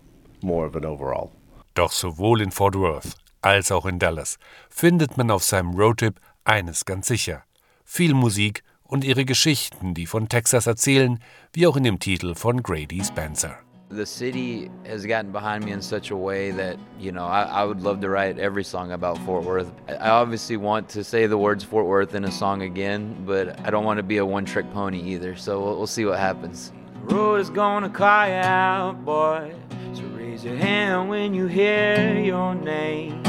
more 0.42 0.66
of 0.66 0.76
an 0.76 0.84
overall. 0.84 1.32
Doch 1.74 1.92
sowohl 1.92 2.40
in 2.40 2.50
Fort 2.50 2.74
Worth 2.76 3.16
als 3.42 3.72
auch 3.72 3.86
in 3.86 3.98
Dallas 3.98 4.38
findet 4.68 5.16
man 5.16 5.30
auf 5.30 5.42
seinem 5.42 5.74
Roadtrip 5.74 6.20
eines 6.44 6.84
ganz 6.84 7.08
sicher: 7.08 7.44
viel 7.84 8.14
Musik 8.14 8.62
und 8.90 9.04
ihre 9.04 9.24
Geschichten, 9.24 9.94
die 9.94 10.06
von 10.06 10.28
Texas 10.28 10.66
erzählen, 10.66 11.20
wie 11.52 11.66
auch 11.66 11.76
in 11.76 11.84
dem 11.84 11.98
Titel 11.98 12.34
von 12.34 12.62
Grady 12.62 13.02
Spencer. 13.02 13.56
The 13.92 14.06
city 14.06 14.70
has 14.86 15.04
gotten 15.04 15.32
behind 15.32 15.64
me 15.64 15.72
in 15.72 15.82
such 15.82 16.12
a 16.12 16.16
way 16.16 16.52
that, 16.52 16.76
you 17.00 17.10
know, 17.10 17.26
I, 17.26 17.42
I, 17.42 17.64
would 17.64 17.82
love 17.82 18.00
to 18.02 18.08
write 18.08 18.38
every 18.38 18.62
song 18.62 18.92
about 18.92 19.18
Fort 19.26 19.44
Worth. 19.44 19.72
I 19.88 20.10
obviously 20.10 20.56
want 20.56 20.88
to 20.90 21.02
say 21.02 21.26
the 21.26 21.36
words 21.36 21.64
Fort 21.64 21.86
Worth 21.86 22.14
in 22.14 22.24
a 22.24 22.30
song 22.30 22.62
again, 22.62 23.16
but 23.26 23.58
I 23.66 23.70
don't 23.70 23.84
want 23.84 23.96
to 23.96 24.04
be 24.04 24.18
a 24.18 24.24
one 24.24 24.44
trick 24.44 24.72
pony 24.72 25.02
either, 25.02 25.34
so 25.34 25.60
we'll, 25.60 25.76
we'll 25.76 25.86
see 25.88 26.04
what 26.04 26.20
happens. 26.20 26.72
The 27.08 27.16
road 27.16 27.40
is 27.40 27.50
gonna 27.50 27.90
cry 27.90 28.34
out, 28.34 29.04
boy, 29.04 29.52
so 29.92 30.02
raise 30.16 30.44
your 30.44 30.56
hand 30.56 31.08
when 31.08 31.34
you 31.34 31.46
hear 31.46 32.16
your 32.16 32.54
name. 32.54 33.20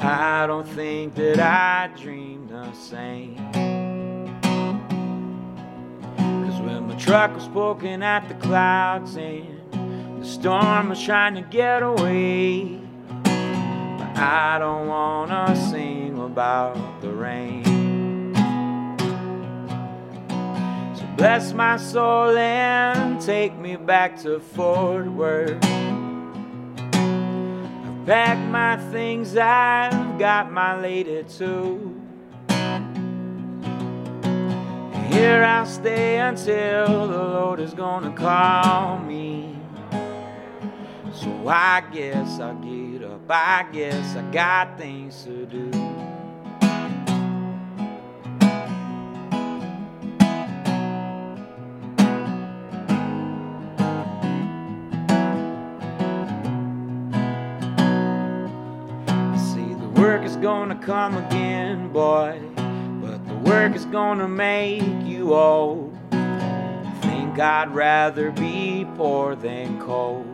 I 0.00 0.46
don't 0.46 0.66
think 0.68 1.14
that 1.16 1.38
I 1.38 1.90
dreamed 2.00 2.48
the 2.48 2.72
same. 2.72 3.85
My 6.86 6.94
truck 6.94 7.34
was 7.34 7.48
poking 7.48 8.02
at 8.04 8.28
the 8.28 8.34
clouds 8.34 9.16
and 9.16 10.22
the 10.22 10.26
storm 10.26 10.90
was 10.90 11.02
trying 11.02 11.34
to 11.34 11.42
get 11.42 11.82
away, 11.82 12.80
but 13.24 14.16
I 14.16 14.56
don't 14.60 14.86
wanna 14.86 15.56
sing 15.68 16.16
about 16.20 17.00
the 17.00 17.10
rain. 17.10 17.64
So 20.94 21.04
bless 21.16 21.52
my 21.52 21.76
soul 21.76 22.36
and 22.36 23.20
take 23.20 23.58
me 23.58 23.74
back 23.74 24.16
to 24.22 24.38
Fort 24.38 25.06
Worth. 25.06 25.64
I've 26.94 28.06
packed 28.06 28.48
my 28.48 28.76
things, 28.92 29.36
I've 29.36 30.20
got 30.20 30.52
my 30.52 30.80
lady 30.80 31.24
too. 31.24 31.95
Here 35.16 35.42
I'll 35.42 35.64
stay 35.64 36.18
until 36.18 37.08
the 37.08 37.16
Lord 37.16 37.58
is 37.58 37.72
gonna 37.72 38.12
call 38.12 38.98
me. 38.98 39.56
So 41.14 41.48
I 41.48 41.82
guess 41.92 42.38
I'll 42.38 42.54
get 42.56 43.02
up, 43.02 43.22
I 43.30 43.66
guess 43.72 44.14
I 44.14 44.30
got 44.30 44.76
things 44.76 45.24
to 45.24 45.46
do. 45.46 45.72
See, 59.48 59.72
the 59.74 59.88
work 59.98 60.24
is 60.24 60.36
gonna 60.36 60.76
come 60.76 61.16
again, 61.16 61.90
boy, 61.90 62.38
work 63.46 63.76
is 63.76 63.84
gonna 63.86 64.26
make 64.26 64.82
you 65.04 65.32
old. 65.32 65.96
I 66.10 66.98
think 67.00 67.38
I'd 67.38 67.72
rather 67.72 68.32
be 68.32 68.84
poor 68.96 69.36
than 69.36 69.80
cold. 69.80 70.26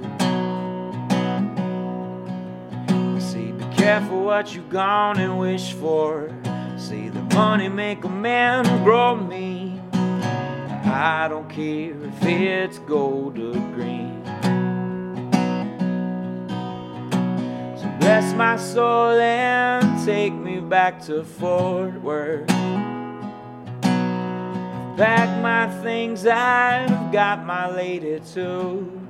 See, 3.20 3.52
be 3.52 3.64
careful 3.76 4.24
what 4.24 4.54
you 4.54 4.62
gonna 4.62 5.24
and 5.24 5.38
wish 5.38 5.74
for. 5.74 6.30
See, 6.78 7.10
the 7.10 7.22
money 7.34 7.68
make 7.68 8.02
a 8.04 8.08
man 8.08 8.64
grow 8.82 9.14
mean. 9.14 9.80
I 9.92 11.28
don't 11.28 11.48
care 11.50 11.90
if 11.90 12.22
it's 12.22 12.78
gold 12.78 13.38
or 13.38 13.52
green. 13.74 14.24
So 17.76 17.88
bless 18.00 18.32
my 18.34 18.56
soul 18.56 19.20
and 19.20 20.04
take 20.06 20.32
me 20.32 20.60
back 20.60 21.02
to 21.02 21.24
Fort 21.24 22.00
Worth. 22.00 22.81
I've 24.96 25.40
my 25.40 25.68
things, 25.82 26.26
I've 26.26 27.10
got 27.10 27.44
my 27.46 27.70
lady 27.70 28.20
too. 28.20 29.00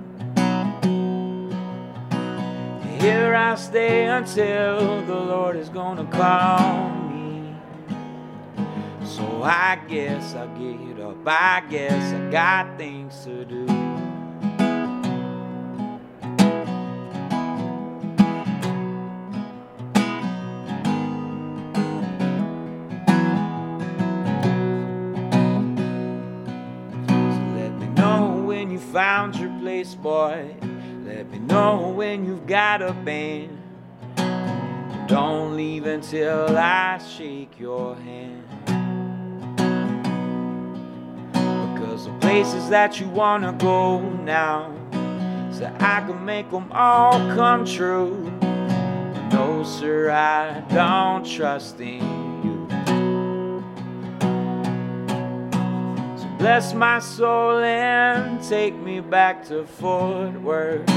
Here 3.00 3.34
I'll 3.34 3.56
stay 3.56 4.06
until 4.06 5.04
the 5.06 5.14
Lord 5.14 5.56
is 5.56 5.68
gonna 5.68 6.04
call 6.04 6.90
me. 7.10 7.56
So 9.04 9.42
I 9.42 9.76
guess 9.88 10.34
I'll 10.34 10.46
get 10.56 11.00
up, 11.00 11.16
I 11.26 11.64
guess 11.68 12.12
I 12.12 12.30
got 12.30 12.78
things 12.78 13.24
to 13.24 13.44
do. 13.44 13.81
Found 29.02 29.34
your 29.34 29.50
place, 29.58 29.96
boy. 29.96 30.54
Let 31.04 31.28
me 31.28 31.40
know 31.40 31.88
when 31.88 32.24
you've 32.24 32.46
got 32.46 32.80
a 32.80 32.92
band. 32.92 33.58
Don't 35.08 35.56
leave 35.56 35.86
until 35.86 36.56
I 36.56 36.98
shake 36.98 37.58
your 37.58 37.96
hand. 37.96 38.44
Because 41.32 42.04
the 42.04 42.16
places 42.20 42.68
that 42.68 43.00
you 43.00 43.08
wanna 43.08 43.52
go 43.54 43.98
now, 43.98 44.72
so 45.50 45.64
I 45.80 46.02
can 46.06 46.24
make 46.24 46.52
them 46.52 46.70
all 46.70 47.18
come 47.34 47.64
true. 47.64 48.30
No, 49.32 49.64
sir, 49.64 50.12
I 50.12 50.60
don't 50.72 51.26
trust 51.26 51.80
in 51.80 52.21
bless 56.42 56.74
my 56.74 56.98
soul 56.98 57.58
and 57.58 58.42
take 58.42 58.74
me 58.74 58.98
back 58.98 59.46
to 59.46 59.64
Fort 59.64 60.32
Worth. 60.42 60.90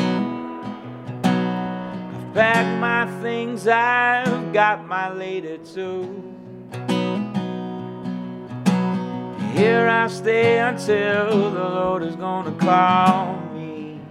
I've 1.23 2.33
packed 2.33 2.79
my 2.81 3.05
things, 3.21 3.67
I've 3.67 4.51
got 4.51 4.87
my 4.87 5.13
lady 5.13 5.59
too. 5.59 6.33
Here 9.53 9.87
I 9.87 10.07
stay 10.07 10.57
until 10.57 11.51
the 11.51 11.69
Lord 11.69 12.01
is 12.01 12.15
gonna 12.15 12.51
call 12.53 13.39
me. 13.53 14.01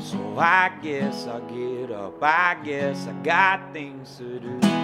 So 0.00 0.38
I 0.38 0.70
guess 0.80 1.26
I'll 1.26 1.40
get 1.40 1.90
up, 1.90 2.22
I 2.22 2.58
guess 2.62 3.08
I 3.08 3.12
got 3.24 3.72
things 3.72 4.16
to 4.18 4.38
do. 4.38 4.79